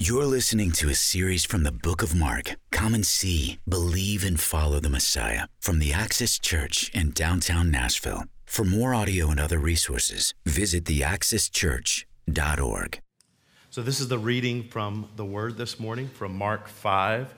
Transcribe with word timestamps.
You're 0.00 0.26
listening 0.26 0.72
to 0.72 0.88
a 0.88 0.94
series 0.94 1.44
from 1.44 1.62
the 1.62 1.70
book 1.70 2.02
of 2.02 2.16
Mark. 2.16 2.56
Come 2.72 2.94
and 2.94 3.06
see, 3.06 3.60
believe, 3.66 4.24
and 4.24 4.40
follow 4.40 4.80
the 4.80 4.90
Messiah 4.90 5.46
from 5.60 5.78
the 5.78 5.92
Axis 5.92 6.40
Church 6.40 6.90
in 6.92 7.10
downtown 7.10 7.70
Nashville. 7.70 8.24
For 8.44 8.64
more 8.64 8.92
audio 8.92 9.30
and 9.30 9.38
other 9.38 9.60
resources, 9.60 10.34
visit 10.44 10.86
theaccesschurch.org. 10.86 13.00
So, 13.70 13.82
this 13.82 14.00
is 14.00 14.08
the 14.08 14.18
reading 14.18 14.64
from 14.64 15.08
the 15.14 15.24
Word 15.24 15.56
this 15.56 15.78
morning 15.78 16.08
from 16.08 16.36
Mark 16.36 16.66
5 16.66 17.32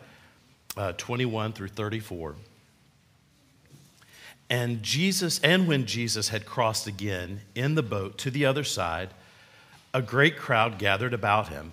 uh, 0.78 0.92
21 0.92 1.52
through 1.52 1.68
34. 1.68 2.36
And 4.48 4.82
Jesus, 4.82 5.40
and 5.40 5.68
when 5.68 5.84
Jesus 5.84 6.30
had 6.30 6.46
crossed 6.46 6.86
again 6.86 7.42
in 7.54 7.74
the 7.74 7.82
boat 7.82 8.16
to 8.18 8.30
the 8.30 8.46
other 8.46 8.64
side, 8.64 9.10
a 9.92 10.00
great 10.00 10.38
crowd 10.38 10.78
gathered 10.78 11.12
about 11.12 11.50
him 11.50 11.72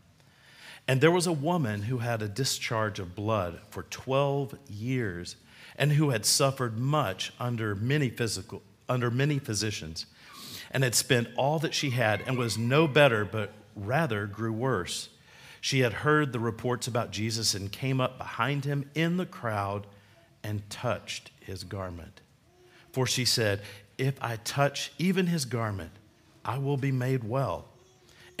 And 0.91 0.99
there 0.99 1.09
was 1.09 1.25
a 1.25 1.31
woman 1.31 1.83
who 1.83 1.99
had 1.99 2.21
a 2.21 2.27
discharge 2.27 2.99
of 2.99 3.15
blood 3.15 3.61
for 3.69 3.83
12 3.83 4.57
years 4.69 5.37
and 5.77 5.93
who 5.93 6.09
had 6.09 6.25
suffered 6.25 6.77
much 6.77 7.31
under 7.39 7.75
many 7.75 8.09
physical 8.09 8.61
under 8.89 9.09
many 9.09 9.39
physicians 9.39 10.05
and 10.69 10.83
had 10.83 10.93
spent 10.93 11.29
all 11.37 11.59
that 11.59 11.73
she 11.73 11.91
had 11.91 12.19
and 12.27 12.37
was 12.37 12.57
no 12.57 12.89
better 12.89 13.23
but 13.23 13.53
rather 13.73 14.25
grew 14.25 14.51
worse. 14.51 15.07
She 15.61 15.79
had 15.79 15.93
heard 15.93 16.33
the 16.33 16.41
reports 16.41 16.89
about 16.89 17.11
Jesus 17.11 17.53
and 17.53 17.71
came 17.71 18.01
up 18.01 18.17
behind 18.17 18.65
him 18.65 18.89
in 18.93 19.15
the 19.15 19.25
crowd 19.25 19.87
and 20.43 20.69
touched 20.69 21.31
his 21.39 21.63
garment. 21.63 22.19
For 22.91 23.07
she 23.07 23.23
said, 23.23 23.61
If 23.97 24.21
I 24.21 24.35
touch 24.43 24.91
even 24.97 25.27
his 25.27 25.45
garment, 25.45 25.91
I 26.43 26.57
will 26.57 26.75
be 26.75 26.91
made 26.91 27.23
well. 27.23 27.70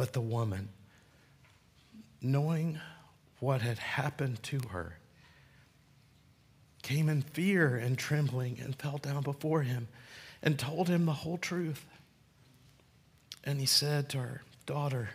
But 0.00 0.14
the 0.14 0.20
woman, 0.22 0.70
knowing 2.22 2.80
what 3.38 3.60
had 3.60 3.78
happened 3.78 4.42
to 4.44 4.58
her, 4.70 4.96
came 6.82 7.10
in 7.10 7.20
fear 7.20 7.76
and 7.76 7.98
trembling 7.98 8.58
and 8.64 8.74
fell 8.74 8.96
down 8.96 9.22
before 9.22 9.60
him 9.60 9.88
and 10.42 10.58
told 10.58 10.88
him 10.88 11.04
the 11.04 11.12
whole 11.12 11.36
truth. 11.36 11.84
And 13.44 13.60
he 13.60 13.66
said 13.66 14.08
to 14.08 14.18
her, 14.20 14.42
Daughter, 14.64 15.10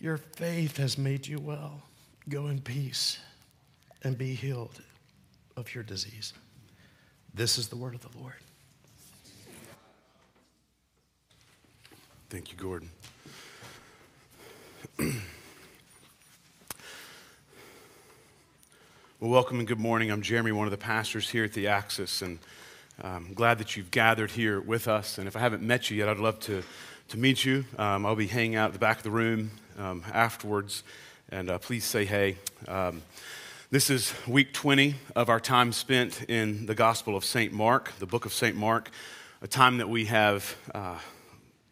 your 0.00 0.16
faith 0.16 0.78
has 0.78 0.98
made 0.98 1.28
you 1.28 1.38
well. 1.38 1.82
Go 2.28 2.48
in 2.48 2.60
peace 2.60 3.20
and 4.02 4.18
be 4.18 4.34
healed 4.34 4.82
of 5.56 5.72
your 5.76 5.84
disease. 5.84 6.32
This 7.32 7.56
is 7.56 7.68
the 7.68 7.76
word 7.76 7.94
of 7.94 8.00
the 8.00 8.18
Lord. 8.18 8.34
Thank 12.28 12.50
you, 12.50 12.58
Gordon. 12.58 12.90
well, 14.98 15.18
welcome 19.20 19.58
and 19.58 19.66
good 19.66 19.80
morning. 19.80 20.12
I'm 20.12 20.22
Jeremy, 20.22 20.52
one 20.52 20.68
of 20.68 20.70
the 20.70 20.76
pastors 20.76 21.28
here 21.28 21.42
at 21.42 21.52
the 21.52 21.66
Axis, 21.66 22.22
and 22.22 22.38
I'm 23.02 23.34
glad 23.34 23.58
that 23.58 23.76
you've 23.76 23.90
gathered 23.90 24.30
here 24.30 24.60
with 24.60 24.86
us. 24.86 25.18
And 25.18 25.26
if 25.26 25.34
I 25.34 25.40
haven't 25.40 25.64
met 25.64 25.90
you 25.90 25.96
yet, 25.96 26.08
I'd 26.08 26.18
love 26.18 26.38
to, 26.40 26.62
to 27.08 27.18
meet 27.18 27.44
you. 27.44 27.64
Um, 27.76 28.06
I'll 28.06 28.14
be 28.14 28.28
hanging 28.28 28.54
out 28.54 28.68
at 28.68 28.72
the 28.72 28.78
back 28.78 28.98
of 28.98 29.02
the 29.02 29.10
room 29.10 29.50
um, 29.78 30.04
afterwards, 30.12 30.84
and 31.28 31.50
uh, 31.50 31.58
please 31.58 31.84
say 31.84 32.04
hey. 32.04 32.36
Um, 32.68 33.02
this 33.72 33.90
is 33.90 34.14
week 34.28 34.52
20 34.52 34.94
of 35.16 35.28
our 35.28 35.40
time 35.40 35.72
spent 35.72 36.22
in 36.28 36.66
the 36.66 36.74
Gospel 36.76 37.16
of 37.16 37.24
St. 37.24 37.52
Mark, 37.52 37.90
the 37.98 38.06
book 38.06 38.26
of 38.26 38.32
St. 38.32 38.54
Mark, 38.56 38.90
a 39.42 39.48
time 39.48 39.78
that 39.78 39.88
we 39.88 40.04
have 40.04 40.56
uh, 40.72 40.98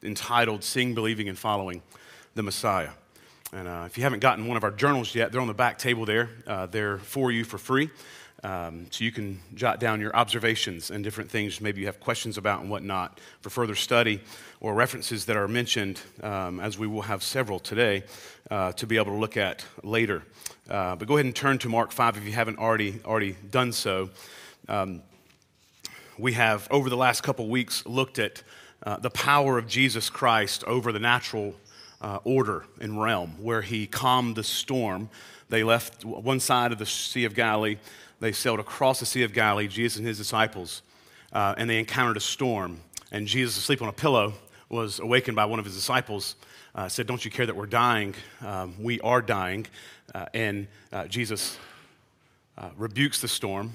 entitled 0.02 0.64
Seeing, 0.64 0.92
Believing, 0.92 1.28
and 1.28 1.38
Following 1.38 1.82
the 2.34 2.42
Messiah. 2.42 2.88
And 3.54 3.68
uh, 3.68 3.84
if 3.84 3.98
you 3.98 4.02
haven't 4.02 4.20
gotten 4.20 4.46
one 4.46 4.56
of 4.56 4.64
our 4.64 4.70
journals 4.70 5.14
yet, 5.14 5.30
they're 5.30 5.40
on 5.40 5.46
the 5.46 5.52
back 5.52 5.78
table 5.78 6.06
there. 6.06 6.30
Uh, 6.46 6.64
they're 6.64 6.96
for 6.96 7.30
you 7.30 7.44
for 7.44 7.58
free. 7.58 7.90
Um, 8.42 8.86
so 8.90 9.04
you 9.04 9.12
can 9.12 9.40
jot 9.54 9.78
down 9.78 10.00
your 10.00 10.16
observations 10.16 10.90
and 10.90 11.04
different 11.04 11.30
things 11.30 11.60
maybe 11.60 11.80
you 11.80 11.86
have 11.86 12.00
questions 12.00 12.38
about 12.38 12.60
and 12.62 12.70
whatnot 12.70 13.20
for 13.40 13.50
further 13.50 13.76
study 13.76 14.20
or 14.60 14.74
references 14.74 15.26
that 15.26 15.36
are 15.36 15.46
mentioned, 15.46 16.00
um, 16.22 16.58
as 16.60 16.78
we 16.78 16.86
will 16.86 17.02
have 17.02 17.22
several 17.22 17.60
today 17.60 18.02
uh, 18.50 18.72
to 18.72 18.86
be 18.86 18.96
able 18.96 19.12
to 19.12 19.18
look 19.18 19.36
at 19.36 19.64
later. 19.84 20.22
Uh, 20.68 20.96
but 20.96 21.06
go 21.06 21.14
ahead 21.14 21.26
and 21.26 21.36
turn 21.36 21.58
to 21.58 21.68
Mark 21.68 21.92
5 21.92 22.16
if 22.16 22.24
you 22.24 22.32
haven't 22.32 22.58
already, 22.58 23.00
already 23.04 23.36
done 23.50 23.72
so. 23.72 24.08
Um, 24.66 25.02
we 26.18 26.32
have, 26.32 26.66
over 26.70 26.88
the 26.88 26.96
last 26.96 27.22
couple 27.22 27.48
weeks, 27.48 27.84
looked 27.84 28.18
at 28.18 28.42
uh, 28.84 28.96
the 28.96 29.10
power 29.10 29.58
of 29.58 29.68
Jesus 29.68 30.10
Christ 30.10 30.64
over 30.64 30.90
the 30.90 30.98
natural 30.98 31.54
uh, 32.02 32.18
order 32.24 32.64
and 32.80 33.00
realm 33.00 33.30
where 33.40 33.62
he 33.62 33.86
calmed 33.86 34.36
the 34.36 34.44
storm. 34.44 35.08
They 35.48 35.62
left 35.62 36.04
one 36.04 36.40
side 36.40 36.72
of 36.72 36.78
the 36.78 36.86
Sea 36.86 37.24
of 37.24 37.34
Galilee, 37.34 37.78
they 38.20 38.32
sailed 38.32 38.60
across 38.60 39.00
the 39.00 39.06
Sea 39.06 39.22
of 39.22 39.32
Galilee, 39.32 39.68
Jesus 39.68 39.98
and 39.98 40.06
his 40.06 40.18
disciples, 40.18 40.82
uh, 41.32 41.54
and 41.56 41.70
they 41.70 41.78
encountered 41.78 42.16
a 42.16 42.20
storm. 42.20 42.80
And 43.10 43.26
Jesus, 43.26 43.56
asleep 43.56 43.82
on 43.82 43.88
a 43.88 43.92
pillow, 43.92 44.34
was 44.68 45.00
awakened 45.00 45.36
by 45.36 45.44
one 45.44 45.58
of 45.58 45.64
his 45.64 45.74
disciples. 45.74 46.36
Uh, 46.74 46.88
said, 46.88 47.06
Don't 47.06 47.24
you 47.24 47.30
care 47.30 47.44
that 47.46 47.54
we're 47.54 47.66
dying? 47.66 48.14
Um, 48.40 48.74
we 48.80 49.00
are 49.00 49.20
dying. 49.20 49.66
Uh, 50.14 50.26
and 50.32 50.66
uh, 50.92 51.06
Jesus 51.06 51.58
uh, 52.56 52.70
rebukes 52.76 53.20
the 53.20 53.28
storm. 53.28 53.72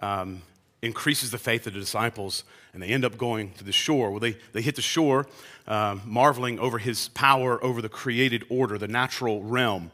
Um, 0.00 0.42
increases 0.82 1.30
the 1.30 1.38
faith 1.38 1.66
of 1.66 1.74
the 1.74 1.80
disciples, 1.80 2.44
and 2.74 2.82
they 2.82 2.88
end 2.88 3.04
up 3.04 3.16
going 3.16 3.52
to 3.52 3.64
the 3.64 3.72
shore. 3.72 4.10
Well, 4.10 4.20
they, 4.20 4.36
they 4.52 4.62
hit 4.62 4.74
the 4.74 4.82
shore, 4.82 5.26
uh, 5.66 5.98
marveling 6.04 6.58
over 6.58 6.78
his 6.78 7.08
power 7.08 7.62
over 7.62 7.80
the 7.80 7.88
created 7.88 8.44
order, 8.48 8.78
the 8.78 8.88
natural 8.88 9.42
realm. 9.42 9.92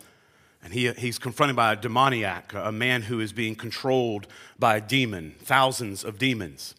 And 0.65 0.73
he, 0.73 0.91
he's 0.93 1.19
confronted 1.19 1.57
by 1.57 1.73
a 1.73 1.77
demoniac, 1.77 2.53
a 2.55 2.73
man 2.73 3.03
who 3.03 3.21
is 3.21 3.33
being 3.33 3.55
controlled 3.55 4.27
by 4.59 4.77
a 4.77 4.81
demon, 4.81 5.35
thousands 5.41 6.05
of 6.05 6.19
demons. 6.19 6.75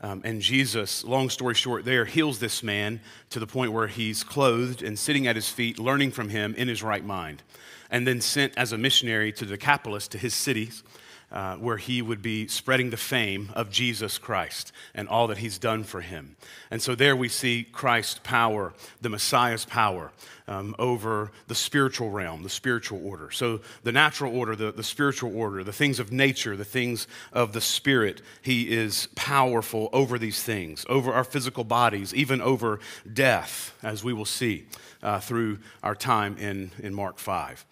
Um, 0.00 0.20
and 0.24 0.42
Jesus, 0.42 1.02
long 1.02 1.30
story 1.30 1.54
short, 1.54 1.86
there 1.86 2.04
heals 2.04 2.38
this 2.38 2.62
man 2.62 3.00
to 3.30 3.40
the 3.40 3.46
point 3.46 3.72
where 3.72 3.86
he's 3.86 4.22
clothed 4.22 4.82
and 4.82 4.98
sitting 4.98 5.26
at 5.26 5.34
his 5.34 5.48
feet, 5.48 5.78
learning 5.78 6.10
from 6.10 6.28
him 6.28 6.54
in 6.56 6.68
his 6.68 6.82
right 6.82 7.04
mind. 7.04 7.42
And 7.90 8.06
then 8.06 8.20
sent 8.20 8.52
as 8.56 8.72
a 8.72 8.78
missionary 8.78 9.32
to 9.32 9.46
the 9.46 9.56
Decapolis, 9.56 10.06
to 10.08 10.18
his 10.18 10.34
cities, 10.34 10.82
uh, 11.34 11.56
where 11.56 11.76
he 11.76 12.00
would 12.00 12.22
be 12.22 12.46
spreading 12.46 12.90
the 12.90 12.96
fame 12.96 13.50
of 13.54 13.68
Jesus 13.68 14.18
Christ 14.18 14.70
and 14.94 15.08
all 15.08 15.26
that 15.26 15.38
he's 15.38 15.58
done 15.58 15.82
for 15.82 16.00
him. 16.00 16.36
And 16.70 16.80
so 16.80 16.94
there 16.94 17.16
we 17.16 17.28
see 17.28 17.66
Christ's 17.72 18.20
power, 18.22 18.72
the 19.00 19.08
Messiah's 19.08 19.64
power 19.64 20.12
um, 20.46 20.76
over 20.78 21.32
the 21.48 21.54
spiritual 21.56 22.10
realm, 22.10 22.44
the 22.44 22.48
spiritual 22.48 23.04
order. 23.04 23.32
So 23.32 23.60
the 23.82 23.90
natural 23.90 24.36
order, 24.36 24.54
the, 24.54 24.70
the 24.70 24.84
spiritual 24.84 25.36
order, 25.36 25.64
the 25.64 25.72
things 25.72 25.98
of 25.98 26.12
nature, 26.12 26.56
the 26.56 26.64
things 26.64 27.08
of 27.32 27.52
the 27.52 27.60
spirit, 27.60 28.22
he 28.40 28.70
is 28.72 29.08
powerful 29.16 29.88
over 29.92 30.18
these 30.18 30.40
things, 30.40 30.86
over 30.88 31.12
our 31.12 31.24
physical 31.24 31.64
bodies, 31.64 32.14
even 32.14 32.40
over 32.40 32.78
death, 33.12 33.76
as 33.82 34.04
we 34.04 34.12
will 34.12 34.24
see 34.24 34.66
uh, 35.02 35.18
through 35.18 35.58
our 35.82 35.96
time 35.96 36.36
in, 36.38 36.70
in 36.78 36.94
Mark 36.94 37.18
5. 37.18 37.64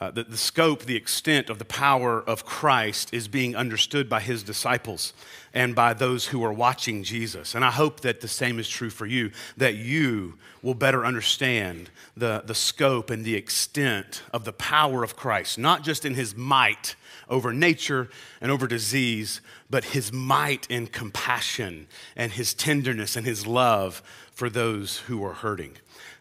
Uh, 0.00 0.12
the, 0.12 0.22
the 0.22 0.36
scope, 0.36 0.84
the 0.84 0.94
extent 0.94 1.50
of 1.50 1.58
the 1.58 1.64
power 1.64 2.22
of 2.22 2.44
Christ 2.44 3.12
is 3.12 3.26
being 3.26 3.56
understood 3.56 4.08
by 4.08 4.20
his 4.20 4.44
disciples 4.44 5.12
and 5.52 5.74
by 5.74 5.92
those 5.92 6.26
who 6.26 6.44
are 6.44 6.52
watching 6.52 7.02
Jesus. 7.02 7.56
And 7.56 7.64
I 7.64 7.72
hope 7.72 8.00
that 8.00 8.20
the 8.20 8.28
same 8.28 8.60
is 8.60 8.68
true 8.68 8.90
for 8.90 9.06
you, 9.06 9.32
that 9.56 9.74
you 9.74 10.34
will 10.62 10.74
better 10.74 11.04
understand 11.04 11.90
the, 12.16 12.44
the 12.46 12.54
scope 12.54 13.10
and 13.10 13.24
the 13.24 13.34
extent 13.34 14.22
of 14.32 14.44
the 14.44 14.52
power 14.52 15.02
of 15.02 15.16
Christ, 15.16 15.58
not 15.58 15.82
just 15.82 16.04
in 16.04 16.14
his 16.14 16.36
might 16.36 16.94
over 17.28 17.52
nature 17.52 18.08
and 18.40 18.52
over 18.52 18.68
disease, 18.68 19.40
but 19.68 19.84
his 19.86 20.12
might 20.12 20.66
and 20.70 20.92
compassion 20.92 21.88
and 22.14 22.32
his 22.32 22.54
tenderness 22.54 23.16
and 23.16 23.26
his 23.26 23.46
love 23.46 24.02
for 24.32 24.48
those 24.48 24.98
who 24.98 25.24
are 25.24 25.34
hurting. 25.34 25.76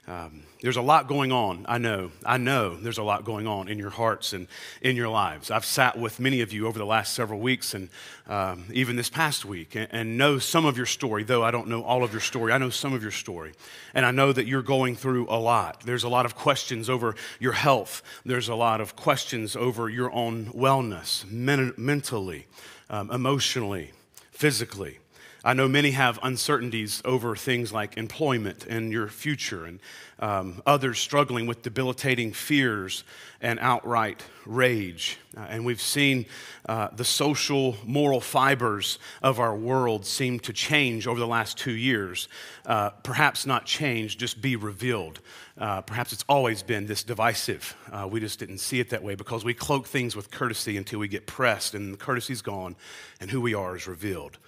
Um, 0.08 0.44
there's 0.62 0.78
a 0.78 0.82
lot 0.82 1.10
going 1.10 1.34
on. 1.34 1.66
I 1.68 1.80
know. 1.80 2.12
I 2.26 2.38
know 2.38 2.78
there's 2.78 2.98
a 2.98 3.04
lot 3.04 3.26
going 3.26 3.46
on 3.46 3.68
in 3.68 3.78
your 3.78 3.90
hearts 3.90 4.32
and 4.32 4.48
in 4.82 4.96
your 4.96 5.10
lives. 5.10 5.52
I've 5.52 5.66
sat 5.66 6.00
with 6.00 6.20
many 6.20 6.40
of 6.40 6.54
you 6.54 6.66
over 6.66 6.80
the 6.80 6.86
last 6.86 7.14
several 7.14 7.42
weeks 7.42 7.74
and 7.74 7.90
um, 8.28 8.64
even 8.72 8.96
this 8.96 9.10
past 9.10 9.44
week 9.44 9.76
and, 9.76 9.90
and, 9.92 10.18
know 10.18 10.40
some 10.40 10.66
of 10.66 10.78
your 10.78 10.86
story, 10.86 11.24
though 11.24 11.44
I 11.44 11.52
don't 11.52 11.68
know 11.68 11.84
all 11.84 12.06
of 12.06 12.14
your 12.14 12.22
story. 12.22 12.54
I 12.54 12.58
know 12.58 12.70
some 12.70 12.94
of 12.94 13.02
your 13.02 13.12
story. 13.12 13.52
And 13.94 14.06
I 14.06 14.12
know 14.12 14.32
that 14.32 14.48
you're 14.48 14.62
going 14.62 14.96
through 14.96 15.28
a 15.30 15.40
lot. 15.40 15.82
There's 15.82 16.06
a 16.06 16.10
lot 16.10 16.26
of 16.26 16.36
questions 16.36 16.90
over 16.90 17.16
your 17.40 17.54
health, 17.54 18.02
there's 18.26 18.48
a 18.48 18.56
lot 18.56 18.80
of 18.80 18.96
questions 18.96 19.56
over 19.58 19.90
your 19.90 20.12
own 20.14 20.48
wellness, 20.48 21.30
men- 21.30 21.74
mentally, 21.76 22.48
um, 22.90 23.12
emotionally, 23.12 23.92
physically. 24.32 25.00
I 25.44 25.54
know 25.54 25.68
many 25.68 25.92
have 25.92 26.20
uncertainties 26.24 27.02
over 27.06 27.36
things 27.36 27.72
like 27.72 27.96
employment 27.96 28.66
and 28.66 28.92
your 28.92 29.08
future, 29.08 29.66
and 29.66 29.80
um, 30.20 30.62
others 30.66 31.00
struggling 31.00 31.46
with 31.46 31.62
debilitating 31.62 32.34
fears 32.34 33.04
and 33.40 33.60
outright 33.60 34.24
rage. 34.46 35.20
Uh, 35.38 35.42
and 35.42 35.64
we've 35.64 35.82
seen 35.82 36.26
uh, 36.68 36.88
the 36.96 37.06
social, 37.06 37.78
moral 37.86 38.20
fibers 38.20 38.98
of 39.22 39.40
our 39.40 39.56
world 39.56 40.06
seem 40.06 40.40
to 40.40 40.54
change 40.54 41.06
over 41.06 41.20
the 41.20 41.28
last 41.28 41.58
two 41.58 41.72
years. 41.72 42.28
Uh, 42.66 42.90
perhaps 42.90 43.46
not 43.46 43.66
change, 43.66 44.18
just 44.18 44.42
be 44.42 44.56
revealed. 44.56 45.20
Uh, 45.58 45.82
perhaps 45.82 46.14
it's 46.14 46.26
always 46.28 46.64
been 46.64 46.88
this 46.88 47.04
divisive. 47.04 47.76
Uh, 47.92 48.08
we 48.10 48.20
just 48.20 48.40
didn't 48.40 48.58
see 48.58 48.80
it 48.80 48.90
that 48.90 49.04
way 49.04 49.14
because 49.14 49.46
we 49.46 49.54
cloak 49.54 49.86
things 49.86 50.16
with 50.16 50.32
courtesy 50.32 50.78
until 50.78 50.98
we 51.00 51.08
get 51.08 51.28
pressed, 51.28 51.76
and 51.76 51.94
the 51.94 51.98
courtesy's 51.98 52.42
gone, 52.42 52.76
and 53.22 53.30
who 53.30 53.40
we 53.40 53.54
are 53.54 53.76
is 53.76 53.88
revealed. 53.88 54.40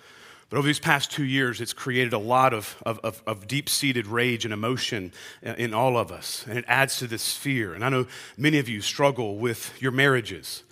But 0.50 0.58
over 0.58 0.66
these 0.66 0.80
past 0.80 1.12
two 1.12 1.26
years, 1.26 1.62
it's 1.62 1.74
created 1.74 2.14
a 2.14 2.20
lot 2.20 2.54
of, 2.54 2.82
of, 2.84 3.22
of, 3.28 3.48
deep 3.48 3.70
seated 3.70 4.08
rage 4.08 4.46
and 4.46 4.54
emotion 4.54 5.12
in 5.44 5.76
all 5.76 5.96
of 5.96 6.12
us, 6.12 6.44
and 6.48 6.58
it 6.58 6.66
adds 6.68 6.98
to 7.00 7.08
this 7.08 7.36
fear. 7.36 7.74
And 7.76 7.86
I 7.86 7.90
know 7.90 8.08
many 8.36 8.58
of 8.58 8.68
you 8.68 8.82
struggle 8.82 9.38
with 9.38 9.80
your 9.80 9.92
marriages. 9.92 10.64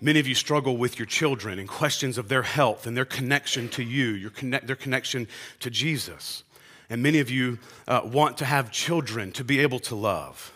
Many 0.00 0.20
of 0.20 0.28
you 0.28 0.34
struggle 0.34 0.76
with 0.76 0.98
your 0.98 1.06
children 1.06 1.58
and 1.58 1.68
questions 1.68 2.18
of 2.18 2.28
their 2.28 2.42
health 2.42 2.86
and 2.86 2.96
their 2.96 3.04
connection 3.04 3.68
to 3.70 3.82
you, 3.82 4.10
your 4.10 4.30
connect, 4.30 4.68
their 4.68 4.76
connection 4.76 5.26
to 5.60 5.70
Jesus. 5.70 6.44
And 6.88 7.02
many 7.02 7.18
of 7.18 7.28
you 7.28 7.58
uh, 7.88 8.02
want 8.04 8.38
to 8.38 8.44
have 8.44 8.70
children 8.70 9.32
to 9.32 9.42
be 9.42 9.58
able 9.58 9.80
to 9.80 9.96
love 9.96 10.52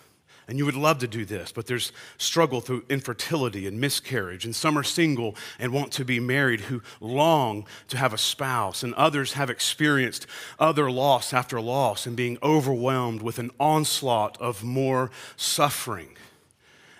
and 0.51 0.59
you 0.59 0.65
would 0.67 0.75
love 0.75 0.99
to 0.99 1.07
do 1.07 1.25
this, 1.25 1.53
but 1.53 1.69
there's 1.69 1.93
struggle 2.19 2.61
through 2.61 2.85
infertility 2.89 3.69
and 3.69 3.81
miscarriage, 3.81 4.45
and 4.45 4.55
some 4.55 4.77
are 4.77 4.83
single 4.83 5.37
and 5.61 5.73
want 5.73 5.93
to 5.93 6.05
be 6.05 6.19
married 6.19 6.63
who 6.63 6.83
long 6.99 7.65
to 7.87 7.97
have 7.97 8.13
a 8.13 8.19
spouse, 8.19 8.83
and 8.83 8.93
others 8.95 9.35
have 9.35 9.49
experienced 9.49 10.27
other 10.59 10.91
loss 10.91 11.33
after 11.33 11.61
loss 11.61 12.05
and 12.05 12.17
being 12.17 12.37
overwhelmed 12.43 13.23
with 13.23 13.39
an 13.39 13.53
onslaught 13.61 14.37
of 14.41 14.65
more 14.65 15.13
suffering. 15.37 16.17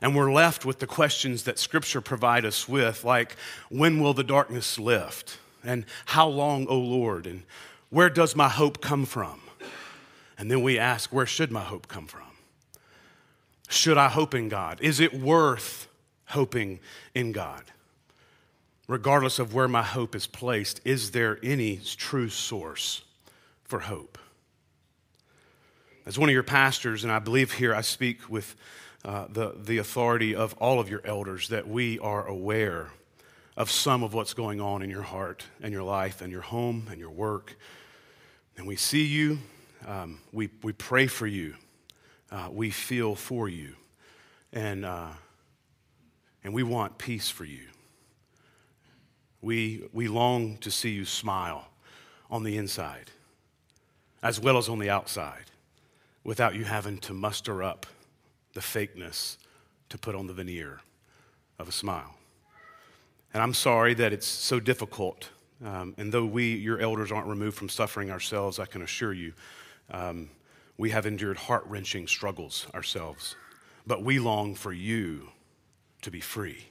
And 0.01 0.15
we're 0.15 0.33
left 0.33 0.65
with 0.65 0.79
the 0.79 0.87
questions 0.87 1.43
that 1.43 1.59
Scripture 1.59 2.01
provide 2.01 2.45
us 2.45 2.69
with, 2.69 3.03
like, 3.03 3.35
when 3.69 4.01
will 4.01 4.15
the 4.15 4.23
darkness 4.23 4.79
lift? 4.79 5.39
And 5.65 5.87
how 6.07 6.29
long, 6.29 6.69
O 6.69 6.79
Lord? 6.79 7.27
And 7.27 7.43
where 7.89 8.11
does 8.11 8.37
my 8.37 8.49
hope 8.49 8.81
come 8.81 9.07
from? 9.07 9.41
And 10.39 10.49
then 10.49 10.63
we 10.63 10.79
ask, 10.79 11.13
where 11.13 11.27
should 11.27 11.51
my 11.51 11.63
hope 11.63 11.89
come 11.89 12.07
from? 12.07 12.30
Should 13.71 13.99
I 13.99 14.09
hope 14.09 14.35
in 14.35 14.49
God? 14.49 14.81
Is 14.81 14.99
it 14.99 15.15
worth 15.15 15.87
hoping 16.27 16.81
in 17.15 17.31
God? 17.31 17.63
Regardless 18.89 19.39
of 19.39 19.55
where 19.55 19.69
my 19.69 19.85
hope 19.85 20.17
is 20.17 20.27
placed, 20.27 20.81
is 20.85 21.13
there 21.13 21.39
any 21.41 21.79
true 21.97 22.29
source 22.29 23.03
for 23.63 23.79
hope? 23.79 24.19
As 26.05 26.19
one 26.19 26.29
of 26.29 26.33
your 26.33 26.43
pastors, 26.43 27.05
and 27.05 27.13
I 27.13 27.21
believe 27.21 27.53
here 27.53 27.73
I 27.73 27.83
speak 27.83 28.29
with 28.29 28.57
uh, 29.05 29.27
the, 29.29 29.55
the 29.57 29.79
authority 29.79 30.35
of 30.35 30.53
all 30.55 30.81
of 30.81 30.91
your 30.91 31.03
elders, 31.05 31.47
that 31.51 31.69
we 31.69 31.97
are 32.01 32.27
aware 32.27 32.91
of 33.57 33.71
some 33.71 34.03
of 34.03 34.13
what's 34.13 34.35
going 34.35 34.61
on 34.61 34.83
in 34.83 34.91
your 34.91 35.03
heart 35.03 35.45
and 35.63 35.73
your 35.73 35.85
life 35.85 36.23
and 36.23 36.33
your 36.33 36.43
home 36.43 36.89
and 36.91 36.99
your 36.99 37.11
work. 37.11 37.57
And 38.57 38.67
we 38.67 38.75
see 38.75 39.05
you, 39.05 39.39
um, 39.87 40.19
we, 40.33 40.51
we 40.65 40.73
pray 40.73 41.07
for 41.07 41.29
you 41.29 41.55
uh, 42.31 42.49
we 42.51 42.71
feel 42.71 43.15
for 43.15 43.49
you. 43.49 43.75
And, 44.53 44.85
uh, 44.85 45.11
and 46.43 46.53
we 46.55 46.63
want 46.63 46.99
peace 46.99 47.29
for 47.29 47.45
you. 47.45 47.67
We, 49.43 49.89
we 49.93 50.09
long 50.09 50.59
to 50.59 50.71
see 50.71 50.91
you 50.91 51.05
smile 51.05 51.69
on 52.31 52.43
the 52.43 52.57
inside 52.57 53.11
as 54.23 54.39
well 54.41 54.59
as 54.59 54.69
on 54.69 54.79
the 54.79 54.91
outside 54.91 55.51
without 56.25 56.55
you 56.55 56.65
having 56.65 56.99
to 56.99 57.15
muster 57.15 57.63
up 57.63 57.87
the 58.53 58.61
fakeness 58.61 59.39
to 59.89 59.97
put 59.99 60.15
on 60.15 60.27
the 60.27 60.33
veneer 60.33 60.81
of 61.59 61.69
a 61.69 61.73
smile. 61.73 62.15
And 63.33 63.43
I'm 63.43 63.55
sorry 63.55 63.95
that 63.95 64.13
it's 64.13 64.27
so 64.27 64.61
difficult. 64.61 65.31
Um, 65.65 65.95
and 65.97 66.13
though 66.13 66.25
we, 66.25 66.55
your 66.57 66.81
elders, 66.81 67.13
aren't 67.13 67.29
removed 67.29 67.57
from 67.57 67.69
suffering 67.69 68.11
ourselves, 68.11 68.59
I 68.59 68.67
can 68.67 68.83
assure 68.83 69.13
you 69.13 69.33
um, 69.91 70.29
we 70.81 70.89
have 70.89 71.05
endured 71.05 71.37
heart 71.37 71.63
wrenching 71.67 72.07
struggles 72.07 72.67
ourselves, 72.73 73.37
but 73.87 74.03
we 74.03 74.19
long 74.19 74.55
for 74.55 74.73
you 74.73 75.29
to 76.01 76.11
be 76.11 76.21
free 76.21 76.71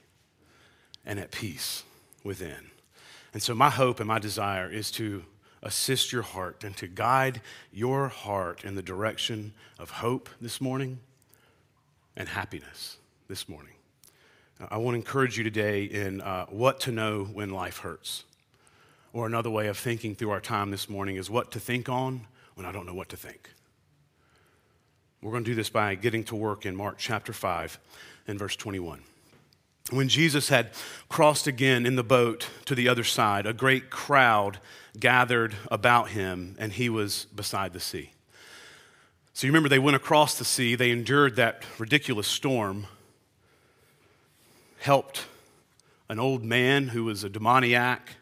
and 1.06 1.20
at 1.20 1.30
peace 1.30 1.84
within. 2.24 2.72
And 3.32 3.40
so, 3.40 3.54
my 3.54 3.70
hope 3.70 4.00
and 4.00 4.08
my 4.08 4.18
desire 4.18 4.68
is 4.68 4.90
to 4.92 5.22
assist 5.62 6.12
your 6.12 6.22
heart 6.22 6.64
and 6.64 6.76
to 6.78 6.88
guide 6.88 7.40
your 7.72 8.08
heart 8.08 8.64
in 8.64 8.74
the 8.74 8.82
direction 8.82 9.52
of 9.78 9.90
hope 9.90 10.28
this 10.40 10.60
morning 10.60 10.98
and 12.16 12.28
happiness 12.28 12.96
this 13.28 13.48
morning. 13.48 13.74
I 14.72 14.78
want 14.78 14.94
to 14.94 14.98
encourage 14.98 15.38
you 15.38 15.44
today 15.44 15.84
in 15.84 16.20
uh, 16.20 16.46
what 16.46 16.80
to 16.80 16.90
know 16.90 17.26
when 17.26 17.50
life 17.50 17.78
hurts. 17.78 18.24
Or 19.12 19.28
another 19.28 19.50
way 19.50 19.68
of 19.68 19.78
thinking 19.78 20.16
through 20.16 20.30
our 20.30 20.40
time 20.40 20.72
this 20.72 20.88
morning 20.88 21.14
is 21.14 21.30
what 21.30 21.52
to 21.52 21.60
think 21.60 21.88
on 21.88 22.26
when 22.56 22.66
I 22.66 22.72
don't 22.72 22.86
know 22.86 22.94
what 22.94 23.08
to 23.10 23.16
think. 23.16 23.50
We're 25.22 25.32
going 25.32 25.44
to 25.44 25.50
do 25.50 25.54
this 25.54 25.68
by 25.68 25.96
getting 25.96 26.24
to 26.24 26.34
work 26.34 26.64
in 26.64 26.74
Mark 26.74 26.96
chapter 26.96 27.34
5 27.34 27.78
and 28.26 28.38
verse 28.38 28.56
21. 28.56 29.02
When 29.90 30.08
Jesus 30.08 30.48
had 30.48 30.70
crossed 31.10 31.46
again 31.46 31.84
in 31.84 31.96
the 31.96 32.02
boat 32.02 32.48
to 32.64 32.74
the 32.74 32.88
other 32.88 33.04
side, 33.04 33.44
a 33.44 33.52
great 33.52 33.90
crowd 33.90 34.60
gathered 34.98 35.54
about 35.70 36.08
him, 36.08 36.56
and 36.58 36.72
he 36.72 36.88
was 36.88 37.26
beside 37.34 37.74
the 37.74 37.80
sea. 37.80 38.12
So 39.34 39.46
you 39.46 39.52
remember 39.52 39.68
they 39.68 39.78
went 39.78 39.96
across 39.96 40.38
the 40.38 40.44
sea, 40.44 40.74
they 40.74 40.90
endured 40.90 41.36
that 41.36 41.64
ridiculous 41.78 42.26
storm, 42.26 42.86
helped 44.78 45.26
an 46.08 46.18
old 46.18 46.42
man 46.44 46.88
who 46.88 47.04
was 47.04 47.24
a 47.24 47.28
demoniac, 47.28 48.14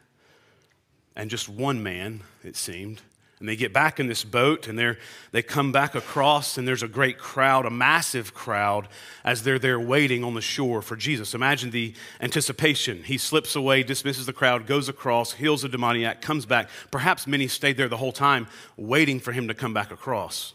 and 1.15 1.31
just 1.31 1.49
one 1.49 1.81
man, 1.81 2.23
it 2.43 2.57
seemed, 2.57 3.03
and 3.41 3.49
they 3.49 3.57
get 3.57 3.73
back 3.73 4.01
in 4.01 4.09
this 4.09 4.25
boat 4.25 4.67
and 4.67 4.79
they 4.79 4.97
they 5.31 5.43
come 5.43 5.73
back 5.73 5.95
across, 5.95 6.59
and 6.59 6.67
there's 6.67 6.83
a 6.83 6.89
great 6.89 7.19
crowd, 7.19 7.67
a 7.67 7.71
massive 7.71 8.35
crowd, 8.35 8.89
as 9.25 9.43
they're 9.43 9.59
there 9.59 9.79
waiting 9.79 10.25
on 10.25 10.35
the 10.35 10.41
shore 10.41 10.83
for 10.83 10.97
Jesus. 10.97 11.35
Imagine 11.35 11.71
the 11.71 11.95
anticipation. 12.21 13.03
He 13.05 13.19
slips 13.19 13.55
away, 13.55 13.83
dismisses 13.83 14.27
the 14.27 14.33
crowd, 14.33 14.67
goes 14.67 14.89
across, 14.89 15.33
heals 15.33 15.65
a 15.65 15.69
demoniac, 15.69 16.21
comes 16.21 16.47
back. 16.47 16.69
Perhaps 16.91 17.27
many 17.27 17.47
stayed 17.49 17.77
there 17.77 17.89
the 17.89 17.97
whole 17.97 18.13
time 18.13 18.47
waiting 18.77 19.21
for 19.21 19.33
him 19.33 19.49
to 19.49 19.55
come 19.55 19.75
back 19.75 19.91
across. 19.93 20.55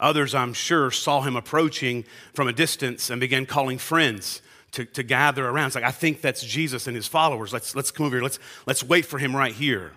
Others, 0.00 0.34
I'm 0.34 0.52
sure, 0.52 0.90
saw 0.90 1.22
him 1.22 1.36
approaching 1.36 2.04
from 2.34 2.48
a 2.48 2.52
distance 2.52 3.10
and 3.10 3.20
began 3.20 3.46
calling 3.46 3.78
friends. 3.78 4.42
To, 4.72 4.84
to 4.84 5.04
gather 5.04 5.46
around. 5.46 5.68
It's 5.68 5.76
like, 5.76 5.84
I 5.84 5.92
think 5.92 6.20
that's 6.20 6.42
Jesus 6.42 6.88
and 6.88 6.96
his 6.96 7.06
followers. 7.06 7.52
Let's, 7.52 7.76
let's 7.76 7.92
come 7.92 8.06
over 8.06 8.16
here. 8.16 8.24
Let's, 8.24 8.40
let's 8.66 8.82
wait 8.82 9.06
for 9.06 9.18
him 9.18 9.36
right 9.36 9.52
here. 9.52 9.92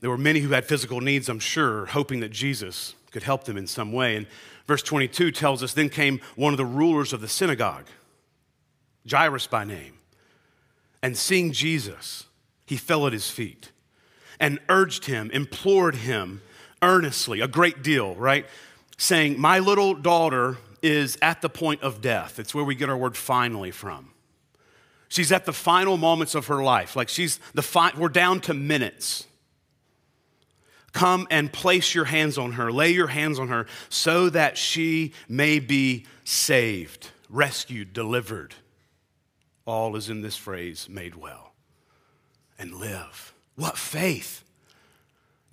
There 0.00 0.10
were 0.10 0.18
many 0.18 0.40
who 0.40 0.50
had 0.50 0.64
physical 0.64 1.00
needs, 1.00 1.28
I'm 1.28 1.40
sure, 1.40 1.86
hoping 1.86 2.20
that 2.20 2.30
Jesus 2.30 2.94
could 3.10 3.22
help 3.22 3.44
them 3.44 3.56
in 3.56 3.66
some 3.66 3.92
way. 3.92 4.16
And 4.16 4.26
verse 4.66 4.82
22 4.82 5.32
tells 5.32 5.62
us 5.62 5.74
then 5.74 5.88
came 5.88 6.20
one 6.36 6.52
of 6.52 6.56
the 6.56 6.64
rulers 6.64 7.12
of 7.12 7.20
the 7.20 7.28
synagogue, 7.28 7.86
Jairus 9.08 9.46
by 9.46 9.64
name. 9.64 9.94
And 11.02 11.16
seeing 11.16 11.52
Jesus, 11.52 12.26
he 12.66 12.76
fell 12.76 13.06
at 13.06 13.12
his 13.12 13.30
feet 13.30 13.72
and 14.40 14.60
urged 14.68 15.06
him, 15.06 15.30
implored 15.32 15.96
him 15.96 16.42
earnestly, 16.82 17.40
a 17.40 17.48
great 17.48 17.82
deal, 17.82 18.14
right? 18.14 18.46
Saying, 18.96 19.40
My 19.40 19.58
little 19.58 19.94
daughter 19.94 20.58
is 20.82 21.18
at 21.22 21.42
the 21.42 21.48
point 21.48 21.82
of 21.82 22.00
death. 22.00 22.38
It's 22.38 22.54
where 22.54 22.64
we 22.64 22.74
get 22.74 22.88
our 22.88 22.96
word 22.96 23.16
finally 23.16 23.70
from. 23.70 24.10
She's 25.08 25.32
at 25.32 25.46
the 25.46 25.52
final 25.52 25.96
moments 25.96 26.34
of 26.34 26.46
her 26.48 26.62
life. 26.62 26.94
Like 26.94 27.08
she's 27.08 27.40
the 27.54 27.62
fi- 27.62 27.92
we're 27.96 28.10
down 28.10 28.40
to 28.42 28.54
minutes. 28.54 29.26
Come 30.98 31.28
and 31.30 31.52
place 31.52 31.94
your 31.94 32.06
hands 32.06 32.38
on 32.38 32.54
her, 32.54 32.72
lay 32.72 32.90
your 32.90 33.06
hands 33.06 33.38
on 33.38 33.46
her, 33.46 33.68
so 33.88 34.28
that 34.30 34.58
she 34.58 35.12
may 35.28 35.60
be 35.60 36.06
saved, 36.24 37.10
rescued, 37.30 37.92
delivered, 37.92 38.56
all 39.64 39.94
is 39.94 40.10
in 40.10 40.22
this 40.22 40.36
phrase 40.36 40.88
made 40.88 41.14
well 41.14 41.52
and 42.58 42.74
live. 42.74 43.32
What 43.54 43.78
faith! 43.78 44.42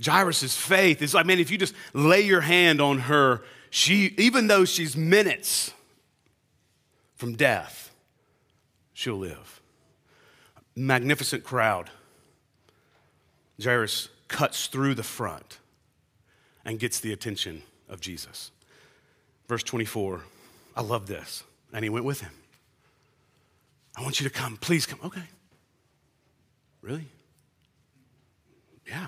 Jairus' 0.04 0.58
faith 0.58 1.04
is 1.04 1.14
like, 1.14 1.28
man, 1.28 1.38
if 1.38 1.52
you 1.52 1.60
just 1.60 1.76
lay 1.94 2.22
your 2.22 2.42
hand 2.42 2.82
on 2.82 2.98
her, 3.02 3.44
she, 3.70 4.16
even 4.18 4.48
though 4.48 4.66
she's 4.66 4.98
minutes 4.98 5.72
from 7.18 7.36
death, 7.36 7.94
she'll 8.94 9.20
live. 9.20 9.62
Magnificent 10.76 11.44
crowd. 11.44 11.92
Jairus 13.62 14.10
cuts 14.28 14.68
through 14.68 14.96
the 14.96 15.04
front 15.04 15.60
and 16.64 16.80
gets 16.80 17.00
the 17.00 17.14
attention 17.14 17.62
of 17.88 18.02
Jesus. 18.02 18.52
Verse 19.48 19.64
24, 19.64 20.22
I 20.76 20.82
love 20.82 21.08
this. 21.08 21.44
And 21.74 21.84
he 21.84 21.90
went 21.90 22.06
with 22.06 22.22
him. 22.22 22.32
I 23.96 24.02
want 24.02 24.20
you 24.20 24.28
to 24.28 24.34
come. 24.34 24.58
Please 24.58 24.86
come. 24.86 25.00
Okay. 25.04 25.24
Really? 26.82 27.06
Yeah. 28.88 29.08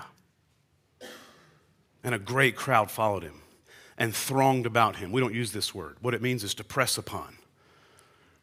And 2.02 2.14
a 2.14 2.18
great 2.18 2.56
crowd 2.56 2.90
followed 2.90 3.22
him 3.22 3.40
and 3.98 4.14
thronged 4.14 4.66
about 4.66 4.96
him. 4.96 5.12
We 5.12 5.20
don't 5.20 5.34
use 5.34 5.52
this 5.52 5.74
word. 5.74 5.96
What 6.00 6.14
it 6.14 6.22
means 6.22 6.44
is 6.44 6.54
to 6.54 6.64
press 6.64 6.96
upon, 6.96 7.36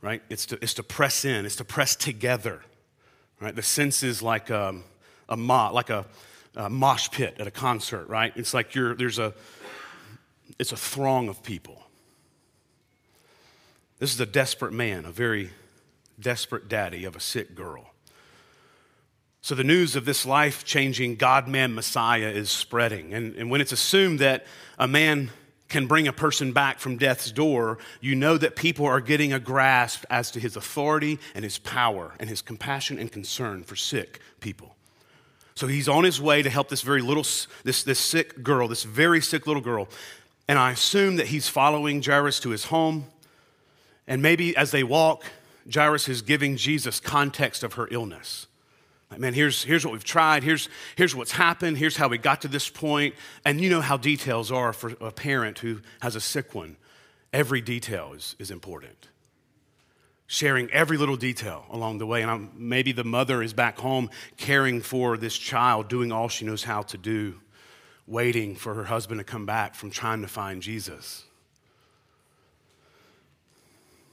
right? 0.01 0.21
It's 0.29 0.45
to, 0.47 0.59
it's 0.61 0.73
to 0.75 0.83
press 0.83 1.25
in, 1.25 1.45
it's 1.45 1.55
to 1.57 1.65
press 1.65 1.95
together, 1.95 2.61
right? 3.39 3.55
The 3.55 3.63
sense 3.63 4.03
is 4.03 4.21
like 4.21 4.51
um, 4.51 4.83
a, 5.29 5.35
a 5.35 5.71
like 5.71 5.89
a, 5.89 6.05
a 6.55 6.69
mosh 6.69 7.09
pit 7.11 7.35
at 7.39 7.47
a 7.47 7.51
concert, 7.51 8.07
right? 8.07 8.33
It's 8.35 8.53
like 8.53 8.75
you're, 8.75 8.95
there's 8.95 9.19
a, 9.19 9.33
it's 10.59 10.71
a 10.71 10.77
throng 10.77 11.29
of 11.29 11.43
people. 11.43 11.81
This 13.99 14.13
is 14.13 14.19
a 14.19 14.25
desperate 14.25 14.73
man, 14.73 15.05
a 15.05 15.11
very 15.11 15.51
desperate 16.19 16.67
daddy 16.67 17.05
of 17.05 17.15
a 17.15 17.19
sick 17.19 17.55
girl. 17.55 17.91
So 19.41 19.53
the 19.53 19.63
news 19.63 19.95
of 19.95 20.05
this 20.05 20.25
life 20.25 20.65
changing 20.65 21.17
God 21.17 21.47
man 21.47 21.75
Messiah 21.75 22.29
is 22.29 22.49
spreading. 22.49 23.13
And, 23.13 23.35
and 23.35 23.49
when 23.49 23.61
it's 23.61 23.71
assumed 23.71 24.19
that 24.19 24.45
a 24.79 24.87
man 24.87 25.29
can 25.69 25.87
bring 25.87 26.07
a 26.07 26.13
person 26.13 26.51
back 26.51 26.79
from 26.79 26.97
death's 26.97 27.31
door, 27.31 27.77
you 28.01 28.15
know 28.15 28.37
that 28.37 28.55
people 28.55 28.85
are 28.85 29.01
getting 29.01 29.33
a 29.33 29.39
grasp 29.39 30.03
as 30.09 30.31
to 30.31 30.39
his 30.39 30.55
authority 30.55 31.19
and 31.33 31.43
his 31.43 31.57
power 31.57 32.13
and 32.19 32.29
his 32.29 32.41
compassion 32.41 32.97
and 32.97 33.11
concern 33.11 33.63
for 33.63 33.75
sick 33.75 34.19
people. 34.39 34.74
So 35.55 35.67
he's 35.67 35.87
on 35.87 36.03
his 36.03 36.19
way 36.19 36.41
to 36.41 36.49
help 36.49 36.67
this 36.67 36.81
very 36.81 37.01
little, 37.01 37.23
this, 37.63 37.83
this 37.83 37.99
sick 37.99 38.43
girl, 38.43 38.67
this 38.67 38.83
very 38.83 39.21
sick 39.21 39.47
little 39.47 39.61
girl. 39.61 39.87
And 40.49 40.59
I 40.59 40.71
assume 40.71 41.15
that 41.15 41.27
he's 41.27 41.47
following 41.47 42.03
Jairus 42.03 42.41
to 42.41 42.49
his 42.49 42.65
home. 42.65 43.05
And 44.05 44.21
maybe 44.21 44.55
as 44.57 44.71
they 44.71 44.83
walk, 44.83 45.23
Jairus 45.73 46.09
is 46.09 46.21
giving 46.21 46.57
Jesus 46.57 46.99
context 46.99 47.63
of 47.63 47.73
her 47.73 47.87
illness. 47.89 48.47
Like, 49.09 49.21
man, 49.21 49.33
here's, 49.33 49.63
here's 49.63 49.85
what 49.85 49.93
we've 49.93 50.03
tried. 50.03 50.43
Here's, 50.43 50.67
here's 50.97 51.15
what's 51.15 51.31
happened. 51.31 51.77
Here's 51.77 51.95
how 51.95 52.09
we 52.09 52.17
got 52.17 52.41
to 52.41 52.49
this 52.49 52.67
point. 52.67 53.15
And 53.45 53.61
you 53.61 53.69
know 53.69 53.81
how 53.81 53.95
details 53.95 54.51
are 54.51 54.73
for 54.73 54.89
a 54.99 55.11
parent 55.11 55.59
who 55.59 55.79
has 56.01 56.17
a 56.17 56.21
sick 56.21 56.53
one. 56.53 56.75
Every 57.31 57.61
detail 57.61 58.11
is, 58.13 58.35
is 58.39 58.51
important. 58.51 59.07
Sharing 60.27 60.71
every 60.71 60.97
little 60.97 61.17
detail 61.17 61.65
along 61.69 61.99
the 61.99 62.05
way. 62.05 62.21
And 62.21 62.31
I'm, 62.31 62.51
maybe 62.55 62.91
the 62.91 63.03
mother 63.03 63.43
is 63.43 63.53
back 63.53 63.77
home 63.77 64.09
caring 64.37 64.81
for 64.81 65.17
this 65.17 65.37
child, 65.37 65.87
doing 65.87 66.11
all 66.11 66.29
she 66.29 66.45
knows 66.45 66.63
how 66.63 66.81
to 66.83 66.97
do, 66.97 67.39
waiting 68.07 68.55
for 68.55 68.73
her 68.73 68.85
husband 68.85 69.19
to 69.19 69.23
come 69.23 69.45
back 69.45 69.75
from 69.75 69.91
trying 69.91 70.21
to 70.21 70.27
find 70.27 70.61
Jesus. 70.61 71.23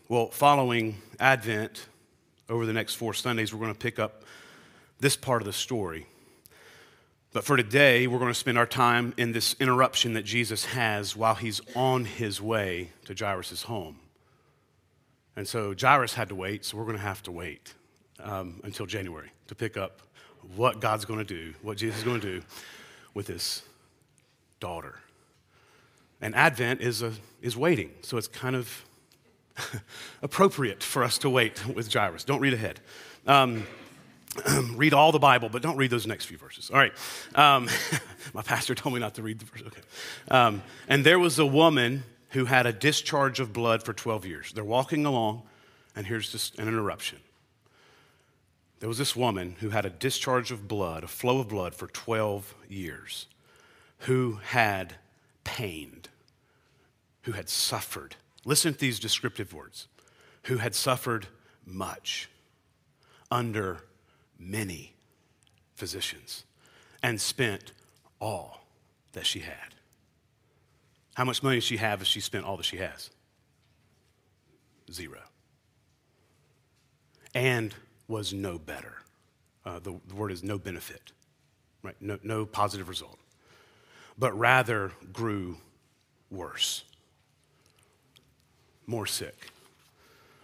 Well, 0.08 0.26
following 0.28 0.96
Advent, 1.18 1.86
over 2.50 2.66
the 2.66 2.74
next 2.74 2.96
four 2.96 3.14
Sundays, 3.14 3.54
we're 3.54 3.60
going 3.60 3.72
to 3.72 3.78
pick 3.78 3.98
up 3.98 4.24
this 5.00 5.16
part 5.16 5.40
of 5.40 5.46
the 5.46 5.52
story. 5.54 6.06
But 7.32 7.44
for 7.44 7.56
today, 7.56 8.06
we're 8.06 8.18
going 8.18 8.30
to 8.30 8.38
spend 8.38 8.58
our 8.58 8.66
time 8.66 9.14
in 9.16 9.32
this 9.32 9.56
interruption 9.58 10.12
that 10.12 10.24
Jesus 10.24 10.66
has 10.66 11.16
while 11.16 11.34
he's 11.34 11.62
on 11.74 12.04
his 12.04 12.42
way 12.42 12.90
to 13.06 13.14
Jairus' 13.14 13.62
home. 13.62 14.01
And 15.36 15.48
so 15.48 15.74
Jairus 15.78 16.14
had 16.14 16.28
to 16.28 16.34
wait, 16.34 16.64
so 16.64 16.76
we're 16.76 16.84
going 16.84 16.96
to 16.96 17.02
have 17.02 17.22
to 17.24 17.32
wait 17.32 17.74
um, 18.22 18.60
until 18.64 18.86
January 18.86 19.30
to 19.48 19.54
pick 19.54 19.76
up 19.76 20.00
what 20.56 20.80
God's 20.80 21.04
going 21.04 21.18
to 21.18 21.24
do, 21.24 21.54
what 21.62 21.76
Jesus 21.76 21.98
is 21.98 22.04
going 22.04 22.20
to 22.20 22.40
do 22.40 22.46
with 23.14 23.28
his 23.28 23.62
daughter. 24.60 24.98
And 26.20 26.34
Advent 26.34 26.80
is, 26.80 27.02
a, 27.02 27.12
is 27.40 27.56
waiting, 27.56 27.90
so 28.02 28.16
it's 28.16 28.28
kind 28.28 28.56
of 28.56 28.84
appropriate 30.22 30.82
for 30.82 31.02
us 31.02 31.18
to 31.18 31.30
wait 31.30 31.66
with 31.66 31.92
Jairus. 31.92 32.24
Don't 32.24 32.40
read 32.40 32.54
ahead. 32.54 32.80
Um, 33.26 33.66
read 34.74 34.94
all 34.94 35.12
the 35.12 35.18
Bible, 35.18 35.48
but 35.48 35.62
don't 35.62 35.76
read 35.76 35.90
those 35.90 36.06
next 36.06 36.26
few 36.26 36.38
verses. 36.38 36.70
All 36.70 36.78
right. 36.78 36.92
Um, 37.34 37.68
my 38.34 38.42
pastor 38.42 38.74
told 38.74 38.94
me 38.94 39.00
not 39.00 39.14
to 39.14 39.22
read 39.22 39.38
the 39.38 39.44
verse. 39.46 39.62
Okay. 39.66 39.80
Um, 40.30 40.62
and 40.88 41.04
there 41.04 41.18
was 41.18 41.38
a 41.38 41.46
woman 41.46 42.04
who 42.32 42.44
had 42.44 42.66
a 42.66 42.72
discharge 42.72 43.40
of 43.40 43.52
blood 43.52 43.82
for 43.82 43.92
12 43.92 44.26
years. 44.26 44.52
They're 44.52 44.64
walking 44.64 45.06
along, 45.06 45.42
and 45.96 46.06
here's 46.06 46.30
just 46.30 46.58
an 46.58 46.68
interruption. 46.68 47.18
There 48.80 48.88
was 48.88 48.98
this 48.98 49.14
woman 49.14 49.56
who 49.60 49.70
had 49.70 49.86
a 49.86 49.90
discharge 49.90 50.50
of 50.50 50.66
blood, 50.66 51.04
a 51.04 51.08
flow 51.08 51.38
of 51.38 51.48
blood 51.48 51.74
for 51.74 51.86
12 51.86 52.54
years, 52.68 53.26
who 54.00 54.40
had 54.42 54.96
pained, 55.44 56.08
who 57.22 57.32
had 57.32 57.48
suffered 57.48 58.16
Listen 58.44 58.72
to 58.72 58.78
these 58.78 58.98
descriptive 58.98 59.52
words 59.52 59.88
who 60.44 60.56
had 60.56 60.74
suffered 60.74 61.26
much 61.64 62.28
under 63.30 63.84
many 64.38 64.94
physicians 65.76 66.44
and 67.02 67.20
spent 67.20 67.72
all 68.20 68.64
that 69.12 69.26
she 69.26 69.40
had. 69.40 69.74
How 71.14 71.24
much 71.24 71.42
money 71.42 71.56
does 71.56 71.64
she 71.64 71.76
have 71.76 72.00
if 72.00 72.08
she 72.08 72.20
spent 72.20 72.44
all 72.44 72.56
that 72.56 72.64
she 72.64 72.78
has? 72.78 73.10
Zero. 74.90 75.20
And 77.34 77.74
was 78.08 78.32
no 78.32 78.58
better. 78.58 78.96
Uh, 79.64 79.78
the, 79.78 79.98
the 80.08 80.14
word 80.14 80.32
is 80.32 80.42
no 80.42 80.58
benefit, 80.58 81.12
right? 81.82 81.96
No, 82.00 82.18
no 82.22 82.44
positive 82.44 82.88
result. 82.88 83.18
But 84.18 84.36
rather 84.38 84.92
grew 85.12 85.58
worse 86.30 86.84
more 88.86 89.06
sick. 89.06 89.50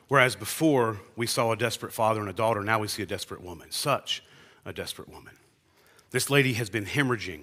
Whereas 0.09 0.35
before 0.35 0.99
we 1.17 1.27
saw 1.27 1.53
a 1.53 1.57
desperate 1.57 1.93
father 1.93 2.21
and 2.21 2.31
a 2.31 2.33
daughter, 2.33 2.63
now 2.63 2.79
we 2.79 2.89
see 2.89 3.03
a 3.03 3.07
desperate 3.07 3.43
woman. 3.43 3.71
Such 3.71 4.23
a 4.65 4.73
desperate 4.73 5.09
woman. 5.09 5.37
This 6.11 6.31
lady 6.31 6.55
has 6.55 6.71
been 6.71 6.87
hemorrhaging 6.87 7.43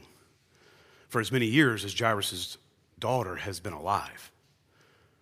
for 1.08 1.22
as 1.22 1.32
many 1.32 1.46
years 1.46 1.86
as 1.86 1.94
Jairus' 1.94 2.58
daughter 3.06 3.36
has 3.36 3.60
been 3.60 3.72
alive. 3.72 4.32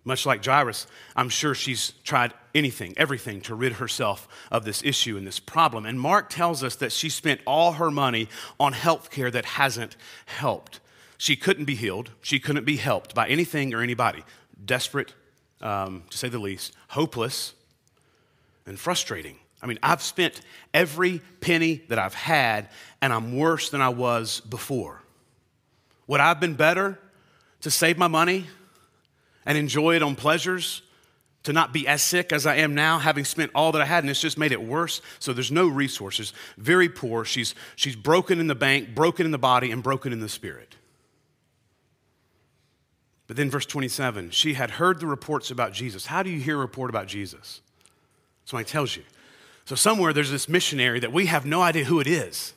Much 0.05 0.25
like 0.25 0.45
Jairus, 0.45 0.87
I'm 1.17 1.27
sure 1.27 1.53
she's 1.53 1.91
tried 2.05 2.33
anything, 2.55 2.93
everything 2.95 3.41
to 3.41 3.55
rid 3.55 3.73
herself 3.73 4.25
of 4.49 4.63
this 4.63 4.81
issue 4.85 5.17
and 5.17 5.27
this 5.27 5.41
problem. 5.41 5.85
And 5.85 5.99
Mark 5.99 6.29
tells 6.29 6.63
us 6.63 6.77
that 6.77 6.93
she 6.93 7.09
spent 7.09 7.41
all 7.45 7.73
her 7.73 7.91
money 7.91 8.29
on 8.57 8.71
health 8.71 9.11
care 9.11 9.29
that 9.31 9.43
hasn't 9.43 9.97
helped. 10.25 10.79
She 11.17 11.35
couldn't 11.35 11.65
be 11.65 11.75
healed, 11.75 12.11
she 12.21 12.39
couldn't 12.39 12.63
be 12.63 12.77
helped 12.77 13.13
by 13.13 13.27
anything 13.27 13.73
or 13.73 13.81
anybody. 13.81 14.23
Desperate 14.63 15.13
um, 15.59 16.03
to 16.09 16.17
say 16.17 16.29
the 16.29 16.39
least, 16.39 16.71
hopeless 16.87 17.53
and 18.65 18.79
frustrating. 18.79 19.35
I 19.61 19.65
mean, 19.65 19.79
I've 19.83 20.01
spent 20.01 20.39
every 20.73 21.19
penny 21.41 21.81
that 21.89 21.99
I've 21.99 22.13
had, 22.13 22.69
and 23.01 23.11
I'm 23.11 23.35
worse 23.35 23.71
than 23.71 23.81
I 23.81 23.89
was 23.89 24.39
before. 24.39 25.01
Would 26.07 26.21
I 26.21 26.29
have 26.29 26.39
been 26.39 26.55
better 26.55 26.97
to 27.63 27.71
save 27.71 27.97
my 27.97 28.07
money 28.07 28.47
and 29.45 29.57
enjoy 29.57 29.95
it 29.95 30.03
on 30.03 30.15
pleasures? 30.15 30.81
To 31.43 31.51
not 31.51 31.73
be 31.73 31.85
as 31.89 32.01
sick 32.01 32.31
as 32.31 32.45
I 32.45 32.55
am 32.55 32.73
now, 32.73 32.99
having 32.99 33.25
spent 33.25 33.51
all 33.53 33.73
that 33.73 33.81
I 33.81 33.85
had, 33.85 34.05
and 34.05 34.09
it's 34.09 34.21
just 34.21 34.37
made 34.37 34.53
it 34.53 34.63
worse. 34.63 35.01
So 35.19 35.33
there's 35.33 35.51
no 35.51 35.67
resources, 35.67 36.31
very 36.57 36.87
poor. 36.87 37.25
She's, 37.25 37.53
she's 37.75 37.97
broken 37.97 38.39
in 38.39 38.47
the 38.47 38.55
bank, 38.55 38.95
broken 38.95 39.25
in 39.25 39.33
the 39.33 39.37
body, 39.37 39.69
and 39.69 39.83
broken 39.83 40.13
in 40.13 40.21
the 40.21 40.29
spirit. 40.29 40.77
But 43.27 43.37
then, 43.37 43.49
verse 43.49 43.65
27, 43.65 44.31
she 44.31 44.53
had 44.53 44.71
heard 44.71 44.99
the 44.99 45.07
reports 45.07 45.51
about 45.51 45.73
Jesus. 45.73 46.05
How 46.05 46.23
do 46.23 46.29
you 46.29 46.39
hear 46.39 46.55
a 46.55 46.59
report 46.59 46.89
about 46.89 47.07
Jesus? 47.07 47.61
Somebody 48.45 48.69
tells 48.69 48.95
you. 48.95 49.03
So, 49.65 49.75
somewhere 49.75 50.13
there's 50.13 50.31
this 50.31 50.49
missionary 50.49 50.99
that 50.99 51.13
we 51.13 51.25
have 51.27 51.45
no 51.45 51.61
idea 51.61 51.85
who 51.85 51.99
it 51.99 52.07
is 52.07 52.53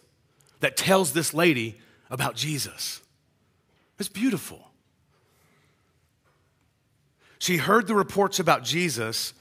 that 0.60 0.76
tells 0.76 1.12
this 1.12 1.32
lady 1.32 1.80
about 2.10 2.34
Jesus. 2.34 3.00
It's 3.98 4.08
beautiful. 4.08 4.65
She 7.38 7.58
heard 7.58 7.86
the 7.86 7.94
reports 7.94 8.38
about 8.38 8.64
Jesus 8.64 9.34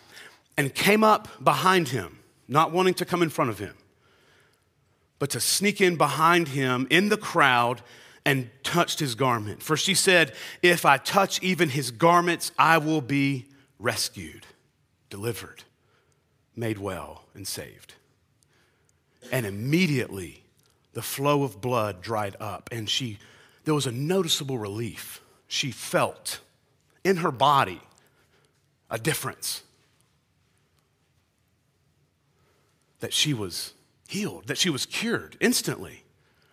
and 0.57 0.73
came 0.73 1.03
up 1.03 1.43
behind 1.43 1.89
him, 1.89 2.19
not 2.47 2.71
wanting 2.71 2.93
to 2.95 3.05
come 3.05 3.21
in 3.21 3.29
front 3.29 3.49
of 3.49 3.59
him, 3.59 3.75
but 5.19 5.29
to 5.31 5.39
sneak 5.39 5.81
in 5.81 5.95
behind 5.95 6.49
him 6.49 6.87
in 6.89 7.09
the 7.09 7.17
crowd 7.17 7.81
and 8.25 8.49
touched 8.63 8.99
his 8.99 9.15
garment. 9.15 9.61
For 9.61 9.77
she 9.77 9.93
said, 9.93 10.33
If 10.61 10.85
I 10.85 10.97
touch 10.97 11.41
even 11.43 11.69
his 11.69 11.91
garments, 11.91 12.51
I 12.57 12.77
will 12.79 13.01
be 13.01 13.45
rescued, 13.79 14.45
delivered. 15.09 15.63
made 16.55 16.77
well 16.77 17.25
and 17.33 17.45
saved. 17.45 17.93
And 19.31 19.45
immediately 19.45 20.43
the 20.93 21.01
flow 21.01 21.43
of 21.43 21.59
blood 21.59 22.01
dried 22.01 22.35
up, 22.39 22.69
and 22.71 22.89
she, 22.89 23.19
there 23.65 23.73
was 23.73 23.85
a 23.85 23.91
noticeable 23.91 24.57
relief. 24.57 25.21
She 25.47 25.71
felt 25.71 26.39
in 27.03 27.17
her 27.17 27.31
body 27.31 27.81
a 28.89 28.97
difference. 28.97 29.63
That 32.99 33.13
she 33.13 33.33
was 33.33 33.73
healed, 34.07 34.47
that 34.47 34.57
she 34.57 34.69
was 34.69 34.85
cured 34.85 35.37
instantly 35.39 36.03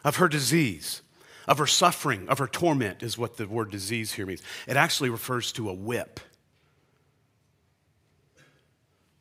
of 0.05 0.17
her 0.17 0.29
disease, 0.29 1.03
of 1.47 1.59
her 1.59 1.67
suffering, 1.67 2.29
of 2.29 2.39
her 2.39 2.47
torment, 2.47 3.03
is 3.03 3.19
what 3.19 3.37
the 3.37 3.47
word 3.47 3.71
disease 3.71 4.12
here 4.12 4.27
means. 4.27 4.43
It 4.67 4.77
actually 4.77 5.11
refers 5.11 5.53
to 5.53 5.69
a 5.69 5.75
whip. 5.75 6.21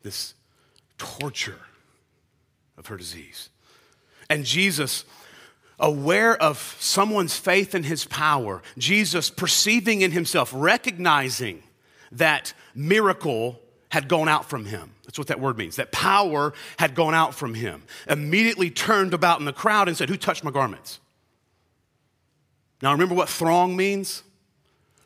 This 0.03 0.33
torture 0.97 1.59
of 2.77 2.87
her 2.87 2.97
disease. 2.97 3.49
And 4.29 4.45
Jesus, 4.45 5.05
aware 5.79 6.41
of 6.41 6.77
someone's 6.79 7.37
faith 7.37 7.75
in 7.75 7.83
his 7.83 8.05
power, 8.05 8.61
Jesus 8.77 9.29
perceiving 9.29 10.01
in 10.01 10.11
himself, 10.11 10.51
recognizing 10.55 11.63
that 12.13 12.53
miracle 12.75 13.59
had 13.89 14.07
gone 14.07 14.29
out 14.29 14.49
from 14.49 14.65
him. 14.65 14.91
That's 15.03 15.17
what 15.17 15.27
that 15.27 15.39
word 15.39 15.57
means. 15.57 15.75
That 15.75 15.91
power 15.91 16.53
had 16.79 16.95
gone 16.95 17.13
out 17.13 17.35
from 17.35 17.53
him. 17.53 17.83
Immediately 18.07 18.71
turned 18.71 19.13
about 19.13 19.39
in 19.39 19.45
the 19.45 19.53
crowd 19.53 19.87
and 19.87 19.97
said, 19.97 20.09
Who 20.09 20.17
touched 20.17 20.43
my 20.43 20.51
garments? 20.51 20.99
Now 22.81 22.93
remember 22.93 23.15
what 23.15 23.29
throng 23.29 23.75
means? 23.75 24.23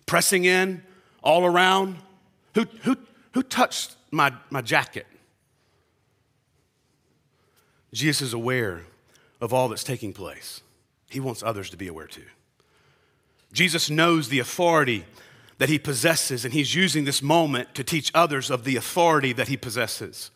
Pressing 0.05 0.45
in, 0.45 0.83
all 1.24 1.45
around. 1.45 1.97
Who, 2.53 2.65
who, 2.83 2.95
who 3.33 3.41
touched 3.43 3.95
my, 4.12 4.31
my 4.51 4.62
jacket? 4.62 5.07
Jesus 7.91 8.27
is 8.27 8.33
aware 8.33 8.83
of 9.41 9.53
all 9.53 9.67
that's 9.67 9.83
taking 9.83 10.13
place. 10.13 10.62
He 11.09 11.19
wants 11.19 11.41
others 11.41 11.69
to 11.71 11.77
be 11.77 11.88
aware 11.88 12.07
too. 12.07 12.25
Jesus 13.51 13.89
knows 13.89 14.29
the 14.29 14.39
authority 14.39 15.05
that 15.57 15.69
he 15.69 15.79
possesses, 15.79 16.43
and 16.43 16.53
he's 16.53 16.75
using 16.75 17.05
this 17.05 17.21
moment 17.21 17.74
to 17.75 17.83
teach 17.83 18.12
others 18.13 18.50
of 18.50 18.63
the 18.63 18.75
authority 18.75 19.33
that 19.33 19.47
he 19.47 19.57
possesses. 19.57 20.31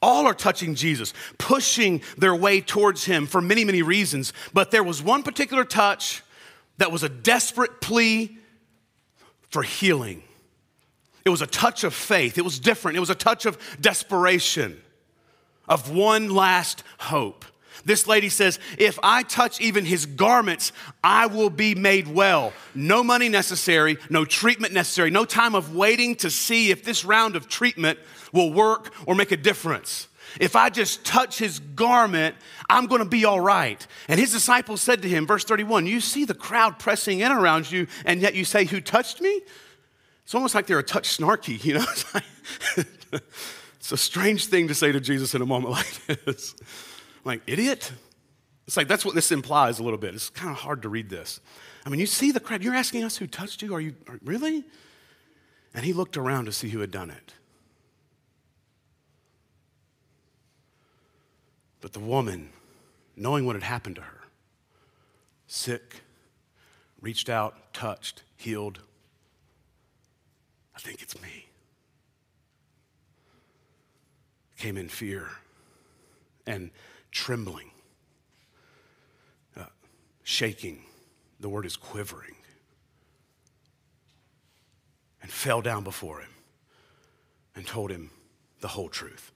All 0.00 0.26
are 0.26 0.34
touching 0.34 0.74
Jesus, 0.74 1.12
pushing 1.38 2.02
their 2.18 2.34
way 2.34 2.60
towards 2.60 3.04
him 3.04 3.26
for 3.26 3.40
many, 3.40 3.64
many 3.64 3.82
reasons. 3.82 4.32
But 4.52 4.70
there 4.70 4.82
was 4.82 5.02
one 5.02 5.22
particular 5.22 5.64
touch 5.64 6.22
that 6.78 6.90
was 6.90 7.02
a 7.02 7.08
desperate 7.08 7.80
plea 7.80 8.36
for 9.50 9.62
healing. 9.62 10.22
It 11.24 11.30
was 11.30 11.42
a 11.42 11.46
touch 11.46 11.84
of 11.84 11.94
faith, 11.94 12.36
it 12.36 12.44
was 12.44 12.58
different, 12.58 12.96
it 12.96 13.00
was 13.00 13.10
a 13.10 13.14
touch 13.14 13.46
of 13.46 13.58
desperation 13.80 14.80
of 15.68 15.90
one 15.90 16.30
last 16.30 16.82
hope. 16.98 17.44
This 17.84 18.06
lady 18.06 18.28
says, 18.28 18.58
If 18.78 18.98
I 19.02 19.22
touch 19.22 19.60
even 19.60 19.84
his 19.84 20.06
garments, 20.06 20.72
I 21.02 21.26
will 21.26 21.50
be 21.50 21.74
made 21.74 22.08
well. 22.08 22.52
No 22.74 23.02
money 23.02 23.28
necessary, 23.28 23.98
no 24.08 24.24
treatment 24.24 24.72
necessary, 24.72 25.10
no 25.10 25.24
time 25.24 25.54
of 25.54 25.74
waiting 25.74 26.16
to 26.16 26.30
see 26.30 26.70
if 26.70 26.84
this 26.84 27.04
round 27.04 27.36
of 27.36 27.48
treatment 27.48 27.98
will 28.32 28.52
work 28.52 28.92
or 29.06 29.14
make 29.14 29.32
a 29.32 29.36
difference. 29.36 30.08
If 30.40 30.56
I 30.56 30.70
just 30.70 31.04
touch 31.04 31.38
his 31.38 31.58
garment, 31.58 32.36
I'm 32.70 32.86
going 32.86 33.02
to 33.02 33.08
be 33.08 33.24
all 33.24 33.40
right. 33.40 33.86
And 34.08 34.18
his 34.18 34.32
disciples 34.32 34.80
said 34.80 35.02
to 35.02 35.08
him, 35.08 35.26
verse 35.26 35.44
31, 35.44 35.86
You 35.86 36.00
see 36.00 36.24
the 36.24 36.34
crowd 36.34 36.78
pressing 36.78 37.20
in 37.20 37.32
around 37.32 37.70
you, 37.70 37.86
and 38.06 38.20
yet 38.20 38.34
you 38.34 38.44
say, 38.44 38.64
Who 38.64 38.80
touched 38.80 39.20
me? 39.20 39.42
It's 40.24 40.34
almost 40.34 40.54
like 40.54 40.66
they're 40.66 40.78
a 40.78 40.84
touch 40.84 41.18
snarky, 41.18 41.62
you 41.64 41.74
know? 41.74 43.20
It's 43.82 43.90
a 43.90 43.96
strange 43.96 44.46
thing 44.46 44.68
to 44.68 44.76
say 44.76 44.92
to 44.92 45.00
Jesus 45.00 45.34
in 45.34 45.42
a 45.42 45.46
moment 45.46 45.72
like 45.72 46.06
this. 46.24 46.54
Like, 47.24 47.42
idiot? 47.46 47.92
It's 48.66 48.76
like 48.76 48.88
that's 48.88 49.04
what 49.04 49.14
this 49.14 49.32
implies 49.32 49.78
a 49.78 49.82
little 49.82 49.98
bit. 49.98 50.14
It's 50.14 50.30
kind 50.30 50.50
of 50.50 50.56
hard 50.56 50.82
to 50.82 50.88
read 50.88 51.10
this. 51.10 51.40
I 51.84 51.90
mean, 51.90 52.00
you 52.00 52.06
see 52.06 52.30
the 52.30 52.40
crowd. 52.40 52.62
You're 52.62 52.74
asking 52.74 53.04
us 53.04 53.16
who 53.16 53.26
touched 53.26 53.62
you? 53.62 53.74
Are 53.74 53.80
you 53.80 53.94
are, 54.08 54.18
really? 54.24 54.64
And 55.74 55.84
he 55.84 55.92
looked 55.92 56.16
around 56.16 56.44
to 56.46 56.52
see 56.52 56.68
who 56.68 56.80
had 56.80 56.90
done 56.90 57.10
it. 57.10 57.34
But 61.80 61.92
the 61.92 62.00
woman, 62.00 62.50
knowing 63.16 63.44
what 63.44 63.56
had 63.56 63.64
happened 63.64 63.96
to 63.96 64.02
her, 64.02 64.20
sick, 65.48 66.02
reached 67.00 67.28
out, 67.28 67.72
touched, 67.72 68.22
healed. 68.36 68.80
I 70.76 70.78
think 70.78 71.02
it's 71.02 71.20
me. 71.20 71.46
came 74.62 74.76
in 74.76 74.88
fear 74.88 75.28
and 76.46 76.70
trembling, 77.12 77.70
uh, 79.56 79.66
shaking. 80.24 80.82
The 81.38 81.48
word 81.48 81.66
is 81.66 81.76
quivering. 81.76 82.34
And 85.22 85.30
fell 85.30 85.62
down 85.62 85.84
before 85.84 86.20
him 86.20 86.30
and 87.54 87.64
told 87.64 87.92
him 87.92 88.10
the 88.60 88.68
whole 88.68 88.88
truth. 88.88 89.30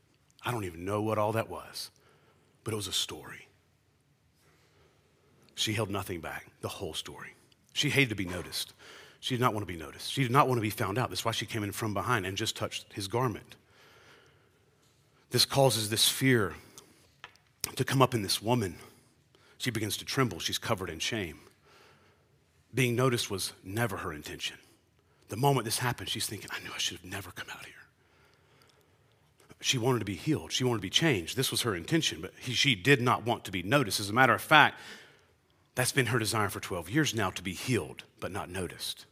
I 0.44 0.50
don't 0.50 0.64
even 0.64 0.84
know 0.84 1.02
what 1.02 1.18
all 1.18 1.32
that 1.32 1.48
was, 1.48 1.90
but 2.64 2.72
it 2.72 2.76
was 2.76 2.88
a 2.88 2.92
story. 2.92 3.46
She 5.54 5.72
held 5.72 5.90
nothing 5.90 6.20
back, 6.20 6.46
the 6.60 6.68
whole 6.68 6.94
story. 6.94 7.34
She 7.72 7.90
hated 7.90 8.08
to 8.10 8.14
be 8.16 8.24
noticed. 8.24 8.72
She 9.20 9.34
did 9.34 9.40
not 9.40 9.54
want 9.54 9.66
to 9.66 9.72
be 9.72 9.78
noticed. 9.78 10.12
She 10.12 10.22
did 10.22 10.30
not 10.30 10.48
want 10.48 10.58
to 10.58 10.62
be 10.62 10.70
found 10.70 10.98
out. 10.98 11.08
That's 11.08 11.24
why 11.24 11.32
she 11.32 11.46
came 11.46 11.62
in 11.62 11.72
from 11.72 11.94
behind 11.94 12.26
and 12.26 12.36
just 12.36 12.56
touched 12.56 12.92
his 12.92 13.08
garment. 13.08 13.56
This 15.30 15.44
causes 15.44 15.90
this 15.90 16.08
fear 16.08 16.54
to 17.74 17.84
come 17.84 18.00
up 18.00 18.14
in 18.14 18.22
this 18.22 18.40
woman. 18.40 18.76
She 19.58 19.70
begins 19.70 19.96
to 19.98 20.04
tremble. 20.04 20.38
She's 20.38 20.58
covered 20.58 20.90
in 20.90 20.98
shame. 20.98 21.40
Being 22.74 22.94
noticed 22.94 23.30
was 23.30 23.52
never 23.64 23.98
her 23.98 24.12
intention. 24.12 24.56
The 25.28 25.36
moment 25.36 25.64
this 25.64 25.78
happened, 25.78 26.08
she's 26.08 26.26
thinking, 26.26 26.50
I 26.52 26.62
knew 26.62 26.70
I 26.74 26.78
should 26.78 26.96
have 26.98 27.04
never 27.04 27.30
come 27.30 27.48
out 27.50 27.64
here. 27.64 27.74
She 29.60 29.78
wanted 29.78 30.00
to 30.00 30.04
be 30.04 30.14
healed. 30.14 30.52
She 30.52 30.64
wanted 30.64 30.78
to 30.78 30.82
be 30.82 30.90
changed. 30.90 31.36
This 31.36 31.50
was 31.50 31.62
her 31.62 31.74
intention, 31.74 32.20
but 32.20 32.32
he, 32.38 32.52
she 32.52 32.74
did 32.74 33.00
not 33.00 33.24
want 33.24 33.44
to 33.44 33.50
be 33.50 33.62
noticed. 33.62 33.98
As 33.98 34.10
a 34.10 34.12
matter 34.12 34.34
of 34.34 34.42
fact, 34.42 34.78
that's 35.74 35.92
been 35.92 36.06
her 36.06 36.18
desire 36.18 36.48
for 36.48 36.60
12 36.60 36.90
years 36.90 37.14
now 37.14 37.30
to 37.30 37.42
be 37.42 37.52
healed, 37.52 38.04
but 38.20 38.30
not 38.30 38.50
noticed. 38.50 39.06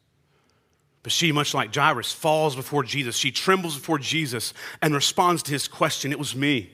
But 1.03 1.13
she, 1.13 1.33
much 1.33 1.55
like 1.55 1.75
Jairus, 1.75 2.13
falls 2.13 2.55
before 2.57 2.83
Jesus. 2.83 3.17
She 3.17 3.31
trembles 3.31 3.77
before 3.77 3.99
Jesus 3.99 4.55
and 4.81 4.95
responds 4.95 5.43
to 5.45 5.53
his 5.53 5.69
question 5.69 6.13
It 6.13 6.19
was 6.19 6.37
me. 6.37 6.71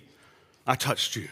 I 0.67 0.75
touched 0.75 1.17
you. 1.17 1.29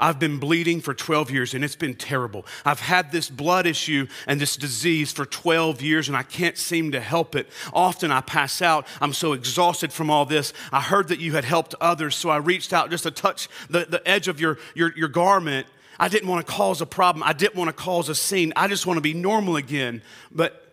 I've 0.00 0.18
been 0.18 0.38
bleeding 0.38 0.80
for 0.80 0.94
12 0.94 1.30
years 1.30 1.52
and 1.52 1.62
it's 1.62 1.76
been 1.76 1.94
terrible. 1.94 2.46
I've 2.64 2.80
had 2.80 3.12
this 3.12 3.28
blood 3.28 3.66
issue 3.66 4.06
and 4.26 4.40
this 4.40 4.56
disease 4.56 5.12
for 5.12 5.26
12 5.26 5.82
years 5.82 6.08
and 6.08 6.16
I 6.16 6.22
can't 6.22 6.56
seem 6.56 6.92
to 6.92 7.00
help 7.00 7.36
it. 7.36 7.48
Often 7.72 8.10
I 8.10 8.22
pass 8.22 8.62
out. 8.62 8.86
I'm 9.00 9.12
so 9.12 9.34
exhausted 9.34 9.92
from 9.92 10.10
all 10.10 10.24
this. 10.24 10.54
I 10.72 10.80
heard 10.80 11.08
that 11.08 11.20
you 11.20 11.32
had 11.32 11.44
helped 11.44 11.74
others, 11.80 12.16
so 12.16 12.30
I 12.30 12.38
reached 12.38 12.72
out 12.72 12.90
just 12.90 13.04
to 13.04 13.10
touch 13.10 13.48
the, 13.68 13.84
the 13.84 14.06
edge 14.08 14.26
of 14.26 14.40
your, 14.40 14.58
your, 14.74 14.96
your 14.96 15.08
garment. 15.08 15.66
I 15.98 16.08
didn't 16.08 16.30
want 16.30 16.46
to 16.46 16.50
cause 16.50 16.80
a 16.80 16.86
problem. 16.86 17.22
I 17.22 17.34
didn't 17.34 17.56
want 17.56 17.68
to 17.68 17.74
cause 17.74 18.08
a 18.08 18.14
scene. 18.14 18.54
I 18.56 18.68
just 18.68 18.86
want 18.86 18.96
to 18.96 19.02
be 19.02 19.12
normal 19.12 19.56
again. 19.56 20.02
But 20.32 20.64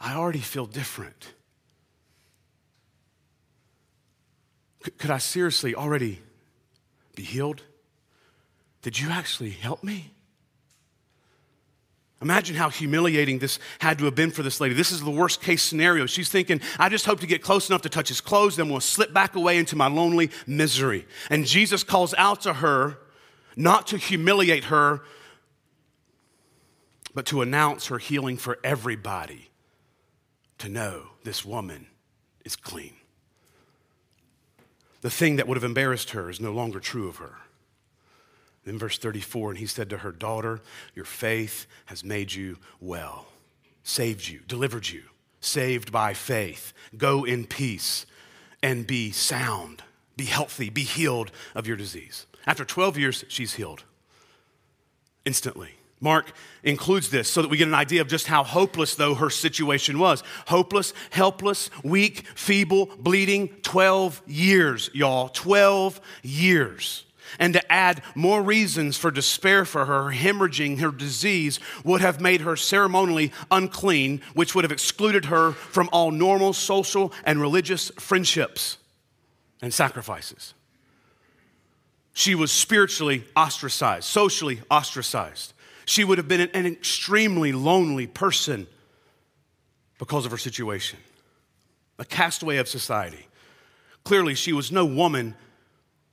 I 0.00 0.14
already 0.14 0.38
feel 0.38 0.66
different. 0.66 1.32
Could 4.98 5.10
I 5.10 5.18
seriously 5.18 5.74
already 5.74 6.20
be 7.14 7.22
healed? 7.22 7.62
Did 8.82 8.98
you 8.98 9.10
actually 9.10 9.50
help 9.50 9.82
me? 9.82 10.10
Imagine 12.22 12.56
how 12.56 12.70
humiliating 12.70 13.38
this 13.38 13.58
had 13.80 13.98
to 13.98 14.06
have 14.06 14.14
been 14.14 14.30
for 14.30 14.42
this 14.42 14.60
lady. 14.60 14.74
This 14.74 14.92
is 14.92 15.02
the 15.02 15.10
worst 15.10 15.42
case 15.42 15.62
scenario. 15.62 16.06
She's 16.06 16.30
thinking, 16.30 16.60
I 16.78 16.88
just 16.88 17.04
hope 17.04 17.20
to 17.20 17.26
get 17.26 17.42
close 17.42 17.68
enough 17.68 17.82
to 17.82 17.88
touch 17.90 18.08
his 18.08 18.20
clothes, 18.22 18.56
then 18.56 18.70
we'll 18.70 18.80
slip 18.80 19.12
back 19.12 19.36
away 19.36 19.58
into 19.58 19.76
my 19.76 19.88
lonely 19.88 20.30
misery. 20.46 21.06
And 21.28 21.44
Jesus 21.44 21.84
calls 21.84 22.14
out 22.16 22.40
to 22.42 22.54
her, 22.54 22.98
not 23.56 23.88
to 23.88 23.98
humiliate 23.98 24.64
her, 24.64 25.02
but 27.14 27.26
to 27.26 27.42
announce 27.42 27.88
her 27.88 27.98
healing 27.98 28.36
for 28.38 28.58
everybody 28.64 29.50
to 30.58 30.68
know 30.68 31.08
this 31.24 31.44
woman 31.44 31.86
is 32.44 32.56
clean. 32.56 32.94
The 35.04 35.10
thing 35.10 35.36
that 35.36 35.46
would 35.46 35.58
have 35.58 35.64
embarrassed 35.64 36.12
her 36.12 36.30
is 36.30 36.40
no 36.40 36.50
longer 36.50 36.80
true 36.80 37.10
of 37.10 37.16
her. 37.16 37.34
In 38.64 38.78
verse 38.78 38.96
34, 38.96 39.50
and 39.50 39.58
he 39.58 39.66
said 39.66 39.90
to 39.90 39.98
her, 39.98 40.10
Daughter, 40.10 40.62
your 40.94 41.04
faith 41.04 41.66
has 41.84 42.02
made 42.02 42.32
you 42.32 42.56
well, 42.80 43.26
saved 43.82 44.26
you, 44.26 44.40
delivered 44.48 44.88
you, 44.88 45.02
saved 45.42 45.92
by 45.92 46.14
faith. 46.14 46.72
Go 46.96 47.24
in 47.24 47.44
peace 47.44 48.06
and 48.62 48.86
be 48.86 49.10
sound, 49.10 49.82
be 50.16 50.24
healthy, 50.24 50.70
be 50.70 50.84
healed 50.84 51.30
of 51.54 51.66
your 51.66 51.76
disease. 51.76 52.24
After 52.46 52.64
12 52.64 52.96
years, 52.96 53.24
she's 53.28 53.52
healed 53.52 53.84
instantly 55.26 55.74
Mark 56.04 56.32
includes 56.62 57.08
this 57.08 57.30
so 57.30 57.40
that 57.42 57.48
we 57.48 57.56
get 57.56 57.66
an 57.66 57.74
idea 57.74 58.02
of 58.02 58.08
just 58.08 58.26
how 58.26 58.44
hopeless, 58.44 58.94
though, 58.94 59.14
her 59.14 59.30
situation 59.30 59.98
was. 59.98 60.22
Hopeless, 60.46 60.92
helpless, 61.10 61.70
weak, 61.82 62.26
feeble, 62.34 62.90
bleeding, 62.98 63.48
12 63.62 64.22
years, 64.26 64.90
y'all. 64.92 65.30
12 65.30 66.00
years. 66.22 67.06
And 67.38 67.54
to 67.54 67.72
add 67.72 68.02
more 68.14 68.42
reasons 68.42 68.98
for 68.98 69.10
despair 69.10 69.64
for 69.64 69.86
her, 69.86 70.10
her 70.10 70.16
hemorrhaging, 70.16 70.78
her 70.80 70.90
disease 70.90 71.58
would 71.84 72.02
have 72.02 72.20
made 72.20 72.42
her 72.42 72.54
ceremonially 72.54 73.32
unclean, 73.50 74.20
which 74.34 74.54
would 74.54 74.64
have 74.64 74.72
excluded 74.72 75.24
her 75.24 75.52
from 75.52 75.88
all 75.90 76.10
normal 76.10 76.52
social 76.52 77.14
and 77.24 77.40
religious 77.40 77.90
friendships 77.98 78.76
and 79.62 79.72
sacrifices. 79.72 80.52
She 82.12 82.34
was 82.34 82.52
spiritually 82.52 83.24
ostracized, 83.34 84.04
socially 84.04 84.60
ostracized. 84.70 85.53
She 85.86 86.04
would 86.04 86.18
have 86.18 86.28
been 86.28 86.40
an 86.40 86.66
extremely 86.66 87.52
lonely 87.52 88.06
person 88.06 88.66
because 89.98 90.24
of 90.24 90.30
her 90.30 90.38
situation, 90.38 90.98
a 91.98 92.04
castaway 92.04 92.56
of 92.56 92.68
society. 92.68 93.26
Clearly, 94.04 94.34
she 94.34 94.52
was 94.52 94.72
no 94.72 94.84
woman 94.84 95.34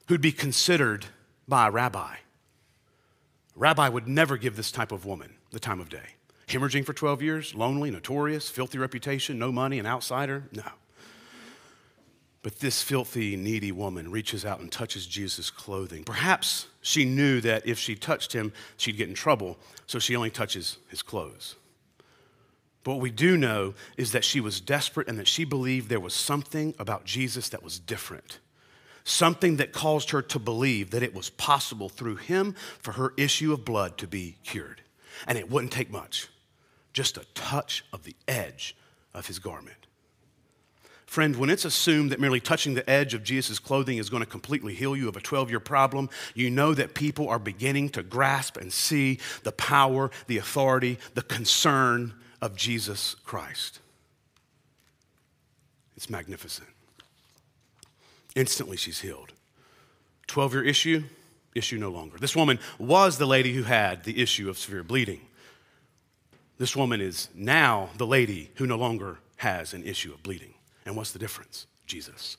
who'd 0.07 0.21
be 0.21 0.31
considered 0.31 1.05
by 1.47 1.67
a 1.67 1.71
rabbi. 1.71 2.15
A 3.55 3.59
rabbi 3.59 3.89
would 3.89 4.07
never 4.07 4.37
give 4.37 4.55
this 4.55 4.71
type 4.71 4.91
of 4.91 5.05
woman 5.05 5.33
the 5.51 5.59
time 5.59 5.79
of 5.79 5.89
day. 5.89 6.15
Hemorrhaging 6.47 6.85
for 6.85 6.93
12 6.93 7.21
years, 7.21 7.55
lonely, 7.55 7.91
notorious, 7.91 8.49
filthy 8.49 8.77
reputation, 8.77 9.39
no 9.39 9.51
money, 9.51 9.79
an 9.79 9.85
outsider? 9.85 10.43
No. 10.51 10.63
But 12.43 12.59
this 12.59 12.81
filthy, 12.81 13.35
needy 13.35 13.71
woman 13.71 14.11
reaches 14.11 14.45
out 14.45 14.59
and 14.59 14.71
touches 14.71 15.05
Jesus' 15.05 15.49
clothing. 15.49 16.03
Perhaps 16.03 16.67
she 16.81 17.05
knew 17.05 17.41
that 17.41 17.65
if 17.65 17.77
she 17.77 17.95
touched 17.95 18.33
him, 18.33 18.51
she'd 18.77 18.97
get 18.97 19.09
in 19.09 19.15
trouble, 19.15 19.57
so 19.85 19.99
she 19.99 20.15
only 20.15 20.31
touches 20.31 20.77
his 20.89 21.01
clothes. 21.01 21.55
But 22.83 22.93
what 22.93 23.01
we 23.01 23.11
do 23.11 23.37
know 23.37 23.75
is 23.97 24.11
that 24.11 24.25
she 24.25 24.39
was 24.39 24.59
desperate 24.59 25.07
and 25.07 25.19
that 25.19 25.27
she 25.27 25.45
believed 25.45 25.89
there 25.89 25.99
was 25.99 26.15
something 26.15 26.73
about 26.79 27.05
Jesus 27.05 27.49
that 27.49 27.63
was 27.63 27.77
different. 27.77 28.39
Something 29.03 29.57
that 29.57 29.71
caused 29.71 30.11
her 30.11 30.21
to 30.23 30.39
believe 30.39 30.91
that 30.91 31.03
it 31.03 31.13
was 31.13 31.29
possible 31.29 31.89
through 31.89 32.17
him 32.17 32.55
for 32.79 32.93
her 32.93 33.13
issue 33.17 33.53
of 33.53 33.65
blood 33.65 33.97
to 33.99 34.07
be 34.07 34.37
cured. 34.43 34.81
And 35.27 35.37
it 35.37 35.49
wouldn't 35.49 35.71
take 35.71 35.91
much, 35.91 36.29
just 36.93 37.17
a 37.17 37.25
touch 37.35 37.85
of 37.93 38.03
the 38.03 38.15
edge 38.27 38.75
of 39.13 39.27
his 39.27 39.37
garment. 39.37 39.87
Friend, 41.11 41.35
when 41.35 41.49
it's 41.49 41.65
assumed 41.65 42.09
that 42.13 42.21
merely 42.21 42.39
touching 42.39 42.73
the 42.73 42.89
edge 42.89 43.13
of 43.13 43.21
Jesus' 43.21 43.59
clothing 43.59 43.97
is 43.97 44.09
going 44.09 44.23
to 44.23 44.29
completely 44.29 44.73
heal 44.73 44.95
you 44.95 45.09
of 45.09 45.17
a 45.17 45.19
12 45.19 45.49
year 45.49 45.59
problem, 45.59 46.09
you 46.35 46.49
know 46.49 46.73
that 46.73 46.93
people 46.93 47.27
are 47.27 47.37
beginning 47.37 47.89
to 47.89 48.01
grasp 48.01 48.55
and 48.55 48.71
see 48.71 49.19
the 49.43 49.51
power, 49.51 50.09
the 50.27 50.37
authority, 50.37 50.97
the 51.13 51.21
concern 51.21 52.13
of 52.41 52.55
Jesus 52.55 53.15
Christ. 53.25 53.81
It's 55.97 56.09
magnificent. 56.09 56.69
Instantly, 58.33 58.77
she's 58.77 59.01
healed. 59.01 59.33
12 60.27 60.53
year 60.53 60.63
issue, 60.63 61.03
issue 61.53 61.77
no 61.77 61.89
longer. 61.89 62.19
This 62.19 62.37
woman 62.37 62.57
was 62.79 63.17
the 63.17 63.27
lady 63.27 63.53
who 63.53 63.63
had 63.63 64.05
the 64.05 64.21
issue 64.21 64.49
of 64.49 64.57
severe 64.57 64.81
bleeding. 64.81 65.19
This 66.57 66.73
woman 66.73 67.01
is 67.01 67.27
now 67.35 67.89
the 67.97 68.07
lady 68.07 68.51
who 68.55 68.65
no 68.65 68.77
longer 68.77 69.19
has 69.35 69.73
an 69.73 69.83
issue 69.83 70.13
of 70.13 70.23
bleeding. 70.23 70.53
And 70.85 70.95
what's 70.95 71.11
the 71.11 71.19
difference? 71.19 71.67
Jesus. 71.85 72.37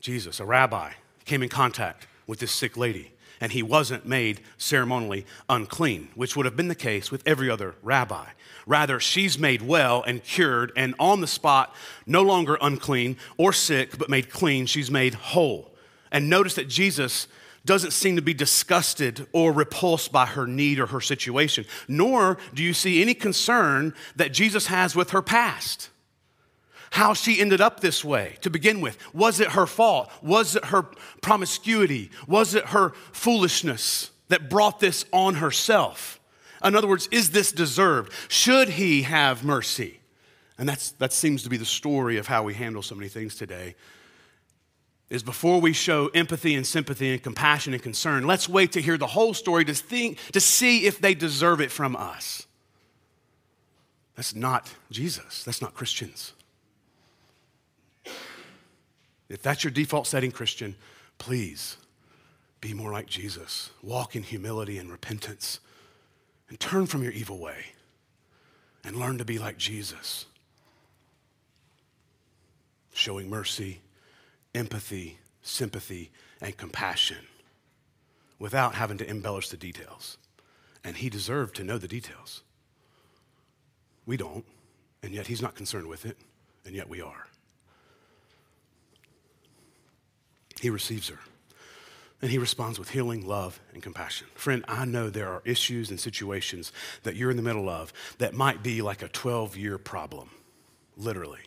Jesus, 0.00 0.40
a 0.40 0.44
rabbi, 0.44 0.92
came 1.24 1.42
in 1.42 1.48
contact 1.48 2.06
with 2.26 2.40
this 2.40 2.52
sick 2.52 2.76
lady, 2.76 3.12
and 3.40 3.52
he 3.52 3.62
wasn't 3.62 4.06
made 4.06 4.40
ceremonially 4.58 5.24
unclean, 5.48 6.08
which 6.14 6.36
would 6.36 6.46
have 6.46 6.56
been 6.56 6.68
the 6.68 6.74
case 6.74 7.10
with 7.10 7.22
every 7.26 7.48
other 7.48 7.74
rabbi. 7.82 8.26
Rather, 8.66 8.98
she's 8.98 9.38
made 9.38 9.62
well 9.62 10.02
and 10.02 10.24
cured, 10.24 10.72
and 10.76 10.94
on 10.98 11.20
the 11.20 11.26
spot, 11.26 11.74
no 12.06 12.22
longer 12.22 12.58
unclean 12.60 13.16
or 13.36 13.52
sick, 13.52 13.96
but 13.98 14.08
made 14.08 14.30
clean. 14.30 14.66
She's 14.66 14.90
made 14.90 15.14
whole. 15.14 15.70
And 16.10 16.28
notice 16.28 16.54
that 16.54 16.68
Jesus 16.68 17.28
doesn't 17.64 17.92
seem 17.92 18.16
to 18.16 18.22
be 18.22 18.34
disgusted 18.34 19.26
or 19.32 19.52
repulsed 19.52 20.10
by 20.10 20.26
her 20.26 20.46
need 20.46 20.80
or 20.80 20.86
her 20.86 21.00
situation, 21.00 21.64
nor 21.86 22.38
do 22.54 22.62
you 22.62 22.74
see 22.74 23.00
any 23.00 23.14
concern 23.14 23.94
that 24.16 24.32
Jesus 24.32 24.66
has 24.66 24.96
with 24.96 25.10
her 25.10 25.22
past 25.22 25.90
how 26.92 27.14
she 27.14 27.40
ended 27.40 27.60
up 27.60 27.80
this 27.80 28.04
way 28.04 28.36
to 28.42 28.50
begin 28.50 28.82
with. 28.82 28.98
Was 29.14 29.40
it 29.40 29.52
her 29.52 29.66
fault? 29.66 30.10
Was 30.22 30.56
it 30.56 30.66
her 30.66 30.82
promiscuity? 31.22 32.10
Was 32.26 32.54
it 32.54 32.66
her 32.66 32.90
foolishness 33.12 34.10
that 34.28 34.50
brought 34.50 34.78
this 34.78 35.06
on 35.10 35.36
herself? 35.36 36.20
In 36.62 36.76
other 36.76 36.86
words, 36.86 37.08
is 37.10 37.30
this 37.30 37.50
deserved? 37.50 38.12
Should 38.28 38.68
he 38.68 39.02
have 39.02 39.42
mercy? 39.42 40.00
And 40.58 40.68
that's, 40.68 40.90
that 40.92 41.14
seems 41.14 41.42
to 41.44 41.48
be 41.48 41.56
the 41.56 41.64
story 41.64 42.18
of 42.18 42.26
how 42.26 42.42
we 42.42 42.52
handle 42.52 42.82
so 42.82 42.94
many 42.94 43.08
things 43.08 43.36
today. 43.36 43.74
Is 45.08 45.22
before 45.22 45.62
we 45.62 45.72
show 45.72 46.08
empathy 46.08 46.54
and 46.54 46.66
sympathy 46.66 47.12
and 47.12 47.22
compassion 47.22 47.72
and 47.72 47.82
concern, 47.82 48.26
let's 48.26 48.50
wait 48.50 48.72
to 48.72 48.82
hear 48.82 48.98
the 48.98 49.06
whole 49.06 49.32
story 49.32 49.64
to, 49.64 49.74
think, 49.74 50.18
to 50.32 50.40
see 50.40 50.86
if 50.86 51.00
they 51.00 51.14
deserve 51.14 51.62
it 51.62 51.70
from 51.70 51.96
us. 51.96 52.46
That's 54.14 54.34
not 54.34 54.74
Jesus. 54.90 55.42
That's 55.42 55.62
not 55.62 55.72
Christians. 55.72 56.34
If 59.32 59.40
that's 59.40 59.64
your 59.64 59.70
default 59.70 60.06
setting, 60.06 60.30
Christian, 60.30 60.76
please 61.16 61.78
be 62.60 62.74
more 62.74 62.92
like 62.92 63.06
Jesus. 63.06 63.70
Walk 63.82 64.14
in 64.14 64.22
humility 64.22 64.76
and 64.76 64.90
repentance 64.90 65.58
and 66.50 66.60
turn 66.60 66.84
from 66.84 67.02
your 67.02 67.12
evil 67.12 67.38
way 67.38 67.72
and 68.84 68.94
learn 68.94 69.16
to 69.16 69.24
be 69.24 69.38
like 69.38 69.56
Jesus, 69.56 70.26
showing 72.92 73.30
mercy, 73.30 73.80
empathy, 74.54 75.18
sympathy, 75.40 76.10
and 76.42 76.58
compassion 76.58 77.24
without 78.38 78.74
having 78.74 78.98
to 78.98 79.08
embellish 79.08 79.48
the 79.48 79.56
details. 79.56 80.18
And 80.84 80.96
he 80.96 81.08
deserved 81.08 81.56
to 81.56 81.64
know 81.64 81.78
the 81.78 81.88
details. 81.88 82.42
We 84.04 84.18
don't, 84.18 84.44
and 85.02 85.14
yet 85.14 85.28
he's 85.28 85.40
not 85.40 85.54
concerned 85.54 85.86
with 85.86 86.04
it, 86.04 86.18
and 86.66 86.74
yet 86.74 86.90
we 86.90 87.00
are. 87.00 87.28
He 90.62 90.70
receives 90.70 91.08
her. 91.08 91.18
And 92.22 92.30
he 92.30 92.38
responds 92.38 92.78
with 92.78 92.90
healing, 92.90 93.26
love, 93.26 93.58
and 93.74 93.82
compassion. 93.82 94.28
Friend, 94.36 94.64
I 94.68 94.84
know 94.84 95.10
there 95.10 95.26
are 95.26 95.42
issues 95.44 95.90
and 95.90 95.98
situations 95.98 96.70
that 97.02 97.16
you're 97.16 97.32
in 97.32 97.36
the 97.36 97.42
middle 97.42 97.68
of 97.68 97.92
that 98.18 98.32
might 98.32 98.62
be 98.62 98.80
like 98.80 99.02
a 99.02 99.08
12 99.08 99.56
year 99.56 99.76
problem, 99.76 100.30
literally. 100.96 101.40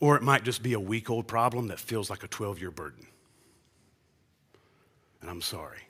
Or 0.00 0.16
it 0.16 0.22
might 0.22 0.44
just 0.44 0.62
be 0.62 0.72
a 0.72 0.80
week 0.80 1.10
old 1.10 1.26
problem 1.26 1.68
that 1.68 1.78
feels 1.78 2.08
like 2.08 2.24
a 2.24 2.28
12 2.28 2.58
year 2.58 2.70
burden. 2.70 3.06
And 5.20 5.28
I'm 5.28 5.42
sorry. 5.42 5.80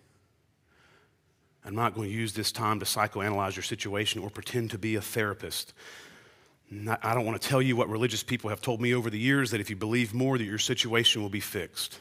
I'm 1.64 1.76
not 1.76 1.94
going 1.94 2.08
to 2.08 2.14
use 2.14 2.32
this 2.32 2.50
time 2.50 2.80
to 2.80 2.84
psychoanalyze 2.84 3.54
your 3.54 3.62
situation 3.62 4.20
or 4.20 4.30
pretend 4.30 4.72
to 4.72 4.78
be 4.78 4.96
a 4.96 5.00
therapist. 5.00 5.74
I 7.02 7.14
don't 7.14 7.24
want 7.24 7.40
to 7.40 7.48
tell 7.48 7.62
you 7.62 7.76
what 7.76 7.88
religious 7.88 8.22
people 8.22 8.50
have 8.50 8.60
told 8.60 8.80
me 8.80 8.94
over 8.94 9.10
the 9.10 9.18
years 9.18 9.50
that 9.50 9.60
if 9.60 9.70
you 9.70 9.76
believe 9.76 10.12
more, 10.12 10.38
that 10.38 10.44
your 10.44 10.58
situation 10.58 11.22
will 11.22 11.28
be 11.28 11.40
fixed. 11.40 12.00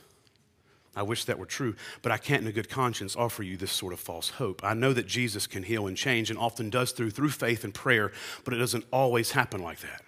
I 0.96 1.04
wish 1.04 1.26
that 1.26 1.40
were 1.40 1.46
true, 1.46 1.76
but 2.02 2.12
I 2.12 2.18
can't, 2.18 2.44
in 2.44 2.48
a 2.48 2.52
good 2.52 2.70
conscience, 2.70 3.16
offer 3.16 3.42
you 3.42 3.58
this 3.58 3.72
sort 3.72 3.94
of 3.94 4.00
false 4.00 4.30
hope. 4.30 4.64
I 4.64 4.74
know 4.74 4.94
that 4.94 5.08
Jesus 5.08 5.48
can 5.48 5.64
heal 5.64 5.88
and 5.88 5.98
change 5.98 6.30
and 6.30 6.38
often 6.38 6.70
does 6.70 6.92
through, 6.92 7.12
through 7.12 7.30
faith 7.30 7.64
and 7.64 7.74
prayer, 7.74 8.12
but 8.44 8.54
it 8.54 8.58
doesn't 8.58 8.86
always 8.92 9.32
happen 9.32 9.62
like 9.62 9.80
that. 9.80 10.04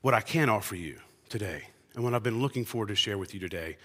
What 0.00 0.14
I 0.14 0.22
can 0.22 0.48
offer 0.48 0.74
you 0.74 1.00
today, 1.28 1.64
and 1.94 2.02
what 2.02 2.14
I've 2.14 2.22
been 2.22 2.40
looking 2.40 2.64
forward 2.64 2.88
to 2.88 2.94
share 2.94 3.18
with 3.18 3.34
you 3.34 3.40
today, 3.40 3.76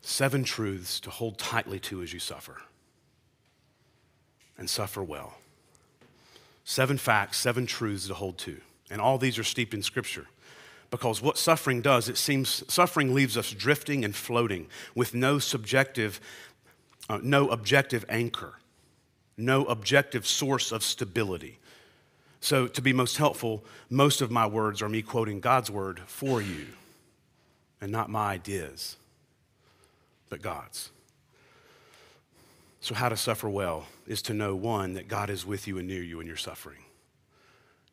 seven 0.00 0.42
truths 0.42 0.98
to 1.00 1.10
hold 1.10 1.38
tightly 1.38 1.78
to 1.80 2.02
as 2.02 2.12
you 2.12 2.18
suffer 2.18 2.60
and 4.58 4.68
suffer 4.68 5.02
well. 5.02 5.34
Seven 6.64 6.96
facts, 6.96 7.38
seven 7.38 7.66
truths 7.66 8.08
to 8.08 8.14
hold 8.14 8.38
to. 8.38 8.60
And 8.90 9.00
all 9.00 9.18
these 9.18 9.38
are 9.38 9.44
steeped 9.44 9.74
in 9.74 9.82
Scripture. 9.82 10.26
Because 10.90 11.20
what 11.20 11.36
suffering 11.36 11.82
does, 11.82 12.08
it 12.08 12.16
seems 12.16 12.62
suffering 12.72 13.14
leaves 13.14 13.36
us 13.36 13.50
drifting 13.50 14.04
and 14.04 14.14
floating 14.14 14.68
with 14.94 15.12
no 15.12 15.38
subjective, 15.38 16.20
uh, 17.08 17.18
no 17.22 17.48
objective 17.48 18.04
anchor, 18.08 18.54
no 19.36 19.64
objective 19.64 20.26
source 20.26 20.72
of 20.72 20.82
stability. 20.82 21.58
So, 22.40 22.66
to 22.68 22.82
be 22.82 22.92
most 22.92 23.16
helpful, 23.16 23.64
most 23.90 24.20
of 24.20 24.30
my 24.30 24.46
words 24.46 24.82
are 24.82 24.88
me 24.88 25.02
quoting 25.02 25.40
God's 25.40 25.70
word 25.70 26.00
for 26.06 26.40
you, 26.40 26.66
and 27.80 27.90
not 27.90 28.10
my 28.10 28.32
ideas, 28.32 28.96
but 30.28 30.42
God's. 30.42 30.90
So, 32.80 32.94
how 32.94 33.08
to 33.08 33.16
suffer 33.16 33.48
well 33.48 33.86
is 34.06 34.22
to 34.22 34.34
know 34.34 34.54
one, 34.54 34.94
that 34.94 35.08
God 35.08 35.30
is 35.30 35.46
with 35.46 35.66
you 35.66 35.78
and 35.78 35.88
near 35.88 36.02
you 36.02 36.20
in 36.20 36.26
your 36.26 36.36
suffering. 36.36 36.84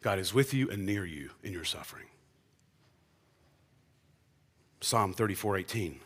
God 0.01 0.19
is 0.19 0.33
with 0.33 0.53
you 0.53 0.69
and 0.69 0.85
near 0.85 1.05
you 1.05 1.31
in 1.43 1.53
your 1.53 1.63
suffering. 1.63 2.07
Psalm 4.81 5.13
34 5.13 5.57
18. 5.57 5.99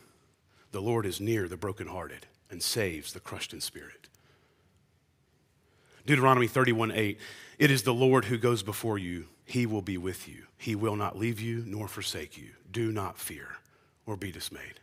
The 0.72 0.82
Lord 0.82 1.06
is 1.06 1.22
near 1.22 1.48
the 1.48 1.56
brokenhearted 1.56 2.28
and 2.50 2.62
saves 2.62 3.14
the 3.14 3.22
crushed 3.22 3.54
in 3.54 3.62
spirit. 3.62 4.10
Deuteronomy 6.06 6.48
31 6.48 6.92
8. 6.92 7.18
It 7.58 7.72
is 7.72 7.84
the 7.84 7.94
Lord 7.94 8.26
who 8.26 8.38
goes 8.38 8.62
before 8.64 8.98
you. 8.98 9.28
He 9.46 9.66
will 9.66 9.82
be 9.82 9.98
with 9.98 10.28
you. 10.28 10.44
He 10.58 10.76
will 10.76 10.96
not 10.96 11.18
leave 11.18 11.40
you 11.40 11.64
nor 11.66 11.88
forsake 11.88 12.38
you. 12.38 12.50
Do 12.72 12.92
not 12.92 13.18
fear 13.18 13.48
or 14.06 14.18
be 14.18 14.32
dismayed. 14.32 14.80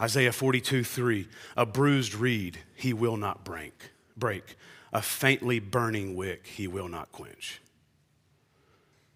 Isaiah 0.00 0.32
42 0.32 0.84
3. 0.84 1.28
A 1.56 1.66
bruised 1.66 2.14
reed 2.14 2.58
he 2.74 2.92
will 2.92 3.16
not 3.16 3.44
break. 3.44 3.90
break. 4.16 4.56
A 4.92 5.02
faintly 5.02 5.58
burning 5.58 6.14
wick 6.14 6.46
he 6.46 6.66
will 6.66 6.88
not 6.88 7.12
quench. 7.12 7.60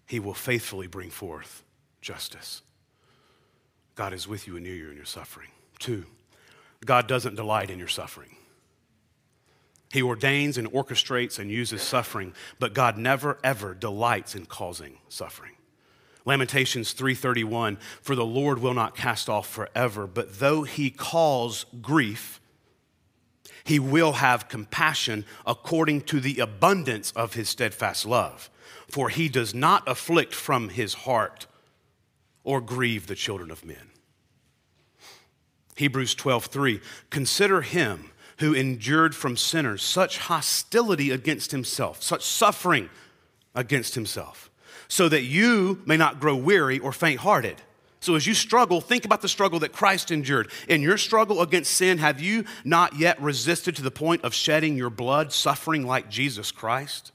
He 0.05 0.19
will 0.19 0.33
faithfully 0.33 0.87
bring 0.87 1.09
forth 1.09 1.63
justice. 2.01 2.61
God 3.95 4.13
is 4.13 4.27
with 4.27 4.47
you 4.47 4.55
and 4.55 4.65
near 4.65 4.75
you 4.75 4.89
in 4.89 4.95
your 4.95 5.05
suffering. 5.05 5.49
Two, 5.79 6.05
God 6.85 7.07
doesn't 7.07 7.35
delight 7.35 7.69
in 7.69 7.79
your 7.79 7.87
suffering. 7.87 8.35
He 9.91 10.01
ordains 10.01 10.57
and 10.57 10.71
orchestrates 10.71 11.37
and 11.37 11.51
uses 11.51 11.81
suffering, 11.81 12.33
but 12.59 12.73
God 12.73 12.97
never 12.97 13.37
ever 13.43 13.73
delights 13.73 14.35
in 14.35 14.45
causing 14.45 14.97
suffering. 15.09 15.51
Lamentations 16.25 16.93
3:31 16.93 17.79
For 18.01 18.15
the 18.15 18.25
Lord 18.25 18.59
will 18.59 18.73
not 18.73 18.95
cast 18.95 19.29
off 19.29 19.49
forever, 19.49 20.07
but 20.07 20.39
though 20.39 20.63
he 20.63 20.89
cause 20.89 21.65
grief, 21.81 22.39
he 23.63 23.79
will 23.79 24.13
have 24.13 24.49
compassion 24.49 25.25
according 25.45 26.01
to 26.01 26.19
the 26.19 26.39
abundance 26.39 27.11
of 27.11 27.33
his 27.33 27.49
steadfast 27.49 28.05
love, 28.05 28.49
for 28.87 29.09
he 29.09 29.29
does 29.29 29.53
not 29.55 29.87
afflict 29.87 30.33
from 30.33 30.69
his 30.69 30.93
heart 30.93 31.47
or 32.43 32.61
grieve 32.61 33.07
the 33.07 33.15
children 33.15 33.49
of 33.51 33.65
men. 33.65 33.89
Hebrews 35.75 36.13
12:3 36.15 36.81
Consider 37.09 37.61
him 37.61 38.11
who 38.37 38.53
endured 38.53 39.15
from 39.15 39.35
sinners 39.35 39.81
such 39.81 40.19
hostility 40.19 41.09
against 41.09 41.51
himself, 41.51 42.03
such 42.03 42.23
suffering 42.23 42.89
against 43.55 43.95
himself, 43.95 44.50
so 44.91 45.07
that 45.07 45.21
you 45.21 45.81
may 45.85 45.95
not 45.95 46.19
grow 46.19 46.35
weary 46.35 46.77
or 46.77 46.91
faint-hearted. 46.91 47.55
So 48.01 48.15
as 48.15 48.27
you 48.27 48.33
struggle, 48.33 48.81
think 48.81 49.05
about 49.05 49.21
the 49.21 49.29
struggle 49.29 49.57
that 49.59 49.71
Christ 49.71 50.11
endured. 50.11 50.51
In 50.67 50.81
your 50.81 50.97
struggle 50.97 51.41
against 51.41 51.71
sin, 51.71 51.97
have 51.99 52.19
you 52.19 52.43
not 52.65 52.99
yet 52.99 53.21
resisted 53.21 53.77
to 53.77 53.83
the 53.83 53.89
point 53.89 54.25
of 54.25 54.33
shedding 54.33 54.75
your 54.75 54.89
blood, 54.89 55.31
suffering 55.31 55.87
like 55.87 56.09
Jesus 56.09 56.51
Christ? 56.51 57.13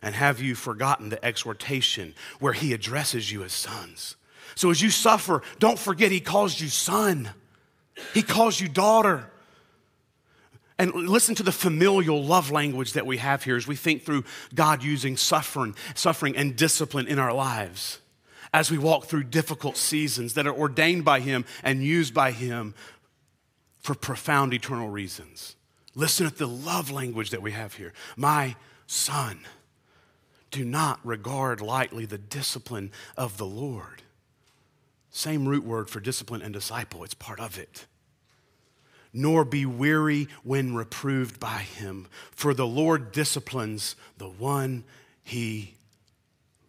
And 0.00 0.14
have 0.14 0.40
you 0.40 0.54
forgotten 0.54 1.10
the 1.10 1.22
exhortation 1.22 2.14
where 2.40 2.54
he 2.54 2.72
addresses 2.72 3.30
you 3.30 3.44
as 3.44 3.52
sons? 3.52 4.16
So 4.54 4.70
as 4.70 4.80
you 4.80 4.88
suffer, 4.88 5.42
don't 5.58 5.78
forget 5.78 6.10
he 6.10 6.20
calls 6.20 6.58
you 6.58 6.68
son. 6.68 7.28
He 8.14 8.22
calls 8.22 8.58
you 8.58 8.66
daughter. 8.66 9.30
And 10.78 10.92
listen 10.92 11.34
to 11.36 11.42
the 11.42 11.52
familial 11.52 12.22
love 12.24 12.50
language 12.50 12.94
that 12.94 13.06
we 13.06 13.18
have 13.18 13.44
here 13.44 13.56
as 13.56 13.66
we 13.66 13.76
think 13.76 14.02
through 14.02 14.24
God 14.54 14.82
using 14.82 15.16
suffering, 15.16 15.76
suffering 15.94 16.36
and 16.36 16.56
discipline 16.56 17.06
in 17.06 17.18
our 17.18 17.32
lives 17.32 18.00
as 18.52 18.70
we 18.70 18.78
walk 18.78 19.06
through 19.06 19.24
difficult 19.24 19.76
seasons 19.76 20.34
that 20.34 20.46
are 20.46 20.54
ordained 20.54 21.04
by 21.04 21.20
Him 21.20 21.44
and 21.62 21.82
used 21.82 22.14
by 22.14 22.30
Him 22.30 22.74
for 23.80 23.94
profound 23.94 24.54
eternal 24.54 24.88
reasons. 24.88 25.56
Listen 25.94 26.28
to 26.28 26.34
the 26.34 26.48
love 26.48 26.90
language 26.90 27.30
that 27.30 27.42
we 27.42 27.52
have 27.52 27.74
here. 27.74 27.92
My 28.16 28.56
son, 28.86 29.40
do 30.50 30.64
not 30.64 31.00
regard 31.04 31.60
lightly 31.60 32.06
the 32.06 32.18
discipline 32.18 32.90
of 33.16 33.38
the 33.38 33.46
Lord 33.46 34.02
same 35.14 35.46
root 35.46 35.64
word 35.64 35.88
for 35.88 36.00
discipline 36.00 36.42
and 36.42 36.52
disciple, 36.52 37.04
it's 37.04 37.14
part 37.14 37.38
of 37.38 37.56
it. 37.56 37.86
Nor 39.16 39.44
be 39.44 39.64
weary 39.64 40.26
when 40.42 40.74
reproved 40.74 41.38
by 41.38 41.58
him, 41.58 42.08
for 42.32 42.52
the 42.52 42.66
Lord 42.66 43.12
disciplines 43.12 43.94
the 44.18 44.28
one 44.28 44.82
he 45.22 45.76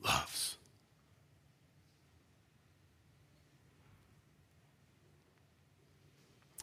loves. 0.03 0.57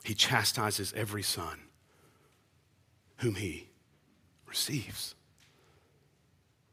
He 0.05 0.15
chastises 0.15 0.93
every 0.97 1.23
son 1.23 1.59
whom 3.19 3.35
he 3.35 3.69
receives. 4.47 5.17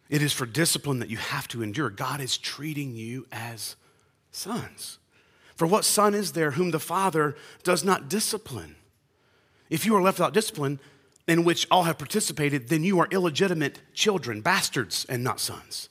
It 0.10 0.22
is 0.22 0.34
for 0.34 0.45
discipline 0.45 1.00
that 1.00 1.10
you 1.10 1.17
have 1.17 1.48
to 1.50 1.63
endure. 1.63 1.89
God 1.89 2.22
is 2.22 2.38
treating 2.38 2.95
you 2.95 3.28
as 3.32 3.76
sons. 4.32 4.98
For 5.56 5.67
what 5.67 5.86
son 5.86 6.15
is 6.15 6.32
there 6.32 6.52
whom 6.52 6.72
the 6.72 6.80
Father 6.80 7.36
does 7.63 7.84
not 7.84 8.10
discipline? 8.10 8.76
If 9.70 9.86
you 9.86 9.96
are 9.96 10.02
left 10.02 10.20
without 10.20 10.34
discipline, 10.34 10.80
in 11.28 11.44
which 11.44 11.68
all 11.70 11.84
have 11.84 11.98
participated, 12.00 12.70
then 12.70 12.84
you 12.84 13.00
are 13.00 13.08
illegitimate 13.12 13.80
children, 13.94 14.42
bastards, 14.42 15.06
and 15.08 15.24
not 15.24 15.40
sons. 15.40 15.90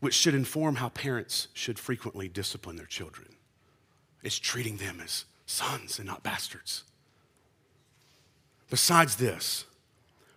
Which 0.00 0.14
should 0.14 0.34
inform 0.34 0.76
how 0.76 0.88
parents 0.88 1.48
should 1.54 1.78
frequently 1.78 2.28
discipline 2.28 2.76
their 2.76 2.86
children. 2.86 3.36
It's 4.22 4.38
treating 4.38 4.78
them 4.78 5.00
as 5.02 5.26
sons 5.46 5.98
and 5.98 6.08
not 6.08 6.22
bastards. 6.22 6.82
Besides 8.68 9.16
this, 9.16 9.64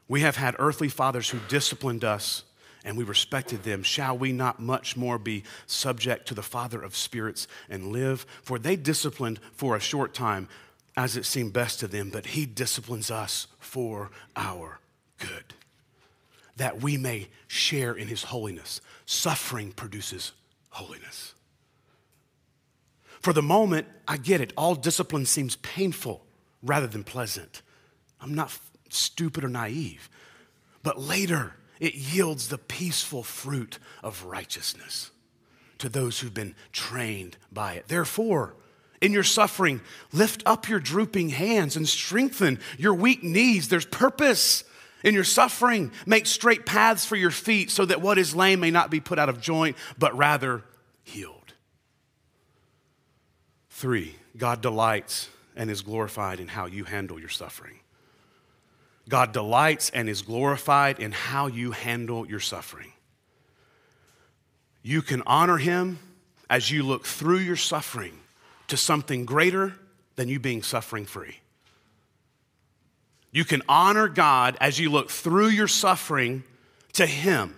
we 0.08 0.22
have 0.22 0.36
had 0.36 0.56
earthly 0.60 0.90
fathers 0.90 1.30
who 1.30 1.40
disciplined 1.48 2.04
us 2.04 2.44
and 2.84 2.98
we 2.98 3.04
respected 3.04 3.64
them, 3.64 3.84
shall 3.84 4.18
we 4.18 4.32
not 4.32 4.60
much 4.60 4.96
more 4.96 5.18
be 5.18 5.44
subject 5.66 6.28
to 6.28 6.34
the 6.34 6.44
Father 6.44 6.82
of 6.82 6.96
spirits 6.96 7.48
and 7.70 7.92
live? 7.92 8.26
For 8.44 8.60
they 8.60 8.76
disciplined 8.76 9.40
for 9.54 9.76
a 9.76 9.80
short 9.82 10.14
time 10.14 10.48
as 10.96 11.16
it 11.16 11.26
seemed 11.26 11.54
best 11.54 11.80
to 11.80 11.88
them, 11.88 12.10
but 12.10 12.28
He 12.28 12.46
disciplines 12.46 13.12
us 13.12 13.48
for 13.60 14.10
our 14.36 14.80
good, 15.20 15.54
that 16.56 16.82
we 16.82 16.98
may 16.98 17.28
share 17.48 17.94
in 17.94 18.08
His 18.08 18.24
holiness. 18.24 18.82
Suffering 19.06 19.72
produces 19.72 20.32
holiness. 20.70 21.34
For 23.20 23.34
the 23.34 23.42
moment, 23.42 23.88
I 24.08 24.18
get 24.18 24.42
it. 24.42 24.54
All 24.56 24.76
discipline 24.76 25.26
seems 25.26 25.56
painful 25.58 26.24
rather 26.64 26.88
than 26.88 27.04
pleasant. 27.04 27.62
I'm 28.22 28.36
not 28.36 28.58
stupid 28.90 29.44
or 29.44 29.50
naive. 29.50 30.10
But 30.84 31.00
later, 31.00 31.56
it 31.80 31.96
yields 31.96 32.48
the 32.48 32.58
peaceful 32.58 33.24
fruit 33.24 33.80
of 34.04 34.26
righteousness 34.26 35.12
to 35.80 35.90
those 35.90 36.20
who've 36.20 36.34
been 36.34 36.56
trained 36.72 37.38
by 37.52 37.74
it. 37.74 37.88
Therefore, 37.88 38.56
in 39.02 39.12
your 39.12 39.24
suffering, 39.24 39.82
lift 40.12 40.42
up 40.46 40.68
your 40.68 40.80
drooping 40.80 41.30
hands 41.30 41.76
and 41.76 41.88
strengthen 41.88 42.60
your 42.78 42.94
weak 42.94 43.24
knees. 43.24 43.70
There's 43.70 43.86
purpose 43.86 44.64
in 45.04 45.14
your 45.14 45.24
suffering. 45.24 45.92
Make 46.06 46.26
straight 46.26 46.66
paths 46.66 47.06
for 47.06 47.16
your 47.16 47.32
feet 47.32 47.70
so 47.70 47.86
that 47.86 48.02
what 48.02 48.18
is 48.18 48.36
lame 48.36 48.60
may 48.60 48.72
not 48.72 48.90
be 48.90 49.00
put 49.00 49.20
out 49.20 49.30
of 49.30 49.40
joint, 49.40 49.78
but 50.00 50.18
rather 50.18 50.64
healed. 51.04 51.54
Three, 53.70 54.16
God 54.36 54.62
delights 54.62 55.30
and 55.56 55.70
is 55.70 55.82
glorified 55.82 56.40
in 56.40 56.48
how 56.48 56.66
you 56.66 56.84
handle 56.84 57.20
your 57.20 57.30
suffering. 57.30 57.80
God 59.10 59.32
delights 59.32 59.90
and 59.92 60.10
is 60.10 60.22
glorified 60.22 61.00
in 61.00 61.12
how 61.12 61.48
you 61.48 61.72
handle 61.72 62.28
your 62.28 62.40
suffering. 62.40 62.92
You 64.84 65.02
can 65.02 65.24
honor 65.26 65.58
Him 65.58 66.00
as 66.50 66.72
you 66.72 66.84
look 66.84 67.06
through 67.06 67.40
your 67.40 67.56
suffering 67.56 68.20
to 68.68 68.78
something 68.78 69.26
greater 69.26 69.74
than 70.16 70.30
you 70.30 70.40
being 70.40 70.64
suffering 70.64 71.06
free. 71.06 71.40
You 73.32 73.46
can 73.46 73.62
honor 73.70 74.08
God 74.08 74.58
as 74.60 74.80
you 74.80 74.90
look 74.90 75.10
through 75.10 75.50
your 75.50 75.68
suffering 75.68 76.44
to 76.94 77.06
Him, 77.06 77.56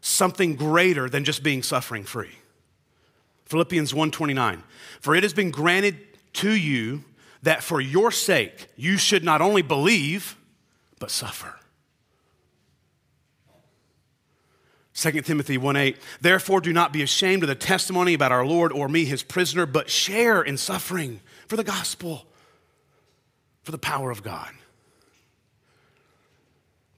something 0.00 0.56
greater 0.56 1.08
than 1.08 1.24
just 1.24 1.42
being 1.42 1.62
suffering 1.62 2.04
free. 2.04 2.34
Philippians 3.46 3.92
1:29 3.92 4.62
For 5.00 5.14
it 5.14 5.22
has 5.22 5.34
been 5.34 5.50
granted 5.50 5.98
to 6.34 6.50
you 6.50 7.04
that 7.44 7.62
for 7.62 7.80
your 7.80 8.10
sake 8.10 8.68
you 8.76 8.96
should 8.98 9.24
not 9.24 9.40
only 9.40 9.62
believe, 9.62 10.36
but 10.98 11.10
suffer. 11.10 11.54
2 14.94 15.22
Timothy 15.22 15.58
1 15.58 15.76
8, 15.76 15.96
therefore 16.20 16.60
do 16.60 16.72
not 16.72 16.92
be 16.92 17.02
ashamed 17.02 17.42
of 17.42 17.48
the 17.48 17.54
testimony 17.54 18.14
about 18.14 18.32
our 18.32 18.46
Lord 18.46 18.72
or 18.72 18.88
me, 18.88 19.04
his 19.04 19.22
prisoner, 19.22 19.66
but 19.66 19.90
share 19.90 20.40
in 20.40 20.56
suffering 20.56 21.20
for 21.48 21.56
the 21.56 21.64
gospel, 21.64 22.26
for 23.62 23.72
the 23.72 23.78
power 23.78 24.10
of 24.10 24.22
God. 24.22 24.50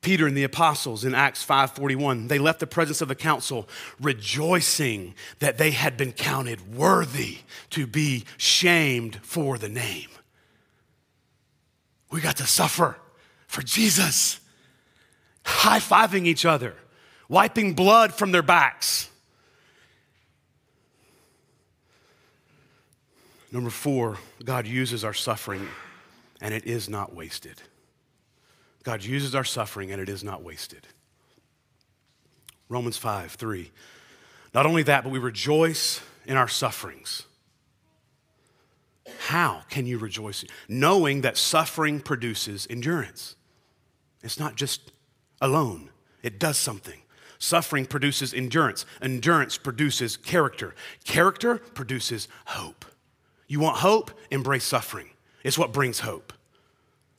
Peter 0.03 0.27
and 0.27 0.37
the 0.37 0.45
apostles 0.45 1.05
in 1.05 1.15
Acts 1.17 1.43
5:41 1.43 2.29
they 2.29 2.39
left 2.39 2.61
the 2.61 2.67
presence 2.67 3.01
of 3.01 3.09
the 3.09 3.17
council 3.17 3.69
rejoicing 4.01 5.15
that 5.41 5.59
they 5.59 5.73
had 5.73 5.97
been 5.97 6.13
counted 6.13 6.77
worthy 6.77 7.39
to 7.71 7.87
be 7.89 8.25
shamed 8.37 9.19
for 9.23 9.59
the 9.59 9.69
name. 9.69 10.09
We 12.11 12.21
got 12.21 12.37
to 12.37 12.47
suffer 12.47 12.97
for 13.47 13.63
Jesus, 13.63 14.41
high 15.45 15.79
fiving 15.79 16.27
each 16.27 16.45
other, 16.45 16.75
wiping 17.29 17.75
blood 17.75 18.15
from 18.15 18.33
their 18.33 18.43
backs. 18.43 19.11
Number 23.53 23.71
four, 23.71 24.19
God 24.45 24.67
uses 24.67 25.05
our 25.05 25.15
suffering 25.15 25.67
and 26.41 26.53
it 26.53 26.67
is 26.67 26.89
not 26.89 27.15
wasted. 27.15 27.63
God 28.83 29.03
uses 29.03 29.35
our 29.35 29.45
suffering 29.45 29.91
and 29.91 30.01
it 30.01 30.09
is 30.09 30.23
not 30.23 30.43
wasted. 30.43 30.87
Romans 32.69 32.97
5 32.97 33.33
3. 33.33 33.71
Not 34.55 34.67
only 34.67 34.83
that, 34.85 35.05
but 35.05 35.11
we 35.11 35.19
rejoice 35.19 36.01
in 36.27 36.37
our 36.37 36.49
sufferings. 36.49 37.25
How 39.19 39.63
can 39.71 39.87
you 39.87 39.99
rejoice? 39.99 40.45
Knowing 40.69 41.21
that 41.23 41.37
suffering 41.37 42.01
produces 42.01 42.67
endurance. 42.69 43.37
It's 44.23 44.39
not 44.39 44.57
just 44.57 44.93
alone, 45.41 45.91
it 46.23 46.39
does 46.39 46.59
something. 46.59 47.03
Suffering 47.39 47.87
produces 47.87 48.33
endurance. 48.33 48.87
Endurance 49.03 49.59
produces 49.59 50.17
character. 50.17 50.75
Character 51.05 51.59
produces 51.59 52.29
hope. 52.47 52.85
You 53.47 53.61
want 53.61 53.79
hope? 53.79 54.11
Embrace 54.31 54.65
suffering. 54.65 55.11
It's 55.45 55.59
what 55.59 55.73
brings 55.73 56.01
hope. 56.01 56.33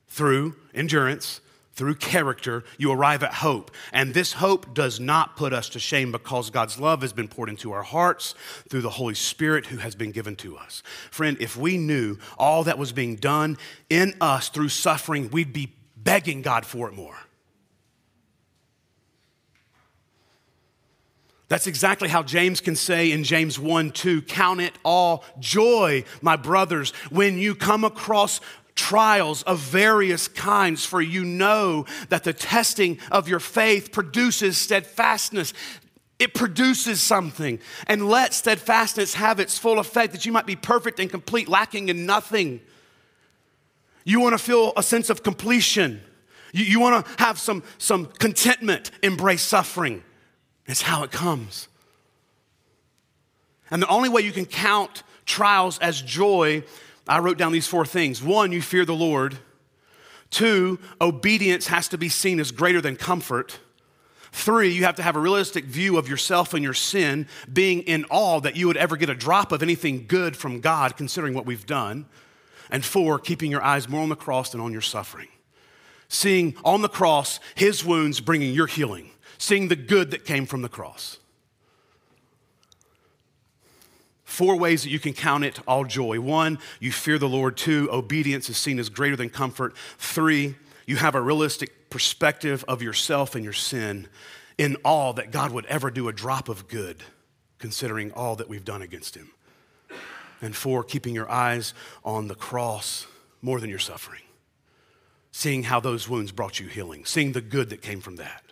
Through 0.08 0.56
endurance, 0.74 1.42
through 1.78 1.94
character, 1.96 2.64
you 2.80 2.92
arrive 2.92 3.22
at 3.22 3.36
hope. 3.36 3.70
And 3.94 4.14
this 4.14 4.34
hope 4.34 4.74
does 4.74 5.00
not 5.00 5.38
put 5.38 5.54
us 5.54 5.70
to 5.70 5.80
shame 5.80 6.12
because 6.12 6.50
God's 6.50 6.80
love 6.80 7.04
has 7.04 7.14
been 7.14 7.28
poured 7.28 7.50
into 7.50 7.72
our 7.72 7.84
hearts 7.84 8.34
through 8.68 8.82
the 8.82 8.90
Holy 8.90 9.14
Spirit 9.14 9.68
who 9.68 9.78
has 9.78 9.94
been 9.94 10.12
given 10.12 10.36
to 10.38 10.58
us. 10.58 10.82
Friend, 11.12 11.38
if 11.40 11.56
we 11.56 11.78
knew 11.78 12.18
all 12.38 12.64
that 12.64 12.80
was 12.80 12.92
being 12.92 13.16
done 13.16 13.58
in 13.92 14.16
us 14.20 14.50
through 14.50 14.70
suffering, 14.70 15.30
we'd 15.30 15.54
be 15.54 15.72
begging 15.96 16.42
God 16.42 16.66
for 16.66 16.90
it 16.90 16.96
more. 16.96 17.16
That's 21.48 21.68
exactly 21.68 22.10
how 22.10 22.24
James 22.24 22.60
can 22.60 22.76
say 22.76 23.12
in 23.12 23.24
James 23.24 23.58
1 23.58 23.92
2, 23.92 24.24
count 24.24 24.60
it 24.62 24.74
all 24.84 25.24
joy, 25.40 26.04
my 26.22 26.36
brothers, 26.36 26.90
when 27.10 27.38
you 27.38 27.56
come 27.56 27.86
across 27.86 28.42
trials 28.78 29.44
of 29.44 29.60
various 29.60 30.30
kinds, 30.30 30.86
for 30.86 31.02
you 31.02 31.26
know 31.26 31.86
that 32.08 32.24
the 32.24 32.32
testing 32.32 33.00
of 33.12 33.28
your 33.28 33.42
faith 33.42 33.92
produces 33.92 34.58
steadfastness. 34.58 35.54
It 36.20 36.34
produces 36.34 37.02
something. 37.02 37.60
And 37.88 38.08
let 38.08 38.34
steadfastness 38.34 39.16
have 39.16 39.42
its 39.42 39.58
full 39.58 39.80
effect 39.80 40.14
that 40.14 40.26
you 40.26 40.32
might 40.32 40.46
be 40.46 40.56
perfect 40.56 41.00
and 41.02 41.10
complete, 41.10 41.50
lacking 41.50 41.90
in 41.90 42.06
nothing. 42.06 42.62
You 44.06 44.22
want 44.22 44.34
to 44.34 44.44
feel 44.44 44.72
a 44.78 44.84
sense 44.84 45.10
of 45.10 45.22
completion. 45.22 46.02
You, 46.54 46.64
you 46.64 46.80
want 46.80 47.06
to 47.06 47.24
have 47.24 47.38
some, 47.38 47.64
some 47.78 48.06
contentment, 48.06 48.92
embrace 49.04 49.42
suffering. 49.42 50.04
It's 50.66 50.82
how 50.82 51.04
it 51.04 51.12
comes. 51.12 51.68
And 53.70 53.82
the 53.82 53.88
only 53.88 54.08
way 54.08 54.22
you 54.22 54.32
can 54.32 54.46
count 54.46 55.04
trials 55.26 55.78
as 55.80 56.02
joy, 56.02 56.64
I 57.08 57.20
wrote 57.20 57.38
down 57.38 57.52
these 57.52 57.68
four 57.68 57.86
things. 57.86 58.22
One, 58.22 58.52
you 58.52 58.62
fear 58.62 58.86
the 58.86 58.96
Lord. 58.96 59.38
Two, 60.30 60.80
obedience 61.00 61.68
has 61.68 61.88
to 61.90 61.98
be 61.98 62.10
seen 62.10 62.40
as 62.40 62.52
greater 62.52 62.82
than 62.82 62.96
comfort. 62.96 63.60
Three, 64.32 64.70
you 64.70 64.84
have 64.84 64.96
to 64.96 65.04
have 65.04 65.16
a 65.16 65.20
realistic 65.20 65.66
view 65.66 65.98
of 65.98 66.10
yourself 66.10 66.54
and 66.54 66.64
your 66.64 66.74
sin, 66.74 67.28
being 67.52 67.82
in 67.84 68.06
awe 68.10 68.40
that 68.42 68.56
you 68.56 68.68
would 68.68 68.78
ever 68.78 68.98
get 68.98 69.10
a 69.10 69.16
drop 69.16 69.52
of 69.52 69.64
anything 69.64 70.06
good 70.08 70.36
from 70.36 70.60
God, 70.60 70.98
considering 70.98 71.34
what 71.34 71.46
we've 71.46 71.66
done. 71.66 72.06
And 72.70 72.84
four, 72.84 73.20
keeping 73.20 73.50
your 73.50 73.64
eyes 73.64 73.88
more 73.88 74.02
on 74.02 74.10
the 74.10 74.16
cross 74.16 74.50
than 74.50 74.60
on 74.60 74.74
your 74.74 74.82
suffering. 74.82 75.30
Seeing 76.10 76.56
on 76.66 76.82
the 76.82 76.90
cross 76.90 77.40
his 77.56 77.86
wounds 77.86 78.20
bringing 78.20 78.54
your 78.54 78.68
healing 78.68 79.12
seeing 79.38 79.68
the 79.68 79.76
good 79.76 80.12
that 80.12 80.26
came 80.26 80.46
from 80.46 80.62
the 80.62 80.70
cross. 80.70 81.20
Four 84.38 84.56
ways 84.56 84.84
that 84.84 84.92
you 84.92 85.00
can 85.00 85.14
count 85.14 85.44
it 85.46 85.60
all 85.68 85.84
joy. 85.84 86.20
One, 86.20 86.60
you 86.80 86.92
fear 86.92 87.18
the 87.18 87.28
Lord. 87.28 87.58
Two, 87.58 87.90
obedience 87.92 88.52
is 88.52 88.58
seen 88.60 88.78
as 88.78 88.88
greater 88.88 89.16
than 89.16 89.32
comfort. 89.32 89.76
Three, 89.98 90.58
you 90.86 90.98
have 90.98 91.16
a 91.16 91.22
realistic 91.22 91.90
perspective 91.90 92.64
of 92.68 92.84
yourself 92.84 93.34
and 93.34 93.44
your 93.44 93.52
sin 93.52 94.08
in 94.60 94.76
all 94.86 95.14
that 95.14 95.32
God 95.32 95.52
would 95.54 95.66
ever 95.66 95.90
do 95.90 96.08
a 96.08 96.14
drop 96.14 96.50
of 96.50 96.68
good, 96.68 97.02
considering 97.58 98.12
all 98.12 98.36
that 98.36 98.48
we've 98.48 98.64
done 98.64 98.84
against 98.84 99.16
Him. 99.16 99.32
And 100.40 100.56
four, 100.56 100.84
keeping 100.84 101.16
your 101.16 101.32
eyes 101.32 101.74
on 102.06 102.28
the 102.28 102.36
cross 102.36 103.08
more 103.42 103.60
than 103.60 103.72
your 103.72 103.80
suffering, 103.80 104.22
seeing 105.32 105.64
how 105.64 105.80
those 105.80 106.08
wounds 106.08 106.32
brought 106.32 106.60
you 106.60 106.68
healing, 106.68 107.06
seeing 107.06 107.32
the 107.32 107.42
good 107.42 107.72
that 107.72 107.82
came 107.82 108.02
from 108.02 108.18
that. 108.18 108.44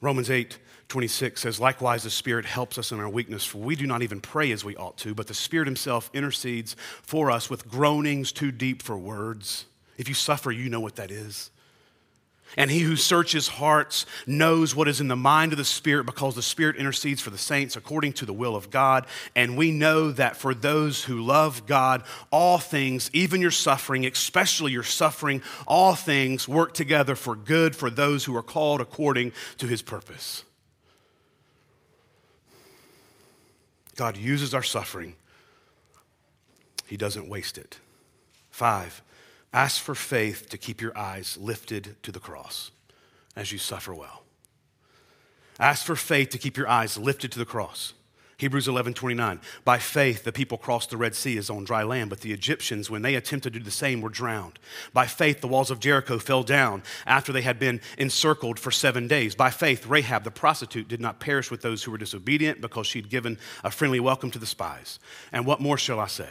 Romans 0.00 0.30
8, 0.30 0.58
26 0.90 1.40
says, 1.40 1.58
Likewise, 1.60 2.02
the 2.02 2.10
Spirit 2.10 2.44
helps 2.44 2.76
us 2.76 2.92
in 2.92 3.00
our 3.00 3.08
weakness, 3.08 3.44
for 3.44 3.58
we 3.58 3.76
do 3.76 3.86
not 3.86 4.02
even 4.02 4.20
pray 4.20 4.50
as 4.50 4.64
we 4.64 4.76
ought 4.76 4.98
to, 4.98 5.14
but 5.14 5.28
the 5.28 5.34
Spirit 5.34 5.66
Himself 5.66 6.10
intercedes 6.12 6.76
for 7.02 7.30
us 7.30 7.48
with 7.48 7.68
groanings 7.68 8.32
too 8.32 8.50
deep 8.50 8.82
for 8.82 8.98
words. 8.98 9.64
If 9.96 10.08
you 10.08 10.14
suffer, 10.14 10.50
you 10.50 10.68
know 10.68 10.80
what 10.80 10.96
that 10.96 11.10
is. 11.10 11.50
And 12.56 12.68
he 12.68 12.80
who 12.80 12.96
searches 12.96 13.46
hearts 13.46 14.06
knows 14.26 14.74
what 14.74 14.88
is 14.88 15.00
in 15.00 15.06
the 15.06 15.14
mind 15.14 15.52
of 15.52 15.58
the 15.58 15.64
Spirit 15.64 16.04
because 16.04 16.34
the 16.34 16.42
Spirit 16.42 16.74
intercedes 16.76 17.20
for 17.20 17.30
the 17.30 17.38
saints 17.38 17.76
according 17.76 18.14
to 18.14 18.26
the 18.26 18.32
will 18.32 18.56
of 18.56 18.70
God. 18.70 19.06
And 19.36 19.56
we 19.56 19.70
know 19.70 20.10
that 20.10 20.36
for 20.36 20.52
those 20.52 21.04
who 21.04 21.20
love 21.20 21.66
God, 21.66 22.02
all 22.32 22.58
things, 22.58 23.08
even 23.12 23.40
your 23.40 23.52
suffering, 23.52 24.04
especially 24.04 24.72
your 24.72 24.82
suffering, 24.82 25.42
all 25.68 25.94
things 25.94 26.48
work 26.48 26.74
together 26.74 27.14
for 27.14 27.36
good 27.36 27.76
for 27.76 27.88
those 27.88 28.24
who 28.24 28.34
are 28.34 28.42
called 28.42 28.80
according 28.80 29.30
to 29.58 29.68
his 29.68 29.82
purpose. 29.82 30.42
God 33.96 34.16
uses 34.16 34.54
our 34.54 34.62
suffering, 34.62 35.16
he 36.86 36.96
doesn't 36.96 37.28
waste 37.28 37.58
it. 37.58 37.78
Five, 38.50 39.02
Ask 39.52 39.82
for 39.82 39.94
faith 39.94 40.48
to 40.50 40.58
keep 40.58 40.80
your 40.80 40.96
eyes 40.96 41.36
lifted 41.36 41.96
to 42.04 42.12
the 42.12 42.20
cross 42.20 42.70
as 43.34 43.50
you 43.50 43.58
suffer 43.58 43.92
well. 43.92 44.22
Ask 45.58 45.84
for 45.84 45.96
faith 45.96 46.30
to 46.30 46.38
keep 46.38 46.56
your 46.56 46.68
eyes 46.68 46.96
lifted 46.96 47.32
to 47.32 47.38
the 47.38 47.44
cross. 47.44 47.92
Hebrews 48.40 48.68
11, 48.68 48.94
29. 48.94 49.38
By 49.66 49.78
faith, 49.78 50.24
the 50.24 50.32
people 50.32 50.56
crossed 50.56 50.88
the 50.88 50.96
Red 50.96 51.14
Sea 51.14 51.36
as 51.36 51.50
on 51.50 51.64
dry 51.64 51.82
land, 51.82 52.08
but 52.08 52.20
the 52.20 52.32
Egyptians, 52.32 52.88
when 52.88 53.02
they 53.02 53.14
attempted 53.14 53.52
to 53.52 53.58
do 53.58 53.64
the 53.66 53.70
same, 53.70 54.00
were 54.00 54.08
drowned. 54.08 54.58
By 54.94 55.04
faith, 55.04 55.42
the 55.42 55.46
walls 55.46 55.70
of 55.70 55.78
Jericho 55.78 56.18
fell 56.18 56.42
down 56.42 56.82
after 57.04 57.34
they 57.34 57.42
had 57.42 57.58
been 57.58 57.82
encircled 57.98 58.58
for 58.58 58.70
seven 58.70 59.06
days. 59.06 59.34
By 59.34 59.50
faith, 59.50 59.84
Rahab, 59.84 60.24
the 60.24 60.30
prostitute, 60.30 60.88
did 60.88 61.02
not 61.02 61.20
perish 61.20 61.50
with 61.50 61.60
those 61.60 61.82
who 61.82 61.90
were 61.90 61.98
disobedient 61.98 62.62
because 62.62 62.86
she'd 62.86 63.10
given 63.10 63.38
a 63.62 63.70
friendly 63.70 64.00
welcome 64.00 64.30
to 64.30 64.38
the 64.38 64.46
spies. 64.46 64.98
And 65.32 65.44
what 65.44 65.60
more 65.60 65.76
shall 65.76 66.00
I 66.00 66.06
say? 66.06 66.30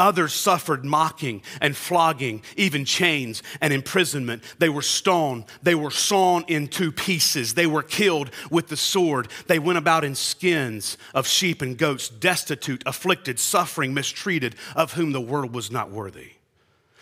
Others 0.00 0.32
suffered 0.32 0.82
mocking 0.82 1.42
and 1.60 1.76
flogging, 1.76 2.42
even 2.56 2.86
chains 2.86 3.42
and 3.60 3.70
imprisonment. 3.70 4.42
They 4.58 4.70
were 4.70 4.80
stoned. 4.80 5.44
They 5.62 5.74
were 5.74 5.90
sawn 5.90 6.44
in 6.48 6.68
two 6.68 6.90
pieces. 6.90 7.52
They 7.52 7.66
were 7.66 7.82
killed 7.82 8.30
with 8.50 8.68
the 8.68 8.78
sword. 8.78 9.28
They 9.46 9.58
went 9.58 9.76
about 9.76 10.02
in 10.02 10.14
skins 10.14 10.96
of 11.12 11.26
sheep 11.26 11.60
and 11.60 11.76
goats, 11.76 12.08
destitute, 12.08 12.82
afflicted, 12.86 13.38
suffering, 13.38 13.92
mistreated, 13.92 14.56
of 14.74 14.94
whom 14.94 15.12
the 15.12 15.20
world 15.20 15.52
was 15.52 15.70
not 15.70 15.90
worthy. 15.90 16.32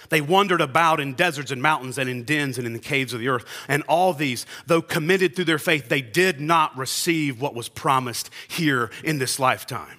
They 0.08 0.20
wandered 0.20 0.60
about 0.60 0.98
in 0.98 1.14
deserts 1.14 1.52
and 1.52 1.62
mountains 1.62 1.98
and 1.98 2.10
in 2.10 2.24
dens 2.24 2.58
and 2.58 2.66
in 2.66 2.72
the 2.72 2.78
caves 2.80 3.12
of 3.12 3.20
the 3.20 3.28
earth. 3.28 3.44
And 3.68 3.84
all 3.84 4.12
these, 4.12 4.44
though 4.66 4.82
committed 4.82 5.36
through 5.36 5.44
their 5.44 5.58
faith, 5.60 5.88
they 5.88 6.02
did 6.02 6.40
not 6.40 6.76
receive 6.76 7.40
what 7.40 7.54
was 7.54 7.68
promised 7.68 8.30
here 8.48 8.90
in 9.04 9.18
this 9.18 9.38
lifetime 9.38 9.97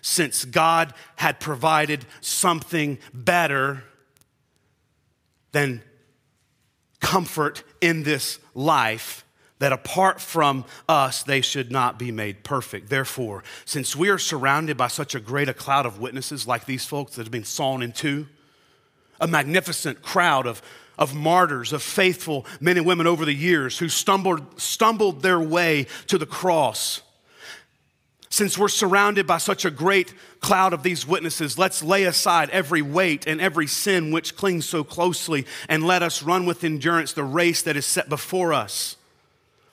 since 0.00 0.44
God 0.44 0.94
had 1.16 1.40
provided 1.40 2.04
something 2.20 2.98
better 3.12 3.84
than 5.52 5.82
comfort 7.00 7.62
in 7.80 8.02
this 8.02 8.38
life 8.54 9.24
that 9.58 9.72
apart 9.72 10.20
from 10.20 10.64
us, 10.88 11.22
they 11.22 11.40
should 11.40 11.72
not 11.72 11.98
be 11.98 12.12
made 12.12 12.44
perfect. 12.44 12.88
Therefore, 12.88 13.42
since 13.64 13.96
we 13.96 14.08
are 14.08 14.18
surrounded 14.18 14.76
by 14.76 14.88
such 14.88 15.14
a 15.14 15.20
great 15.20 15.48
a 15.48 15.54
cloud 15.54 15.84
of 15.84 15.98
witnesses 15.98 16.46
like 16.46 16.64
these 16.64 16.84
folks 16.84 17.16
that 17.16 17.24
have 17.24 17.32
been 17.32 17.44
sawn 17.44 17.82
in 17.82 17.92
two, 17.92 18.26
a 19.20 19.26
magnificent 19.26 20.00
crowd 20.00 20.46
of, 20.46 20.62
of 20.96 21.14
martyrs, 21.14 21.72
of 21.72 21.82
faithful 21.82 22.46
men 22.60 22.76
and 22.76 22.86
women 22.86 23.06
over 23.06 23.24
the 23.24 23.34
years 23.34 23.78
who 23.78 23.88
stumbled, 23.88 24.60
stumbled 24.60 25.22
their 25.22 25.40
way 25.40 25.86
to 26.06 26.18
the 26.18 26.26
cross 26.26 27.02
Since 28.30 28.58
we're 28.58 28.68
surrounded 28.68 29.26
by 29.26 29.38
such 29.38 29.64
a 29.64 29.70
great 29.70 30.12
cloud 30.40 30.72
of 30.72 30.82
these 30.82 31.06
witnesses, 31.06 31.58
let's 31.58 31.82
lay 31.82 32.04
aside 32.04 32.50
every 32.50 32.82
weight 32.82 33.26
and 33.26 33.40
every 33.40 33.66
sin 33.66 34.10
which 34.10 34.36
clings 34.36 34.66
so 34.66 34.84
closely, 34.84 35.46
and 35.68 35.86
let 35.86 36.02
us 36.02 36.22
run 36.22 36.44
with 36.44 36.62
endurance 36.62 37.12
the 37.12 37.24
race 37.24 37.62
that 37.62 37.76
is 37.76 37.86
set 37.86 38.08
before 38.08 38.52
us, 38.52 38.96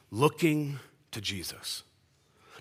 looking 0.10 0.80
to 1.12 1.20
Jesus. 1.20 1.84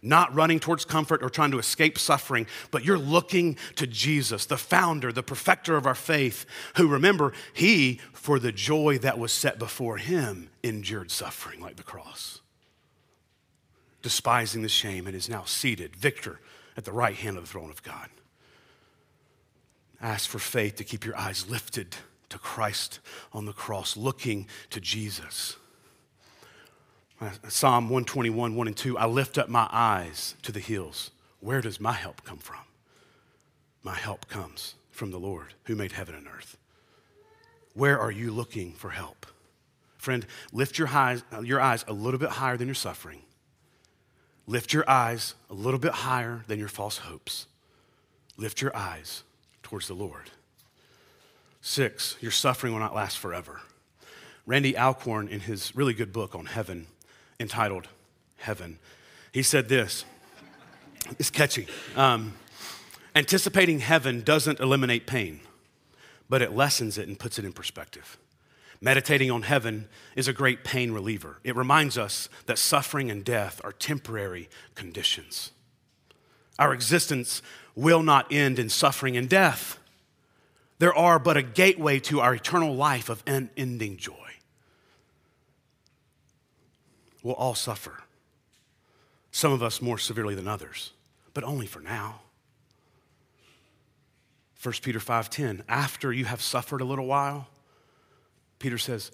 Not 0.03 0.35
running 0.35 0.61
towards 0.61 0.85
comfort 0.85 1.23
or 1.23 1.31
trying 1.31 1.53
to 1.53 1.59
escape 1.59 1.99
suffering, 1.99 2.47
but 2.71 2.85
you're 2.85 2.99
looking 2.99 3.57
to 3.77 3.87
Jesus, 3.87 4.45
the 4.45 4.59
founder, 4.59 5.13
the 5.13 5.23
perfecter 5.23 5.77
of 5.77 5.87
our 5.87 5.95
faith, 5.95 6.45
who, 6.77 6.89
remember, 6.89 7.33
he, 7.55 8.01
for 8.13 8.39
the 8.39 8.53
joy 8.53 8.99
that 8.99 9.19
was 9.19 9.33
set 9.33 9.59
before 9.59 9.97
him, 9.97 10.51
endured 10.63 11.11
suffering 11.11 11.61
like 11.61 11.77
the 11.77 11.83
cross 11.83 12.41
despising 14.05 14.61
the 14.61 14.69
shame, 14.69 15.07
and 15.07 15.17
is 15.17 15.31
now 15.31 15.45
seated, 15.45 15.97
victor, 15.97 16.39
at 16.77 16.85
the 16.85 16.93
right 16.93 17.15
hand 17.15 17.39
of 17.39 17.45
the 17.45 17.49
throne 17.49 17.71
of 17.71 17.83
God. 17.83 18.11
Ask 19.99 20.29
for 20.29 20.39
faith 20.39 20.77
to 20.77 20.85
keep 20.85 21.07
your 21.07 21.17
eyes 21.17 21.49
lifted 21.49 21.97
to 22.29 22.37
Christ 22.39 23.01
on 23.33 23.47
the 23.47 23.55
cross, 23.55 23.97
looking 23.97 24.47
to 24.69 24.79
Jesus. 24.79 25.57
Uh, 27.19 27.31
Psalm 27.49 27.85
121, 27.85 28.55
1 28.55 28.67
and 28.67 28.77
2 28.77 28.99
I 28.99 29.07
lift 29.07 29.39
up 29.39 29.49
my 29.49 29.67
eyes 29.73 30.35
to 30.43 30.53
the 30.53 30.61
hills. 30.61 31.11
Where 31.41 31.63
does 31.63 31.81
my 31.81 31.93
help 31.93 32.25
come 32.25 32.37
from? 32.39 32.61
My 33.83 33.95
help 33.95 34.29
comes 34.29 34.75
from 34.91 35.13
the 35.13 35.19
Lord 35.19 35.55
who 35.65 35.77
made 35.77 35.93
heaven 35.93 36.15
and 36.15 36.27
earth. 36.27 36.59
Where 37.73 37.99
are 37.99 38.11
you 38.11 38.33
looking 38.33 38.73
for 38.73 38.91
help? 38.91 39.25
Friend, 39.97 40.27
lift 40.53 40.77
your 40.77 40.89
eyes, 40.89 41.25
your 41.43 41.63
eyes 41.63 41.87
a 41.89 41.95
little 41.95 42.21
bit 42.21 42.29
higher 42.29 42.59
than 42.59 42.69
your 42.69 42.75
suffering 42.75 43.23
Lift 44.47 44.73
your 44.73 44.89
eyes 44.89 45.35
a 45.51 45.55
little 45.55 45.81
bit 45.81 45.93
higher 45.93 46.45
than 46.47 46.59
your 46.59 46.69
false 46.69 46.99
hopes. 46.99 47.47
Lift 48.37 48.61
your 48.61 48.77
eyes 48.77 49.23
towards 49.63 49.89
the 49.89 49.95
Lord. 49.95 50.31
Six, 51.61 52.17
your 52.21 52.31
suffering 52.31 52.73
will 52.73 52.81
not 52.81 52.95
last 52.95 53.19
forever. 53.19 53.63
Randy 54.47 54.77
Alcorn, 54.77 55.29
in 55.29 55.41
his 55.41 55.75
really 55.75 55.95
good 55.95 56.13
book 56.13 56.35
on 56.35 56.47
heaven, 56.47 56.87
entitled 57.41 57.89
Heaven, 58.37 58.79
he 59.33 59.43
said 59.43 59.71
this. 59.71 60.05
It's 61.19 61.31
catchy. 61.31 61.67
Um, 61.97 62.35
anticipating 63.17 63.79
heaven 63.79 64.23
doesn't 64.23 64.61
eliminate 64.61 65.07
pain, 65.07 65.41
but 66.29 66.43
it 66.43 66.53
lessens 66.53 66.99
it 66.99 67.09
and 67.09 67.19
puts 67.19 67.39
it 67.39 67.47
in 67.47 67.53
perspective. 67.53 68.19
Meditating 68.81 69.31
on 69.31 69.43
heaven 69.43 69.89
is 70.17 70.29
a 70.29 70.33
great 70.33 70.65
pain 70.65 70.93
reliever. 70.93 71.39
It 71.45 71.57
reminds 71.57 71.97
us 71.97 72.29
that 72.47 72.59
suffering 72.59 73.11
and 73.11 73.25
death 73.25 73.61
are 73.65 73.73
temporary 73.73 74.49
conditions. 74.75 75.53
Our 76.59 76.73
existence 76.73 77.43
will 77.75 78.03
not 78.03 78.33
end 78.33 78.59
in 78.59 78.69
suffering 78.69 79.17
and 79.17 79.29
death. 79.29 79.79
There 80.79 80.95
are 80.95 81.19
but 81.19 81.37
a 81.37 81.43
gateway 81.43 82.01
to 82.01 82.21
our 82.21 82.35
eternal 82.35 82.75
life 82.75 83.09
of 83.09 83.23
unending 83.27 83.97
joy. 83.97 84.13
We'll 87.23 87.35
all 87.35 87.55
suffer, 87.55 88.03
some 89.33 89.51
of 89.53 89.63
us 89.63 89.81
more 89.81 89.99
severely 89.99 90.35
than 90.35 90.47
others, 90.47 90.93
but 91.33 91.43
only 91.43 91.67
for 91.67 91.81
now. 91.81 92.21
1 94.63 94.75
Peter 94.83 95.01
5:10 95.01 95.63
After 95.69 96.13
you 96.13 96.27
have 96.27 96.43
suffered 96.43 96.81
a 96.81 96.85
little 96.85 97.07
while, 97.07 97.49
Peter 98.65 98.79
says, 98.79 99.13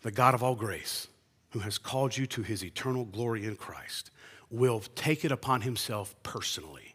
The 0.00 0.10
God 0.10 0.32
of 0.32 0.42
all 0.42 0.54
grace, 0.54 1.08
who 1.50 1.58
has 1.58 1.76
called 1.76 2.16
you 2.16 2.26
to 2.28 2.40
his 2.40 2.64
eternal 2.64 3.04
glory 3.04 3.44
in 3.44 3.54
Christ, 3.54 4.10
will 4.48 4.80
take 4.94 5.26
it 5.26 5.30
upon 5.30 5.60
himself 5.60 6.14
personally 6.22 6.94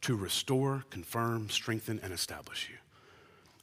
to 0.00 0.16
restore, 0.16 0.82
confirm, 0.90 1.48
strengthen, 1.48 2.00
and 2.02 2.12
establish 2.12 2.68
you. 2.68 2.78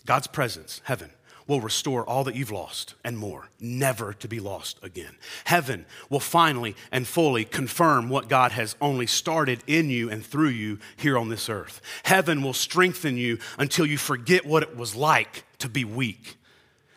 God's 0.05 0.27
presence, 0.27 0.79
heaven, 0.85 1.09
will 1.45 1.59
restore 1.59 2.07
all 2.07 2.23
that 2.23 2.35
you've 2.35 2.49
lost 2.49 2.95
and 3.03 3.17
more, 3.17 3.49
never 3.59 4.13
to 4.13 4.29
be 4.29 4.39
lost 4.39 4.79
again. 4.81 5.17
Heaven 5.43 5.85
will 6.09 6.21
finally 6.21 6.77
and 6.93 7.05
fully 7.05 7.43
confirm 7.43 8.07
what 8.07 8.29
God 8.29 8.53
has 8.53 8.77
only 8.79 9.05
started 9.05 9.65
in 9.67 9.89
you 9.89 10.09
and 10.09 10.25
through 10.25 10.51
you 10.51 10.79
here 10.95 11.17
on 11.17 11.27
this 11.27 11.49
earth. 11.49 11.81
Heaven 12.03 12.41
will 12.41 12.53
strengthen 12.53 13.17
you 13.17 13.37
until 13.59 13.85
you 13.85 13.97
forget 13.97 14.45
what 14.45 14.63
it 14.63 14.77
was 14.77 14.95
like 14.95 15.43
to 15.57 15.67
be 15.67 15.83
weak 15.83 16.37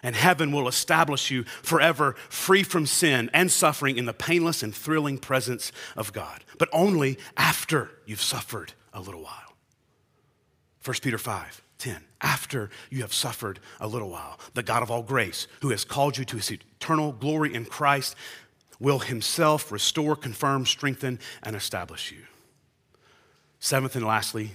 and 0.07 0.14
heaven 0.14 0.52
will 0.52 0.68
establish 0.68 1.32
you 1.32 1.42
forever 1.64 2.14
free 2.28 2.62
from 2.62 2.86
sin 2.86 3.28
and 3.34 3.50
suffering 3.50 3.98
in 3.98 4.04
the 4.04 4.12
painless 4.12 4.62
and 4.62 4.72
thrilling 4.72 5.18
presence 5.18 5.72
of 5.96 6.12
God, 6.12 6.44
but 6.59 6.68
only 6.72 7.18
after 7.36 7.90
you've 8.07 8.22
suffered 8.22 8.72
a 8.92 9.00
little 9.00 9.24
while. 9.24 9.57
1 10.84 10.98
Peter 11.02 11.18
5 11.18 11.61
10. 11.78 12.04
After 12.20 12.70
you 12.88 13.02
have 13.02 13.12
suffered 13.12 13.59
a 13.80 13.88
little 13.88 14.09
while, 14.09 14.38
the 14.54 14.62
God 14.62 14.84
of 14.84 14.92
all 14.92 15.02
grace, 15.02 15.48
who 15.61 15.70
has 15.70 15.84
called 15.84 16.16
you 16.16 16.24
to 16.26 16.36
his 16.36 16.52
eternal 16.52 17.11
glory 17.11 17.52
in 17.52 17.64
Christ, 17.64 18.14
will 18.78 19.00
himself 19.00 19.72
restore, 19.72 20.14
confirm, 20.14 20.66
strengthen, 20.66 21.18
and 21.42 21.57
establish 21.57 22.12
you. 22.12 22.22
Seventh 23.59 23.96
and 23.96 24.07
lastly, 24.07 24.52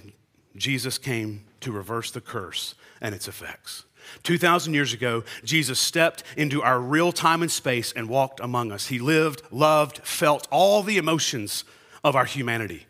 Jesus 0.56 0.96
came 0.96 1.44
to 1.60 1.72
reverse 1.72 2.10
the 2.10 2.22
curse 2.22 2.74
and 3.02 3.14
its 3.14 3.28
effects. 3.28 3.84
2,000 4.22 4.74
years 4.74 4.92
ago, 4.92 5.24
Jesus 5.44 5.78
stepped 5.78 6.22
into 6.36 6.62
our 6.62 6.80
real 6.80 7.12
time 7.12 7.42
and 7.42 7.50
space 7.50 7.92
and 7.92 8.08
walked 8.08 8.40
among 8.40 8.72
us. 8.72 8.86
He 8.88 8.98
lived, 8.98 9.42
loved, 9.50 9.98
felt 9.98 10.46
all 10.50 10.82
the 10.82 10.98
emotions 10.98 11.64
of 12.04 12.16
our 12.16 12.24
humanity. 12.24 12.86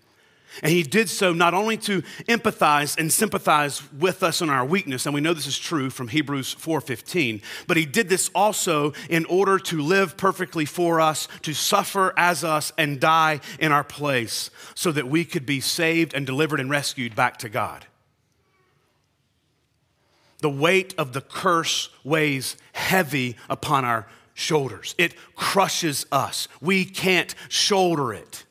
And 0.63 0.71
he 0.71 0.83
did 0.83 1.09
so 1.09 1.33
not 1.33 1.55
only 1.55 1.79
to 1.79 2.03
empathize 2.29 2.99
and 2.99 3.11
sympathize 3.11 3.83
with 3.95 4.23
us 4.23 4.43
in 4.43 4.51
our 4.51 4.65
weakness, 4.65 5.07
and 5.07 5.15
we 5.15 5.21
know 5.23 5.33
this 5.33 5.47
is 5.47 5.59
true 5.59 5.89
from 5.89 6.09
Hebrews 6.09 6.55
4:15, 6.55 7.41
but 7.67 7.79
he 7.79 7.87
did 7.87 8.09
this 8.11 8.31
also 8.35 8.93
in 9.09 9.25
order 9.27 9.59
to 9.61 9.81
live 9.81 10.17
perfectly 10.17 10.67
for 10.67 11.01
us, 11.01 11.27
to 11.43 11.55
suffer 11.55 12.13
as 12.19 12.45
us 12.45 12.73
and 12.77 13.01
die 13.01 13.41
in 13.59 13.73
our 13.73 13.85
place 13.85 14.51
so 14.75 14.93
that 14.93 15.09
we 15.09 15.25
could 15.25 15.47
be 15.47 15.61
saved 15.61 16.13
and 16.13 16.27
delivered 16.27 16.61
and 16.61 16.69
rescued 16.69 17.17
back 17.17 17.39
to 17.39 17.49
God 17.49 17.87
the 20.43 20.51
weight 20.51 20.95
of 20.99 21.13
the 21.13 21.21
curse 21.21 21.89
weighs 22.05 22.57
heavy 22.73 23.37
upon 23.49 23.85
our 23.85 24.07
shoulders. 24.35 24.95
It 24.99 25.15
crushes 25.35 26.05
us. 26.13 26.49
We 26.61 26.85
can't 26.85 27.35
shoulder 27.49 28.13
it. 28.13 28.45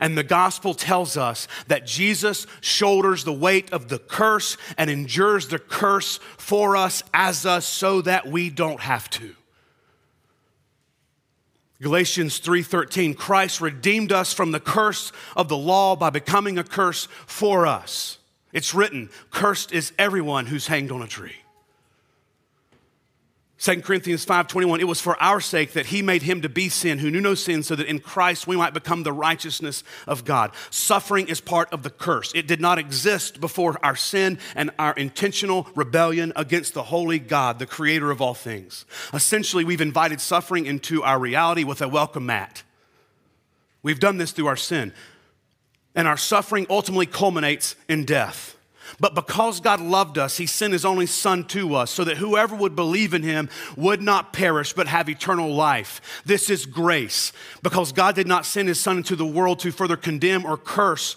And 0.00 0.16
the 0.16 0.22
gospel 0.22 0.74
tells 0.74 1.16
us 1.16 1.48
that 1.66 1.86
Jesus 1.86 2.46
shoulders 2.60 3.24
the 3.24 3.32
weight 3.32 3.72
of 3.72 3.88
the 3.88 3.98
curse 3.98 4.56
and 4.78 4.88
endures 4.88 5.48
the 5.48 5.58
curse 5.58 6.18
for 6.38 6.76
us 6.76 7.02
as 7.12 7.44
us 7.44 7.66
so 7.66 8.00
that 8.02 8.28
we 8.28 8.50
don't 8.50 8.80
have 8.80 9.10
to. 9.10 9.34
Galatians 11.82 12.38
3:13 12.38 13.14
Christ 13.14 13.60
redeemed 13.60 14.12
us 14.12 14.32
from 14.34 14.52
the 14.52 14.60
curse 14.60 15.10
of 15.34 15.48
the 15.48 15.56
law 15.56 15.96
by 15.96 16.10
becoming 16.10 16.58
a 16.58 16.64
curse 16.64 17.08
for 17.26 17.66
us. 17.66 18.19
It's 18.52 18.74
written, 18.74 19.10
cursed 19.30 19.72
is 19.72 19.92
everyone 19.98 20.46
who's 20.46 20.66
hanged 20.66 20.90
on 20.90 21.02
a 21.02 21.06
tree. 21.06 21.36
2 23.60 23.82
Corinthians 23.82 24.24
5:21 24.24 24.80
it 24.80 24.84
was 24.84 25.02
for 25.02 25.22
our 25.22 25.38
sake 25.38 25.74
that 25.74 25.86
he 25.86 26.00
made 26.00 26.22
him 26.22 26.40
to 26.40 26.48
be 26.48 26.70
sin 26.70 26.98
who 26.98 27.10
knew 27.10 27.20
no 27.20 27.34
sin 27.34 27.62
so 27.62 27.76
that 27.76 27.86
in 27.86 27.98
Christ 27.98 28.46
we 28.46 28.56
might 28.56 28.72
become 28.72 29.02
the 29.02 29.12
righteousness 29.12 29.84
of 30.06 30.24
God. 30.24 30.52
Suffering 30.70 31.28
is 31.28 31.42
part 31.42 31.70
of 31.70 31.82
the 31.82 31.90
curse. 31.90 32.32
It 32.34 32.46
did 32.46 32.58
not 32.58 32.78
exist 32.78 33.38
before 33.38 33.78
our 33.82 33.96
sin 33.96 34.38
and 34.56 34.70
our 34.78 34.94
intentional 34.94 35.68
rebellion 35.74 36.32
against 36.36 36.72
the 36.72 36.84
holy 36.84 37.18
God, 37.18 37.58
the 37.58 37.66
creator 37.66 38.10
of 38.10 38.22
all 38.22 38.32
things. 38.32 38.86
Essentially, 39.12 39.62
we've 39.62 39.82
invited 39.82 40.22
suffering 40.22 40.64
into 40.64 41.02
our 41.02 41.18
reality 41.18 41.62
with 41.62 41.82
a 41.82 41.88
welcome 41.88 42.24
mat. 42.24 42.62
We've 43.82 44.00
done 44.00 44.16
this 44.16 44.32
through 44.32 44.46
our 44.46 44.56
sin. 44.56 44.94
And 45.94 46.06
our 46.06 46.16
suffering 46.16 46.66
ultimately 46.70 47.06
culminates 47.06 47.74
in 47.88 48.04
death. 48.04 48.56
But 48.98 49.14
because 49.14 49.60
God 49.60 49.80
loved 49.80 50.18
us, 50.18 50.36
He 50.36 50.46
sent 50.46 50.72
His 50.72 50.84
only 50.84 51.06
Son 51.06 51.44
to 51.48 51.74
us 51.74 51.90
so 51.90 52.04
that 52.04 52.16
whoever 52.16 52.56
would 52.56 52.74
believe 52.74 53.14
in 53.14 53.22
Him 53.22 53.48
would 53.76 54.02
not 54.02 54.32
perish 54.32 54.72
but 54.72 54.88
have 54.88 55.08
eternal 55.08 55.54
life. 55.54 56.22
This 56.24 56.50
is 56.50 56.66
grace 56.66 57.32
because 57.62 57.92
God 57.92 58.14
did 58.14 58.26
not 58.26 58.46
send 58.46 58.68
His 58.68 58.80
Son 58.80 58.98
into 58.98 59.16
the 59.16 59.26
world 59.26 59.60
to 59.60 59.70
further 59.70 59.96
condemn 59.96 60.44
or 60.44 60.56
curse 60.56 61.16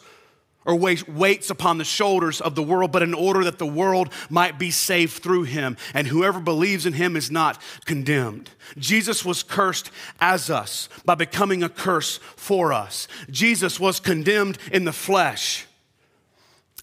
or 0.65 0.75
weights 0.75 1.49
upon 1.49 1.77
the 1.77 1.83
shoulders 1.83 2.39
of 2.39 2.55
the 2.55 2.63
world, 2.63 2.91
but 2.91 3.03
in 3.03 3.13
order 3.13 3.43
that 3.43 3.57
the 3.57 3.65
world 3.65 4.11
might 4.29 4.57
be 4.57 4.71
saved 4.71 5.21
through 5.21 5.43
him. 5.43 5.77
And 5.93 6.07
whoever 6.07 6.39
believes 6.39 6.85
in 6.85 6.93
him 6.93 7.15
is 7.15 7.29
not 7.29 7.61
condemned. 7.85 8.49
Jesus 8.77 9.25
was 9.25 9.43
cursed 9.43 9.91
as 10.19 10.49
us 10.49 10.89
by 11.05 11.15
becoming 11.15 11.63
a 11.63 11.69
curse 11.69 12.17
for 12.35 12.71
us. 12.71 13.07
Jesus 13.29 13.79
was 13.79 13.99
condemned 13.99 14.57
in 14.71 14.85
the 14.85 14.93
flesh 14.93 15.65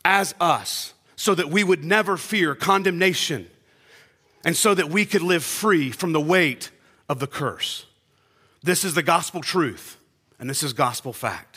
as 0.04 0.34
us 0.40 0.94
so 1.16 1.34
that 1.34 1.50
we 1.50 1.64
would 1.64 1.84
never 1.84 2.16
fear 2.16 2.54
condemnation 2.54 3.46
and 4.44 4.56
so 4.56 4.74
that 4.74 4.88
we 4.88 5.04
could 5.04 5.22
live 5.22 5.44
free 5.44 5.90
from 5.90 6.12
the 6.12 6.20
weight 6.20 6.70
of 7.08 7.18
the 7.18 7.26
curse. 7.26 7.86
This 8.62 8.84
is 8.84 8.94
the 8.94 9.02
gospel 9.02 9.40
truth, 9.40 9.98
and 10.38 10.48
this 10.48 10.62
is 10.62 10.72
gospel 10.72 11.12
fact. 11.12 11.49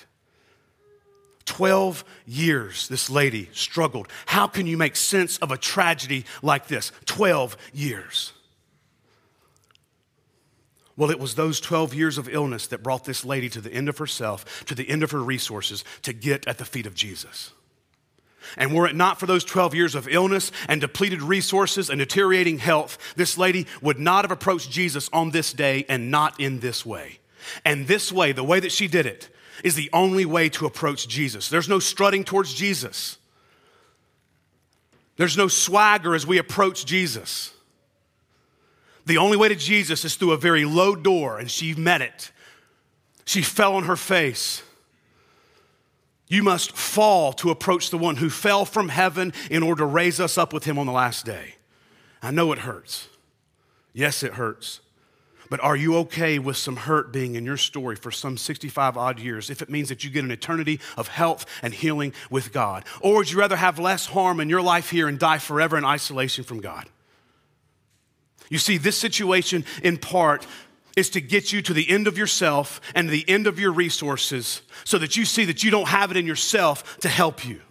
12 1.45 2.03
years 2.25 2.87
this 2.87 3.09
lady 3.09 3.49
struggled. 3.53 4.07
How 4.25 4.47
can 4.47 4.67
you 4.67 4.77
make 4.77 4.95
sense 4.95 5.37
of 5.39 5.51
a 5.51 5.57
tragedy 5.57 6.25
like 6.41 6.67
this? 6.67 6.91
12 7.05 7.57
years. 7.73 8.33
Well, 10.95 11.09
it 11.09 11.19
was 11.19 11.35
those 11.35 11.59
12 11.59 11.93
years 11.93 12.17
of 12.17 12.29
illness 12.29 12.67
that 12.67 12.83
brought 12.83 13.03
this 13.03 13.25
lady 13.25 13.49
to 13.49 13.61
the 13.61 13.73
end 13.73 13.89
of 13.89 13.97
herself, 13.97 14.63
to 14.65 14.75
the 14.75 14.87
end 14.87 15.01
of 15.01 15.11
her 15.11 15.23
resources, 15.23 15.83
to 16.03 16.13
get 16.13 16.47
at 16.47 16.59
the 16.59 16.65
feet 16.65 16.85
of 16.85 16.93
Jesus. 16.93 17.51
And 18.57 18.73
were 18.73 18.87
it 18.87 18.95
not 18.95 19.19
for 19.19 19.25
those 19.25 19.43
12 19.43 19.73
years 19.73 19.95
of 19.95 20.07
illness 20.07 20.51
and 20.67 20.79
depleted 20.81 21.21
resources 21.21 21.89
and 21.89 21.97
deteriorating 21.97 22.59
health, 22.59 22.97
this 23.15 23.37
lady 23.37 23.65
would 23.81 23.99
not 23.99 24.23
have 24.23 24.31
approached 24.31 24.69
Jesus 24.69 25.09
on 25.11 25.31
this 25.31 25.53
day 25.53 25.85
and 25.89 26.11
not 26.11 26.39
in 26.39 26.59
this 26.59 26.85
way. 26.85 27.19
And 27.65 27.87
this 27.87 28.11
way, 28.11 28.31
the 28.31 28.43
way 28.43 28.59
that 28.59 28.71
she 28.71 28.87
did 28.87 29.05
it, 29.05 29.29
is 29.63 29.75
the 29.75 29.89
only 29.93 30.25
way 30.25 30.49
to 30.49 30.65
approach 30.65 31.07
Jesus. 31.07 31.49
There's 31.49 31.69
no 31.69 31.79
strutting 31.79 32.23
towards 32.23 32.53
Jesus, 32.53 33.17
there's 35.17 35.37
no 35.37 35.47
swagger 35.47 36.15
as 36.15 36.25
we 36.25 36.37
approach 36.37 36.85
Jesus. 36.85 37.53
The 39.05 39.17
only 39.17 39.35
way 39.35 39.49
to 39.49 39.55
Jesus 39.55 40.05
is 40.05 40.15
through 40.15 40.31
a 40.31 40.37
very 40.37 40.63
low 40.63 40.95
door, 40.95 41.37
and 41.37 41.51
she 41.51 41.75
met 41.75 42.01
it. 42.01 42.31
She 43.25 43.41
fell 43.41 43.75
on 43.75 43.83
her 43.83 43.97
face. 43.97 44.63
You 46.27 46.41
must 46.41 46.71
fall 46.71 47.33
to 47.33 47.51
approach 47.51 47.89
the 47.89 47.97
one 47.97 48.15
who 48.15 48.29
fell 48.29 48.65
from 48.65 48.89
heaven 48.89 49.33
in 49.51 49.61
order 49.61 49.79
to 49.79 49.85
raise 49.85 50.19
us 50.19 50.37
up 50.37 50.53
with 50.53 50.63
him 50.63 50.79
on 50.79 50.85
the 50.85 50.93
last 50.93 51.25
day. 51.25 51.55
I 52.21 52.31
know 52.31 52.51
it 52.53 52.59
hurts. 52.59 53.09
Yes, 53.93 54.23
it 54.23 54.33
hurts. 54.33 54.79
But 55.53 55.61
are 55.61 55.75
you 55.75 55.97
okay 55.97 56.39
with 56.39 56.57
some 56.57 56.77
hurt 56.77 57.13
being 57.13 57.35
in 57.35 57.45
your 57.45 57.57
story 57.57 57.95
for 57.95 58.09
some 58.09 58.39
65 58.39 58.97
odd 58.97 59.19
years 59.19 59.51
if 59.51 59.61
it 59.61 59.69
means 59.69 59.89
that 59.89 60.03
you 60.03 60.09
get 60.09 60.23
an 60.23 60.31
eternity 60.31 60.79
of 60.97 61.09
health 61.09 61.45
and 61.61 61.75
healing 61.75 62.11
with 62.31 62.51
God? 62.51 62.85
Or 63.01 63.17
would 63.17 63.31
you 63.31 63.37
rather 63.37 63.55
have 63.55 63.77
less 63.77 64.07
harm 64.07 64.39
in 64.39 64.49
your 64.49 64.63
life 64.63 64.89
here 64.89 65.07
and 65.07 65.19
die 65.19 65.37
forever 65.37 65.77
in 65.77 65.85
isolation 65.85 66.43
from 66.43 66.59
God? 66.59 66.89
You 68.49 68.57
see, 68.57 68.77
this 68.77 68.97
situation 68.97 69.63
in 69.83 69.97
part 69.97 70.47
is 70.97 71.11
to 71.11 71.21
get 71.21 71.53
you 71.53 71.61
to 71.61 71.73
the 71.75 71.87
end 71.87 72.07
of 72.07 72.17
yourself 72.17 72.81
and 72.95 73.07
the 73.07 73.29
end 73.29 73.45
of 73.45 73.59
your 73.59 73.73
resources 73.73 74.63
so 74.85 74.97
that 74.97 75.17
you 75.17 75.23
see 75.23 75.45
that 75.45 75.63
you 75.63 75.69
don't 75.69 75.89
have 75.89 76.09
it 76.09 76.17
in 76.17 76.25
yourself 76.25 76.97
to 77.01 77.09
help 77.09 77.45
you. 77.45 77.61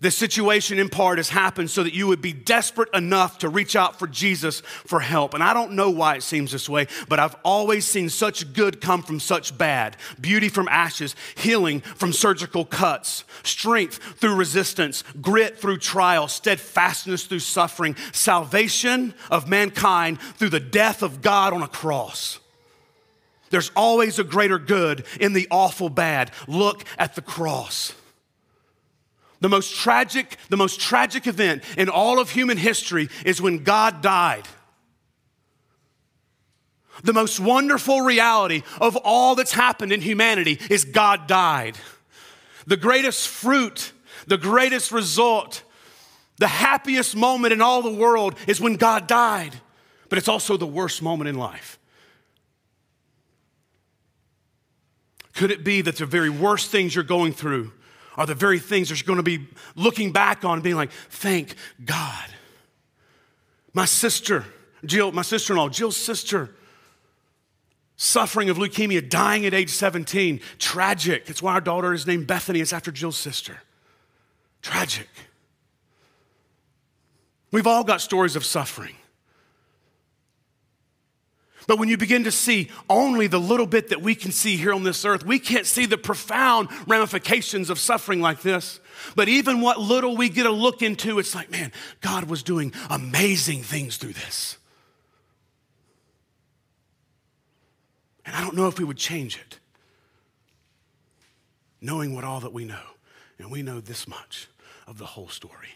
This 0.00 0.16
situation, 0.16 0.78
in 0.78 0.88
part, 0.88 1.18
has 1.18 1.28
happened 1.28 1.70
so 1.70 1.82
that 1.82 1.92
you 1.92 2.06
would 2.06 2.22
be 2.22 2.32
desperate 2.32 2.88
enough 2.94 3.38
to 3.38 3.48
reach 3.48 3.74
out 3.74 3.98
for 3.98 4.06
Jesus 4.06 4.60
for 4.60 5.00
help. 5.00 5.34
And 5.34 5.42
I 5.42 5.52
don't 5.52 5.72
know 5.72 5.90
why 5.90 6.14
it 6.14 6.22
seems 6.22 6.52
this 6.52 6.68
way, 6.68 6.86
but 7.08 7.18
I've 7.18 7.34
always 7.44 7.84
seen 7.84 8.08
such 8.08 8.52
good 8.52 8.80
come 8.80 9.02
from 9.02 9.18
such 9.18 9.58
bad 9.58 9.96
beauty 10.20 10.48
from 10.48 10.68
ashes, 10.68 11.16
healing 11.36 11.80
from 11.80 12.12
surgical 12.12 12.64
cuts, 12.64 13.24
strength 13.42 13.96
through 14.18 14.36
resistance, 14.36 15.02
grit 15.20 15.58
through 15.58 15.78
trial, 15.78 16.28
steadfastness 16.28 17.24
through 17.24 17.40
suffering, 17.40 17.96
salvation 18.12 19.14
of 19.32 19.48
mankind 19.48 20.20
through 20.20 20.50
the 20.50 20.60
death 20.60 21.02
of 21.02 21.22
God 21.22 21.52
on 21.52 21.62
a 21.62 21.68
cross. 21.68 22.38
There's 23.50 23.72
always 23.74 24.20
a 24.20 24.24
greater 24.24 24.60
good 24.60 25.04
in 25.20 25.32
the 25.32 25.48
awful 25.50 25.88
bad. 25.88 26.30
Look 26.46 26.84
at 26.98 27.16
the 27.16 27.22
cross. 27.22 27.94
The 29.40 29.48
most 29.48 29.74
tragic, 29.76 30.36
the 30.48 30.56
most 30.56 30.80
tragic 30.80 31.26
event 31.26 31.62
in 31.76 31.88
all 31.88 32.18
of 32.18 32.30
human 32.30 32.58
history 32.58 33.08
is 33.24 33.40
when 33.40 33.62
God 33.62 34.02
died. 34.02 34.48
The 37.04 37.12
most 37.12 37.38
wonderful 37.38 38.00
reality 38.00 38.62
of 38.80 38.96
all 38.96 39.36
that's 39.36 39.52
happened 39.52 39.92
in 39.92 40.00
humanity 40.00 40.58
is 40.68 40.84
God 40.84 41.28
died. 41.28 41.78
The 42.66 42.76
greatest 42.76 43.28
fruit, 43.28 43.92
the 44.26 44.36
greatest 44.36 44.90
result, 44.90 45.62
the 46.38 46.48
happiest 46.48 47.14
moment 47.14 47.52
in 47.52 47.60
all 47.60 47.82
the 47.82 47.94
world 47.94 48.34
is 48.48 48.60
when 48.60 48.74
God 48.74 49.06
died. 49.06 49.54
But 50.08 50.18
it's 50.18 50.28
also 50.28 50.56
the 50.56 50.66
worst 50.66 51.02
moment 51.02 51.28
in 51.28 51.36
life. 51.36 51.78
Could 55.34 55.52
it 55.52 55.62
be 55.62 55.82
that 55.82 55.96
the 55.96 56.06
very 56.06 56.30
worst 56.30 56.70
things 56.70 56.96
you're 56.96 57.04
going 57.04 57.32
through 57.32 57.72
are 58.18 58.26
the 58.26 58.34
very 58.34 58.58
things 58.58 58.90
you're 58.90 59.06
going 59.06 59.16
to 59.16 59.22
be 59.22 59.46
looking 59.76 60.10
back 60.12 60.44
on 60.44 60.54
and 60.54 60.62
being 60.62 60.76
like, 60.76 60.90
thank 60.90 61.54
God. 61.84 62.26
My 63.72 63.84
sister, 63.84 64.44
Jill, 64.84 65.12
my 65.12 65.22
sister 65.22 65.52
in 65.52 65.58
law, 65.58 65.68
Jill's 65.68 65.96
sister, 65.96 66.50
suffering 67.96 68.50
of 68.50 68.58
leukemia, 68.58 69.08
dying 69.08 69.46
at 69.46 69.54
age 69.54 69.70
17. 69.70 70.40
Tragic. 70.58 71.30
It's 71.30 71.40
why 71.40 71.54
our 71.54 71.60
daughter 71.60 71.94
is 71.94 72.08
named 72.08 72.26
Bethany. 72.26 72.60
It's 72.60 72.72
after 72.72 72.90
Jill's 72.90 73.16
sister. 73.16 73.58
Tragic. 74.62 75.08
We've 77.52 77.68
all 77.68 77.84
got 77.84 78.00
stories 78.00 78.34
of 78.34 78.44
suffering. 78.44 78.96
But 81.68 81.78
when 81.78 81.90
you 81.90 81.98
begin 81.98 82.24
to 82.24 82.32
see 82.32 82.70
only 82.88 83.26
the 83.26 83.38
little 83.38 83.66
bit 83.66 83.90
that 83.90 84.00
we 84.00 84.14
can 84.14 84.32
see 84.32 84.56
here 84.56 84.72
on 84.72 84.84
this 84.84 85.04
earth, 85.04 85.26
we 85.26 85.38
can't 85.38 85.66
see 85.66 85.84
the 85.84 85.98
profound 85.98 86.70
ramifications 86.86 87.68
of 87.68 87.78
suffering 87.78 88.22
like 88.22 88.40
this. 88.40 88.80
But 89.14 89.28
even 89.28 89.60
what 89.60 89.78
little 89.78 90.16
we 90.16 90.30
get 90.30 90.46
a 90.46 90.50
look 90.50 90.80
into, 90.80 91.18
it's 91.18 91.34
like, 91.34 91.50
man, 91.50 91.70
God 92.00 92.24
was 92.24 92.42
doing 92.42 92.72
amazing 92.88 93.62
things 93.62 93.98
through 93.98 94.14
this. 94.14 94.56
And 98.24 98.34
I 98.34 98.40
don't 98.40 98.56
know 98.56 98.68
if 98.68 98.78
we 98.78 98.84
would 98.86 98.96
change 98.96 99.36
it, 99.36 99.58
knowing 101.82 102.14
what 102.14 102.24
all 102.24 102.40
that 102.40 102.54
we 102.54 102.64
know. 102.64 102.80
And 103.38 103.50
we 103.50 103.60
know 103.60 103.78
this 103.80 104.08
much 104.08 104.48
of 104.86 104.96
the 104.96 105.04
whole 105.04 105.28
story. 105.28 105.74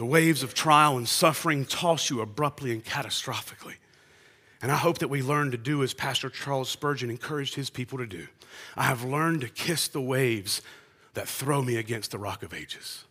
The 0.00 0.06
waves 0.06 0.42
of 0.42 0.54
trial 0.54 0.96
and 0.96 1.06
suffering 1.06 1.66
toss 1.66 2.08
you 2.08 2.22
abruptly 2.22 2.72
and 2.72 2.82
catastrophically. 2.82 3.74
And 4.62 4.72
I 4.72 4.76
hope 4.76 4.96
that 5.00 5.08
we 5.08 5.20
learn 5.20 5.50
to 5.50 5.58
do 5.58 5.82
as 5.82 5.92
Pastor 5.92 6.30
Charles 6.30 6.70
Spurgeon 6.70 7.10
encouraged 7.10 7.54
his 7.54 7.68
people 7.68 7.98
to 7.98 8.06
do. 8.06 8.26
I 8.78 8.84
have 8.84 9.04
learned 9.04 9.42
to 9.42 9.48
kiss 9.50 9.88
the 9.88 10.00
waves 10.00 10.62
that 11.12 11.28
throw 11.28 11.60
me 11.60 11.76
against 11.76 12.12
the 12.12 12.18
rock 12.18 12.42
of 12.42 12.54
ages. 12.54 13.04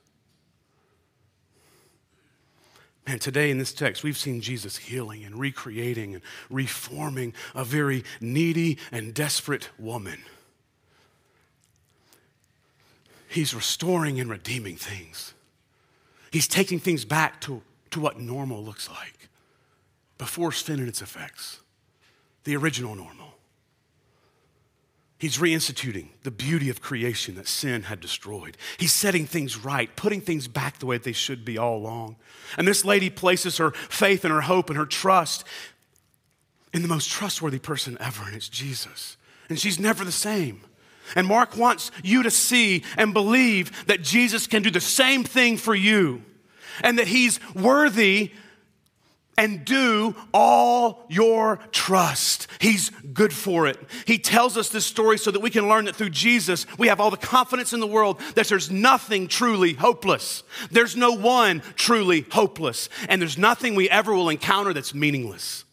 And 3.05 3.21
today 3.21 3.51
in 3.51 3.59
this 3.59 3.71
text, 3.71 4.03
we've 4.03 4.17
seen 4.17 4.41
Jesus 4.41 4.77
healing 4.77 5.23
and 5.23 5.39
recreating 5.39 6.15
and 6.15 6.23
reforming 6.49 7.35
a 7.53 7.63
very 7.63 8.03
needy 8.19 8.79
and 8.91 9.13
desperate 9.13 9.69
woman. 9.77 10.23
He's 13.27 13.53
restoring 13.53 14.19
and 14.19 14.27
redeeming 14.27 14.75
things. 14.77 15.35
He's 16.31 16.47
taking 16.47 16.79
things 16.79 17.05
back 17.05 17.41
to, 17.41 17.61
to 17.91 17.99
what 17.99 18.19
normal 18.19 18.63
looks 18.63 18.89
like 18.89 19.29
before 20.17 20.51
sin 20.51 20.79
and 20.79 20.87
its 20.87 21.01
effects, 21.01 21.59
the 22.43 22.55
original 22.55 22.95
normal. 22.95 23.33
He's 25.17 25.37
reinstituting 25.37 26.07
the 26.23 26.31
beauty 26.31 26.69
of 26.69 26.81
creation 26.81 27.35
that 27.35 27.47
sin 27.47 27.83
had 27.83 27.99
destroyed. 27.99 28.55
He's 28.77 28.93
setting 28.93 29.25
things 29.25 29.57
right, 29.57 29.93
putting 29.97 30.21
things 30.21 30.47
back 30.47 30.79
the 30.79 30.85
way 30.85 30.97
they 30.97 31.11
should 31.11 31.43
be 31.43 31.57
all 31.57 31.75
along. 31.77 32.15
And 32.57 32.65
this 32.65 32.85
lady 32.85 33.09
places 33.09 33.57
her 33.57 33.71
faith 33.71 34.23
and 34.23 34.33
her 34.33 34.41
hope 34.41 34.69
and 34.69 34.77
her 34.77 34.85
trust 34.85 35.43
in 36.73 36.83
the 36.83 36.87
most 36.87 37.09
trustworthy 37.09 37.59
person 37.59 37.97
ever, 37.99 38.23
and 38.23 38.35
it's 38.35 38.47
Jesus. 38.47 39.17
And 39.49 39.59
she's 39.59 39.79
never 39.79 40.05
the 40.05 40.11
same. 40.11 40.61
And 41.15 41.27
Mark 41.27 41.57
wants 41.57 41.91
you 42.03 42.23
to 42.23 42.31
see 42.31 42.83
and 42.97 43.13
believe 43.13 43.85
that 43.87 44.01
Jesus 44.01 44.47
can 44.47 44.61
do 44.61 44.71
the 44.71 44.81
same 44.81 45.23
thing 45.23 45.57
for 45.57 45.75
you 45.75 46.23
and 46.83 46.99
that 46.99 47.07
he's 47.07 47.39
worthy 47.53 48.31
and 49.39 49.63
do 49.63 50.13
all 50.33 51.05
your 51.07 51.59
trust. 51.71 52.47
He's 52.59 52.89
good 52.89 53.31
for 53.31 53.67
it. 53.67 53.77
He 54.05 54.19
tells 54.19 54.57
us 54.57 54.67
this 54.67 54.85
story 54.85 55.17
so 55.17 55.31
that 55.31 55.39
we 55.39 55.49
can 55.49 55.69
learn 55.69 55.85
that 55.85 55.95
through 55.95 56.09
Jesus, 56.09 56.65
we 56.77 56.89
have 56.89 56.99
all 56.99 57.09
the 57.09 57.15
confidence 57.15 57.71
in 57.71 57.79
the 57.79 57.87
world 57.87 58.19
that 58.35 58.47
there's 58.47 58.69
nothing 58.69 59.29
truly 59.29 59.73
hopeless. 59.73 60.43
There's 60.71 60.97
no 60.97 61.13
one 61.13 61.61
truly 61.75 62.25
hopeless. 62.29 62.89
And 63.07 63.21
there's 63.21 63.37
nothing 63.37 63.75
we 63.75 63.89
ever 63.89 64.13
will 64.13 64.27
encounter 64.27 64.73
that's 64.73 64.93
meaningless. 64.93 65.63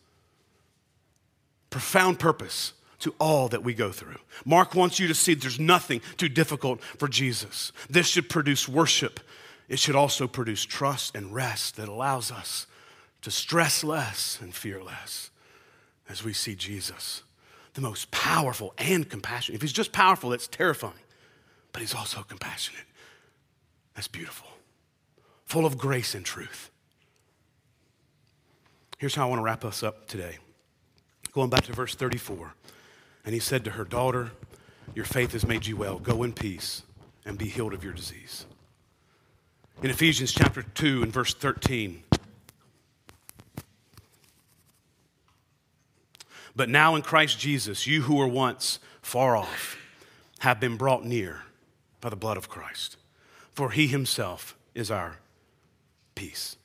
Profound 1.69 2.21
purpose 2.21 2.73
to 3.01 3.15
all 3.19 3.49
that 3.49 3.63
we 3.63 3.75
go 3.75 3.91
through. 3.91 4.17
Mark 4.45 4.75
wants 4.75 4.99
you 4.99 5.09
to 5.09 5.15
see 5.15 5.35
there's 5.35 5.61
nothing 5.61 6.01
too 6.17 6.29
difficult 6.29 6.83
for 6.83 7.09
Jesus. 7.09 7.73
This 7.91 8.07
should 8.07 8.29
produce 8.29 8.69
worship. 8.69 9.21
It 9.69 9.79
should 9.79 9.97
also 9.97 10.27
produce 10.27 10.65
trust 10.65 11.15
and 11.15 11.35
rest 11.35 11.77
that 11.77 11.89
allows 11.89 12.31
us 12.31 12.67
to 13.23 13.31
stress 13.31 13.83
less 13.83 14.39
and 14.41 14.55
fear 14.55 14.83
less 14.83 15.31
as 16.09 16.23
we 16.23 16.33
see 16.33 16.55
Jesus, 16.55 17.23
the 17.75 17.81
most 17.81 18.11
powerful 18.11 18.73
and 18.79 19.09
compassionate. 19.09 19.57
If 19.57 19.63
he's 19.63 19.73
just 19.73 19.93
powerful, 19.93 20.31
that's 20.31 20.47
terrifying, 20.47 20.95
but 21.73 21.83
he's 21.83 21.95
also 21.95 22.23
compassionate. 22.23 22.85
That's 23.95 24.09
beautiful, 24.09 24.49
full 25.45 25.67
of 25.67 25.77
grace 25.77 26.15
and 26.15 26.25
truth. 26.25 26.71
Here's 28.99 29.15
how 29.15 29.27
I 29.27 29.29
want 29.29 29.41
to 29.41 29.45
wrap 29.45 29.65
us 29.65 29.83
up 29.83 30.07
today. 30.07 30.39
Going 31.33 31.51
back 31.51 31.65
to 31.65 31.73
verse 31.73 31.95
34. 31.95 32.55
And 33.27 33.35
he 33.35 33.41
said 33.41 33.65
to 33.65 33.73
her, 33.73 33.85
Daughter, 33.85 34.31
your 34.95 35.05
faith 35.05 35.33
has 35.33 35.45
made 35.45 35.67
you 35.67 35.77
well. 35.77 35.99
Go 35.99 36.23
in 36.23 36.33
peace 36.33 36.85
and 37.27 37.37
be 37.37 37.47
healed 37.47 37.75
of 37.75 37.83
your 37.83 37.93
disease. 37.93 38.47
In 39.83 39.91
Ephesians 39.91 40.33
chapter 40.33 40.63
2 40.63 41.03
and 41.03 41.13
verse 41.13 41.35
13, 41.35 42.05
But 46.55 46.71
now 46.71 46.95
in 46.95 47.03
Christ 47.03 47.39
Jesus, 47.39 47.87
you 47.87 48.03
who 48.03 48.15
were 48.15 48.29
once 48.29 48.79
far 49.03 49.37
off 49.37 49.77
have 50.39 50.59
been 50.59 50.77
brought 50.79 51.05
near 51.05 51.43
by 52.01 52.09
the 52.09 52.17
blood 52.17 52.39
of 52.39 52.49
Christ. 52.49 52.97
For 53.53 53.73
he 53.73 53.89
himself 53.89 54.57
is 54.75 54.91
our 54.91 55.19
peace, 56.15 56.57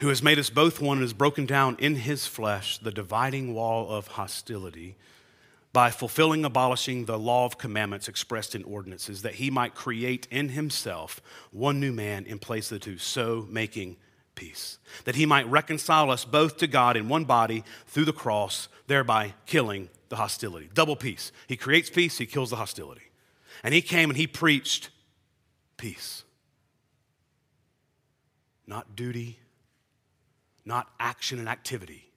who 0.00 0.08
has 0.08 0.22
made 0.22 0.38
us 0.38 0.48
both 0.48 0.80
one 0.80 0.98
and 0.98 1.04
has 1.04 1.12
broken 1.12 1.44
down 1.44 1.76
in 1.78 1.96
his 1.96 2.26
flesh 2.26 2.78
the 2.78 2.90
dividing 2.90 3.52
wall 3.52 3.90
of 3.90 4.06
hostility 4.06 4.96
by 5.74 5.90
fulfilling, 5.90 6.44
abolishing 6.44 7.04
the 7.04 7.18
law 7.18 7.44
of 7.44 7.58
commandments 7.58 8.06
expressed 8.06 8.54
in 8.54 8.62
ordinances, 8.62 9.22
that 9.22 9.34
he 9.34 9.50
might 9.50 9.74
create 9.74 10.28
in 10.30 10.50
himself 10.50 11.20
one 11.50 11.80
new 11.80 11.92
man 11.92 12.24
in 12.26 12.38
place 12.38 12.70
of 12.70 12.78
the 12.78 12.84
two, 12.84 12.96
so 12.96 13.44
making 13.50 13.96
peace. 14.36 14.78
That 15.04 15.16
he 15.16 15.26
might 15.26 15.50
reconcile 15.50 16.12
us 16.12 16.24
both 16.24 16.58
to 16.58 16.68
God 16.68 16.96
in 16.96 17.08
one 17.08 17.24
body 17.24 17.64
through 17.88 18.04
the 18.04 18.12
cross, 18.12 18.68
thereby 18.86 19.34
killing 19.46 19.90
the 20.10 20.16
hostility. 20.16 20.70
Double 20.72 20.94
peace. 20.94 21.32
He 21.48 21.56
creates 21.56 21.90
peace, 21.90 22.18
he 22.18 22.26
kills 22.26 22.50
the 22.50 22.56
hostility. 22.56 23.10
And 23.64 23.74
he 23.74 23.82
came 23.82 24.10
and 24.10 24.16
he 24.16 24.28
preached 24.28 24.90
peace. 25.76 26.22
Not 28.64 28.94
duty, 28.94 29.40
not 30.64 30.86
action 31.00 31.40
and 31.40 31.48
activity. 31.48 32.12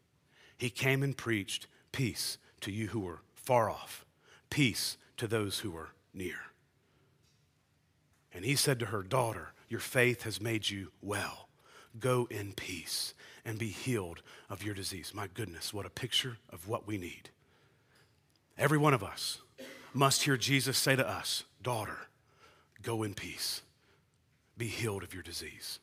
He 0.59 0.69
came 0.69 1.01
and 1.01 1.17
preached 1.17 1.65
peace 1.91 2.37
to 2.61 2.71
you 2.71 2.89
who 2.89 2.99
were 2.99 3.21
far 3.47 3.69
off, 3.69 4.03
peace 4.49 4.97
to 5.15 5.25
those 5.25 5.59
who 5.59 5.73
are 5.73 5.91
near. 6.13 6.35
And 8.33 8.43
he 8.43 8.57
said 8.57 8.77
to 8.79 8.87
her, 8.87 9.01
Daughter, 9.01 9.53
your 9.69 9.79
faith 9.79 10.23
has 10.23 10.41
made 10.41 10.69
you 10.69 10.91
well. 11.01 11.47
Go 11.97 12.27
in 12.29 12.51
peace 12.51 13.13
and 13.45 13.57
be 13.57 13.69
healed 13.69 14.21
of 14.49 14.63
your 14.63 14.75
disease. 14.75 15.13
My 15.15 15.27
goodness, 15.33 15.73
what 15.73 15.85
a 15.85 15.89
picture 15.89 16.39
of 16.49 16.67
what 16.67 16.85
we 16.85 16.97
need. 16.97 17.29
Every 18.57 18.77
one 18.77 18.93
of 18.93 19.01
us 19.01 19.39
must 19.93 20.23
hear 20.23 20.35
Jesus 20.35 20.77
say 20.77 20.97
to 20.97 21.07
us, 21.07 21.45
Daughter, 21.63 22.09
go 22.81 23.01
in 23.01 23.13
peace, 23.13 23.61
be 24.57 24.67
healed 24.67 25.03
of 25.03 25.13
your 25.13 25.23
disease. 25.23 25.79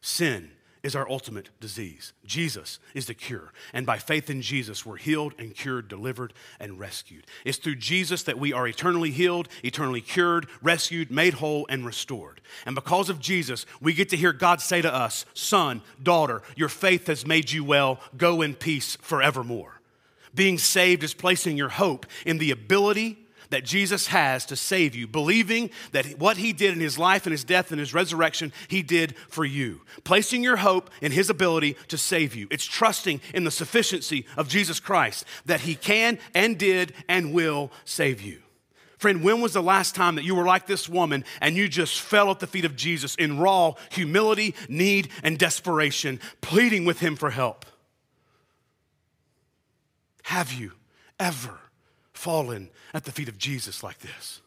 Sin 0.00 0.50
is 0.82 0.94
our 0.94 1.08
ultimate 1.08 1.50
disease. 1.60 2.12
Jesus 2.24 2.78
is 2.94 3.06
the 3.06 3.14
cure. 3.14 3.52
And 3.72 3.84
by 3.86 3.98
faith 3.98 4.30
in 4.30 4.42
Jesus, 4.42 4.86
we're 4.86 4.96
healed 4.96 5.34
and 5.38 5.54
cured, 5.54 5.88
delivered 5.88 6.32
and 6.60 6.78
rescued. 6.78 7.26
It's 7.44 7.58
through 7.58 7.76
Jesus 7.76 8.22
that 8.24 8.38
we 8.38 8.52
are 8.52 8.66
eternally 8.66 9.10
healed, 9.10 9.48
eternally 9.62 10.00
cured, 10.00 10.46
rescued, 10.62 11.10
made 11.10 11.34
whole, 11.34 11.66
and 11.68 11.84
restored. 11.84 12.40
And 12.66 12.74
because 12.74 13.08
of 13.08 13.20
Jesus, 13.20 13.66
we 13.80 13.94
get 13.94 14.08
to 14.10 14.16
hear 14.16 14.32
God 14.32 14.60
say 14.60 14.82
to 14.82 14.92
us, 14.92 15.24
Son, 15.34 15.82
daughter, 16.02 16.42
your 16.56 16.68
faith 16.68 17.06
has 17.06 17.26
made 17.26 17.50
you 17.50 17.64
well. 17.64 18.00
Go 18.16 18.42
in 18.42 18.54
peace 18.54 18.96
forevermore. 19.00 19.80
Being 20.34 20.58
saved 20.58 21.02
is 21.02 21.14
placing 21.14 21.56
your 21.56 21.70
hope 21.70 22.06
in 22.24 22.38
the 22.38 22.50
ability 22.50 23.18
that 23.50 23.64
Jesus 23.64 24.08
has 24.08 24.44
to 24.46 24.56
save 24.56 24.94
you, 24.94 25.06
believing 25.06 25.70
that 25.92 26.18
what 26.18 26.36
he 26.36 26.52
did 26.52 26.74
in 26.74 26.80
his 26.80 26.98
life 26.98 27.26
and 27.26 27.32
his 27.32 27.44
death 27.44 27.70
and 27.70 27.80
his 27.80 27.94
resurrection, 27.94 28.52
he 28.68 28.82
did 28.82 29.16
for 29.28 29.44
you. 29.44 29.82
Placing 30.04 30.42
your 30.42 30.56
hope 30.56 30.90
in 31.00 31.12
his 31.12 31.30
ability 31.30 31.76
to 31.88 31.98
save 31.98 32.34
you. 32.34 32.46
It's 32.50 32.64
trusting 32.64 33.20
in 33.34 33.44
the 33.44 33.50
sufficiency 33.50 34.26
of 34.36 34.48
Jesus 34.48 34.80
Christ 34.80 35.24
that 35.46 35.60
he 35.60 35.74
can 35.74 36.18
and 36.34 36.58
did 36.58 36.92
and 37.08 37.32
will 37.32 37.70
save 37.84 38.20
you. 38.20 38.38
Friend, 38.98 39.22
when 39.22 39.40
was 39.40 39.52
the 39.52 39.62
last 39.62 39.94
time 39.94 40.16
that 40.16 40.24
you 40.24 40.34
were 40.34 40.44
like 40.44 40.66
this 40.66 40.88
woman 40.88 41.24
and 41.40 41.56
you 41.56 41.68
just 41.68 42.00
fell 42.00 42.32
at 42.32 42.40
the 42.40 42.48
feet 42.48 42.64
of 42.64 42.74
Jesus 42.74 43.14
in 43.14 43.38
raw 43.38 43.74
humility, 43.90 44.56
need, 44.68 45.08
and 45.22 45.38
desperation, 45.38 46.18
pleading 46.40 46.84
with 46.84 46.98
him 46.98 47.14
for 47.14 47.30
help? 47.30 47.64
Have 50.24 50.52
you 50.52 50.72
ever? 51.20 51.60
Fallen 52.18 52.70
at 52.92 53.04
the 53.04 53.12
feet 53.12 53.28
of 53.28 53.38
Jesus 53.38 53.82
like 53.82 53.98
this. 54.00 54.40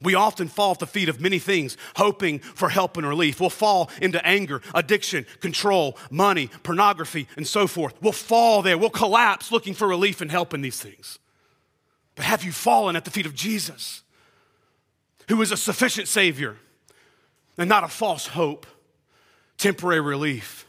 We 0.00 0.14
often 0.14 0.48
fall 0.48 0.72
at 0.72 0.78
the 0.80 0.86
feet 0.86 1.08
of 1.08 1.20
many 1.20 1.38
things, 1.38 1.76
hoping 1.96 2.40
for 2.40 2.68
help 2.68 2.96
and 2.96 3.06
relief. 3.06 3.40
We'll 3.40 3.50
fall 3.50 3.88
into 4.00 4.24
anger, 4.26 4.60
addiction, 4.74 5.26
control, 5.40 5.96
money, 6.10 6.50
pornography, 6.64 7.28
and 7.36 7.46
so 7.46 7.66
forth. 7.66 7.94
We'll 8.02 8.12
fall 8.12 8.62
there. 8.62 8.76
We'll 8.76 8.90
collapse 8.90 9.52
looking 9.52 9.74
for 9.74 9.86
relief 9.86 10.20
and 10.20 10.30
help 10.30 10.54
in 10.54 10.60
these 10.60 10.80
things. 10.80 11.18
But 12.16 12.24
have 12.24 12.42
you 12.42 12.52
fallen 12.52 12.96
at 12.96 13.04
the 13.04 13.10
feet 13.10 13.26
of 13.26 13.34
Jesus, 13.34 14.02
who 15.28 15.40
is 15.40 15.52
a 15.52 15.56
sufficient 15.56 16.08
Savior 16.08 16.56
and 17.56 17.68
not 17.68 17.84
a 17.84 17.88
false 17.88 18.28
hope, 18.28 18.66
temporary 19.56 20.00
relief, 20.00 20.66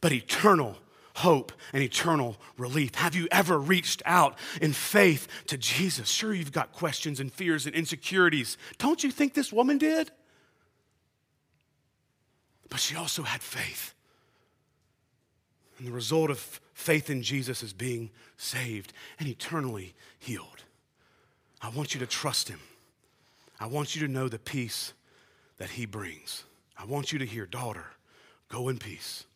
but 0.00 0.12
eternal 0.12 0.76
hope 1.20 1.52
and 1.72 1.82
eternal 1.82 2.36
relief? 2.56 2.94
Have 2.94 3.14
you 3.14 3.28
ever 3.30 3.58
reached 3.58 4.02
out 4.06 4.38
in 4.60 4.72
faith 4.72 5.28
to 5.46 5.58
Jesus? 5.58 6.08
Sure, 6.08 6.32
you've 6.32 6.52
got 6.52 6.72
questions 6.72 7.20
and 7.20 7.32
fears 7.32 7.66
and 7.66 7.74
insecurities. 7.74 8.56
Don't 8.78 9.04
you 9.04 9.10
think 9.10 9.34
this 9.34 9.52
woman 9.52 9.78
did? 9.78 10.10
But 12.70 12.80
she 12.80 12.96
also 12.96 13.22
had 13.22 13.42
faith. 13.42 13.94
And 15.78 15.86
the 15.86 15.92
result 15.92 16.30
of 16.30 16.60
faith 16.72 17.10
in 17.10 17.22
Jesus 17.22 17.62
is 17.62 17.72
being 17.72 18.10
saved 18.36 18.92
and 19.18 19.28
eternally 19.28 19.94
healed. 20.18 20.64
I 21.60 21.68
want 21.68 21.94
you 21.94 22.00
to 22.00 22.06
trust 22.06 22.48
him. 22.48 22.60
I 23.58 23.66
want 23.66 23.94
you 23.94 24.06
to 24.06 24.12
know 24.12 24.28
the 24.28 24.38
peace 24.38 24.94
that 25.58 25.70
he 25.70 25.84
brings. 25.84 26.44
I 26.78 26.86
want 26.86 27.12
you 27.12 27.18
to 27.18 27.26
hear, 27.26 27.44
daughter, 27.44 27.84
go 28.48 28.70
in 28.70 28.78
peace 28.78 29.26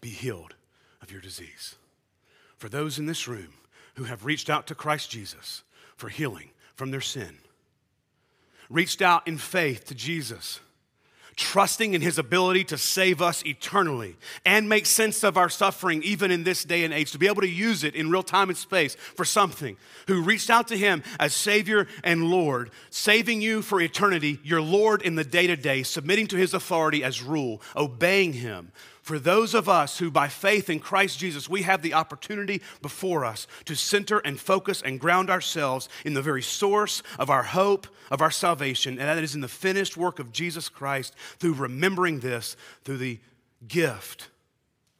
be 0.00 0.08
healed 0.08 0.54
of 1.02 1.10
your 1.10 1.20
disease. 1.20 1.76
For 2.56 2.68
those 2.68 2.98
in 2.98 3.06
this 3.06 3.26
room 3.26 3.54
who 3.94 4.04
have 4.04 4.24
reached 4.24 4.50
out 4.50 4.66
to 4.66 4.74
Christ 4.74 5.10
Jesus 5.10 5.62
for 5.96 6.08
healing 6.08 6.50
from 6.74 6.90
their 6.90 7.00
sin, 7.00 7.38
reached 8.68 9.02
out 9.02 9.26
in 9.26 9.38
faith 9.38 9.86
to 9.86 9.94
Jesus 9.94 10.60
trusting 11.40 11.94
in 11.94 12.02
his 12.02 12.18
ability 12.18 12.62
to 12.64 12.76
save 12.76 13.22
us 13.22 13.42
eternally 13.46 14.14
and 14.44 14.68
make 14.68 14.84
sense 14.84 15.24
of 15.24 15.38
our 15.38 15.48
suffering 15.48 16.02
even 16.02 16.30
in 16.30 16.44
this 16.44 16.64
day 16.64 16.84
and 16.84 16.92
age, 16.92 17.12
to 17.12 17.18
be 17.18 17.26
able 17.26 17.40
to 17.40 17.48
use 17.48 17.82
it 17.82 17.94
in 17.94 18.10
real 18.10 18.22
time 18.22 18.50
and 18.50 18.58
space 18.58 18.94
for 18.94 19.24
something, 19.24 19.76
who 20.06 20.22
reached 20.22 20.50
out 20.50 20.68
to 20.68 20.76
him 20.76 21.02
as 21.18 21.34
Savior 21.34 21.86
and 22.04 22.24
Lord, 22.24 22.70
saving 22.90 23.40
you 23.40 23.62
for 23.62 23.80
eternity, 23.80 24.38
your 24.42 24.60
Lord 24.60 25.00
in 25.00 25.14
the 25.14 25.24
day 25.24 25.46
to 25.46 25.56
day, 25.56 25.82
submitting 25.82 26.26
to 26.28 26.36
his 26.36 26.52
authority 26.52 27.02
as 27.02 27.22
rule, 27.22 27.62
obeying 27.74 28.34
him, 28.34 28.70
for 29.10 29.18
those 29.18 29.54
of 29.54 29.68
us 29.68 29.98
who, 29.98 30.08
by 30.08 30.28
faith 30.28 30.70
in 30.70 30.78
Christ 30.78 31.18
Jesus, 31.18 31.48
we 31.48 31.62
have 31.62 31.82
the 31.82 31.94
opportunity 31.94 32.62
before 32.80 33.24
us 33.24 33.48
to 33.64 33.74
center 33.74 34.20
and 34.20 34.38
focus 34.38 34.82
and 34.82 35.00
ground 35.00 35.28
ourselves 35.28 35.88
in 36.04 36.14
the 36.14 36.22
very 36.22 36.42
source 36.42 37.02
of 37.18 37.28
our 37.28 37.42
hope, 37.42 37.88
of 38.12 38.22
our 38.22 38.30
salvation, 38.30 39.00
and 39.00 39.08
that 39.08 39.18
is 39.18 39.34
in 39.34 39.40
the 39.40 39.48
finished 39.48 39.96
work 39.96 40.20
of 40.20 40.30
Jesus 40.30 40.68
Christ 40.68 41.16
through 41.40 41.54
remembering 41.54 42.20
this 42.20 42.56
through 42.84 42.98
the 42.98 43.18
gift, 43.66 44.28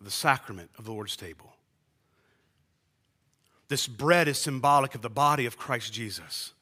the 0.00 0.11
sacrament 0.11 0.70
of 0.76 0.86
the 0.86 0.92
Lord's 0.92 1.14
table. 1.14 1.52
This 3.68 3.86
bread 3.86 4.26
is 4.26 4.38
symbolic 4.38 4.96
of 4.96 5.02
the 5.02 5.08
body 5.08 5.46
of 5.46 5.56
Christ 5.56 5.92
Jesus 5.92 6.52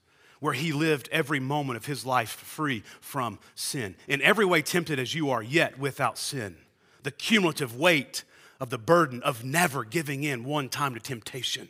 where 0.40 0.52
he 0.52 0.70
lived 0.70 1.08
every 1.10 1.40
moment 1.40 1.78
of 1.78 1.86
his 1.86 2.04
life 2.04 2.28
free 2.28 2.82
from 3.00 3.38
sin. 3.54 3.96
In 4.06 4.20
every 4.20 4.44
way 4.44 4.60
tempted 4.60 4.98
as 4.98 5.14
you 5.14 5.30
are, 5.30 5.42
yet 5.42 5.78
without 5.78 6.18
sin 6.18 6.58
the 7.02 7.10
cumulative 7.10 7.76
weight 7.76 8.24
of 8.60 8.70
the 8.70 8.78
burden 8.78 9.22
of 9.22 9.44
never 9.44 9.84
giving 9.84 10.24
in 10.24 10.44
one 10.44 10.68
time 10.68 10.94
to 10.94 11.00
temptation. 11.00 11.68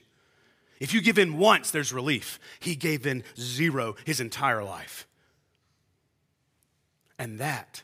If 0.80 0.94
you 0.94 1.00
give 1.00 1.18
in 1.18 1.38
once, 1.38 1.70
there's 1.70 1.92
relief. 1.92 2.38
He 2.60 2.76
gave 2.76 3.06
in 3.06 3.24
zero 3.38 3.96
his 4.04 4.20
entire 4.20 4.62
life. 4.62 5.06
And 7.18 7.40
that, 7.40 7.82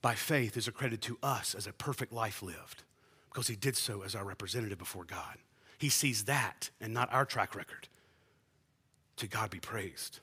by 0.00 0.14
faith, 0.14 0.56
is 0.56 0.66
accredited 0.66 1.02
to 1.02 1.18
us 1.22 1.54
as 1.54 1.66
a 1.66 1.72
perfect 1.72 2.12
life 2.12 2.42
lived 2.42 2.82
because 3.28 3.46
he 3.46 3.56
did 3.56 3.76
so 3.76 4.02
as 4.02 4.14
our 4.14 4.24
representative 4.24 4.78
before 4.78 5.04
God. 5.04 5.36
He 5.78 5.88
sees 5.88 6.24
that 6.24 6.70
and 6.80 6.94
not 6.94 7.12
our 7.12 7.24
track 7.24 7.54
record. 7.54 7.88
To 9.16 9.26
God 9.26 9.50
be 9.50 9.60
praised. 9.60 10.20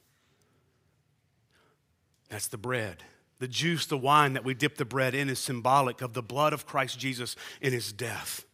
That's 2.30 2.48
the 2.48 2.58
bread. 2.58 3.04
The 3.40 3.48
juice, 3.48 3.86
the 3.86 3.98
wine 3.98 4.34
that 4.34 4.44
we 4.44 4.54
dip 4.54 4.78
the 4.78 4.86
bread 4.86 5.16
in, 5.16 5.30
is 5.30 5.40
symbolic 5.40 6.02
of 6.02 6.14
the 6.14 6.22
blood 6.22 6.54
of 6.54 6.66
Christ 6.66 7.00
Jesus 7.00 7.36
in 7.62 7.74
his 7.74 7.92
death. 7.92 8.46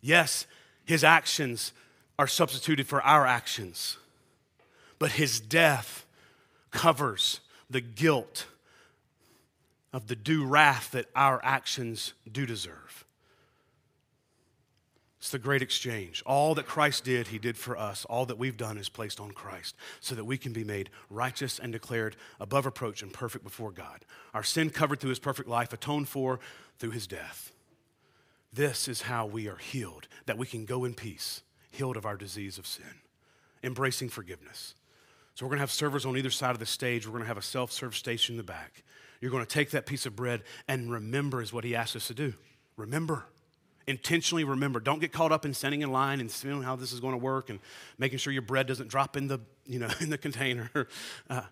Yes, 0.00 0.46
his 0.84 1.04
actions 1.04 1.72
are 2.18 2.26
substituted 2.26 2.86
for 2.86 3.00
our 3.02 3.26
actions, 3.26 3.96
but 4.98 5.12
his 5.12 5.40
death 5.40 6.04
covers 6.70 7.40
the 7.70 7.80
guilt 7.80 8.46
of 9.92 10.08
the 10.08 10.16
due 10.16 10.44
wrath 10.44 10.90
that 10.92 11.06
our 11.14 11.40
actions 11.44 12.12
do 12.30 12.44
deserve. 12.44 12.91
It's 15.22 15.30
the 15.30 15.38
great 15.38 15.62
exchange. 15.62 16.20
All 16.26 16.56
that 16.56 16.66
Christ 16.66 17.04
did, 17.04 17.28
he 17.28 17.38
did 17.38 17.56
for 17.56 17.78
us. 17.78 18.04
All 18.06 18.26
that 18.26 18.38
we've 18.38 18.56
done 18.56 18.76
is 18.76 18.88
placed 18.88 19.20
on 19.20 19.30
Christ 19.30 19.76
so 20.00 20.16
that 20.16 20.24
we 20.24 20.36
can 20.36 20.52
be 20.52 20.64
made 20.64 20.90
righteous 21.08 21.60
and 21.60 21.72
declared 21.72 22.16
above 22.40 22.66
reproach 22.66 23.02
and 23.02 23.12
perfect 23.12 23.44
before 23.44 23.70
God. 23.70 24.04
Our 24.34 24.42
sin 24.42 24.70
covered 24.70 24.98
through 24.98 25.10
his 25.10 25.20
perfect 25.20 25.48
life, 25.48 25.72
atoned 25.72 26.08
for 26.08 26.40
through 26.80 26.90
his 26.90 27.06
death. 27.06 27.52
This 28.52 28.88
is 28.88 29.02
how 29.02 29.26
we 29.26 29.46
are 29.46 29.58
healed, 29.58 30.08
that 30.26 30.38
we 30.38 30.44
can 30.44 30.64
go 30.64 30.84
in 30.84 30.92
peace, 30.92 31.42
healed 31.70 31.96
of 31.96 32.04
our 32.04 32.16
disease 32.16 32.58
of 32.58 32.66
sin, 32.66 32.84
embracing 33.62 34.08
forgiveness. 34.08 34.74
So, 35.36 35.46
we're 35.46 35.50
going 35.50 35.58
to 35.58 35.62
have 35.62 35.70
servers 35.70 36.04
on 36.04 36.16
either 36.16 36.30
side 36.30 36.50
of 36.50 36.58
the 36.58 36.66
stage. 36.66 37.06
We're 37.06 37.12
going 37.12 37.22
to 37.22 37.28
have 37.28 37.38
a 37.38 37.42
self 37.42 37.70
serve 37.70 37.94
station 37.94 38.32
in 38.32 38.38
the 38.38 38.42
back. 38.42 38.82
You're 39.20 39.30
going 39.30 39.46
to 39.46 39.48
take 39.48 39.70
that 39.70 39.86
piece 39.86 40.04
of 40.04 40.16
bread 40.16 40.42
and 40.66 40.90
remember, 40.90 41.40
is 41.40 41.52
what 41.52 41.62
he 41.62 41.76
asked 41.76 41.94
us 41.94 42.08
to 42.08 42.14
do. 42.14 42.34
Remember 42.76 43.26
intentionally 43.86 44.44
remember. 44.44 44.80
Don't 44.80 45.00
get 45.00 45.12
caught 45.12 45.32
up 45.32 45.44
in 45.44 45.54
standing 45.54 45.82
in 45.82 45.90
line 45.90 46.20
and 46.20 46.30
seeing 46.30 46.62
how 46.62 46.76
this 46.76 46.92
is 46.92 47.00
going 47.00 47.12
to 47.12 47.18
work 47.18 47.50
and 47.50 47.58
making 47.98 48.18
sure 48.18 48.32
your 48.32 48.42
bread 48.42 48.66
doesn't 48.66 48.88
drop 48.88 49.16
in 49.16 49.28
the, 49.28 49.40
you 49.66 49.78
know, 49.78 49.88
in 50.00 50.10
the 50.10 50.18
container. 50.18 50.70
Uh, 51.30 51.42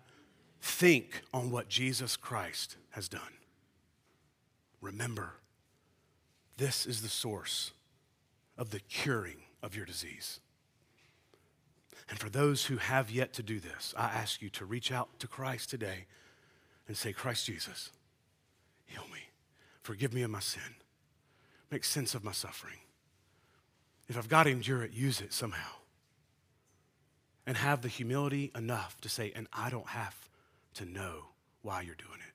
think 0.61 1.23
on 1.33 1.49
what 1.49 1.67
Jesus 1.67 2.15
Christ 2.15 2.75
has 2.91 3.09
done. 3.09 3.21
Remember, 4.79 5.33
this 6.57 6.85
is 6.85 7.01
the 7.01 7.09
source 7.09 7.71
of 8.59 8.69
the 8.69 8.79
curing 8.79 9.37
of 9.63 9.75
your 9.75 9.85
disease. 9.85 10.39
And 12.09 12.19
for 12.19 12.29
those 12.29 12.65
who 12.65 12.77
have 12.77 13.09
yet 13.09 13.33
to 13.33 13.43
do 13.43 13.59
this, 13.59 13.95
I 13.97 14.05
ask 14.05 14.41
you 14.41 14.49
to 14.51 14.65
reach 14.65 14.91
out 14.91 15.17
to 15.19 15.27
Christ 15.27 15.71
today 15.71 16.05
and 16.87 16.95
say, 16.95 17.11
Christ 17.11 17.47
Jesus, 17.47 17.89
heal 18.85 19.05
me. 19.11 19.21
Forgive 19.81 20.13
me 20.13 20.21
of 20.21 20.29
my 20.29 20.41
sin 20.41 20.80
make 21.71 21.85
sense 21.85 22.13
of 22.13 22.23
my 22.23 22.33
suffering. 22.33 22.77
If 24.09 24.17
I've 24.17 24.27
got 24.27 24.43
to 24.43 24.49
endure 24.49 24.83
it, 24.83 24.91
use 24.91 25.21
it 25.21 25.31
somehow. 25.31 25.71
And 27.47 27.57
have 27.57 27.81
the 27.81 27.87
humility 27.87 28.51
enough 28.55 28.99
to 29.01 29.09
say, 29.09 29.31
and 29.33 29.47
I 29.53 29.69
don't 29.69 29.87
have 29.87 30.29
to 30.75 30.85
know 30.85 31.29
why 31.61 31.81
you're 31.81 31.95
doing 31.95 32.19
it. 32.19 32.33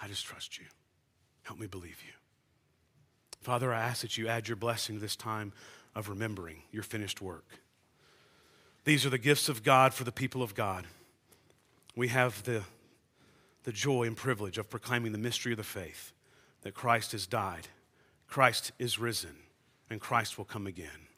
I 0.00 0.06
just 0.06 0.24
trust 0.24 0.58
you. 0.58 0.66
Help 1.42 1.58
me 1.58 1.66
believe 1.66 1.98
you. 2.06 2.12
Father, 3.40 3.72
I 3.72 3.80
ask 3.80 4.02
that 4.02 4.18
you 4.18 4.28
add 4.28 4.48
your 4.48 4.56
blessing 4.56 4.96
to 4.96 5.00
this 5.00 5.16
time 5.16 5.52
of 5.94 6.08
remembering 6.08 6.62
your 6.70 6.82
finished 6.82 7.22
work. 7.22 7.46
These 8.84 9.06
are 9.06 9.10
the 9.10 9.18
gifts 9.18 9.48
of 9.48 9.62
God 9.62 9.94
for 9.94 10.04
the 10.04 10.12
people 10.12 10.42
of 10.42 10.54
God. 10.54 10.86
We 11.96 12.08
have 12.08 12.42
the, 12.44 12.62
the 13.64 13.72
joy 13.72 14.04
and 14.04 14.16
privilege 14.16 14.58
of 14.58 14.70
proclaiming 14.70 15.12
the 15.12 15.18
mystery 15.18 15.52
of 15.52 15.58
the 15.58 15.64
faith 15.64 16.12
that 16.62 16.74
Christ 16.74 17.12
has 17.12 17.26
died 17.26 17.68
Christ 18.30 18.70
is 18.78 18.98
risen, 19.00 19.34
and 19.90 20.00
Christ 20.00 20.38
will 20.38 20.44
come 20.44 20.68
again. 20.68 21.08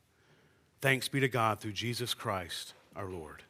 Thanks 0.80 1.08
be 1.08 1.20
to 1.20 1.28
God 1.28 1.60
through 1.60 1.72
Jesus 1.72 2.14
Christ 2.14 2.72
our 2.96 3.06
Lord. 3.06 3.42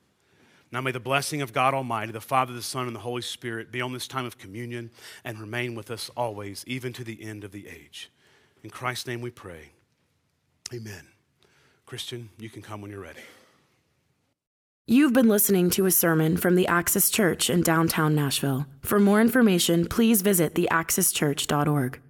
Now 0.72 0.80
may 0.80 0.90
the 0.90 0.98
blessing 0.98 1.42
of 1.42 1.52
God 1.52 1.72
Almighty, 1.72 2.10
the 2.10 2.20
Father, 2.20 2.52
the 2.52 2.60
Son, 2.60 2.88
and 2.88 2.96
the 2.96 3.00
Holy 3.00 3.22
Spirit 3.22 3.70
be 3.70 3.80
on 3.80 3.92
this 3.92 4.08
time 4.08 4.26
of 4.26 4.36
communion 4.36 4.90
and 5.24 5.38
remain 5.38 5.76
with 5.76 5.92
us 5.92 6.10
always, 6.16 6.64
even 6.66 6.92
to 6.94 7.04
the 7.04 7.22
end 7.22 7.44
of 7.44 7.52
the 7.52 7.68
age. 7.68 8.10
In 8.64 8.70
Christ's 8.70 9.06
name 9.06 9.20
we 9.20 9.30
pray. 9.30 9.70
Amen. 10.74 11.06
Christian, 11.86 12.30
you 12.38 12.50
can 12.50 12.62
come 12.62 12.80
when 12.80 12.90
you're 12.90 13.00
ready. 13.00 13.20
You've 14.88 15.12
been 15.12 15.28
listening 15.28 15.70
to 15.70 15.86
a 15.86 15.92
sermon 15.92 16.36
from 16.36 16.56
the 16.56 16.66
Axis 16.66 17.10
Church 17.10 17.48
in 17.48 17.62
downtown 17.62 18.16
Nashville. 18.16 18.66
For 18.80 18.98
more 18.98 19.20
information, 19.20 19.86
please 19.86 20.22
visit 20.22 20.54
theaxischurch.org. 20.54 22.00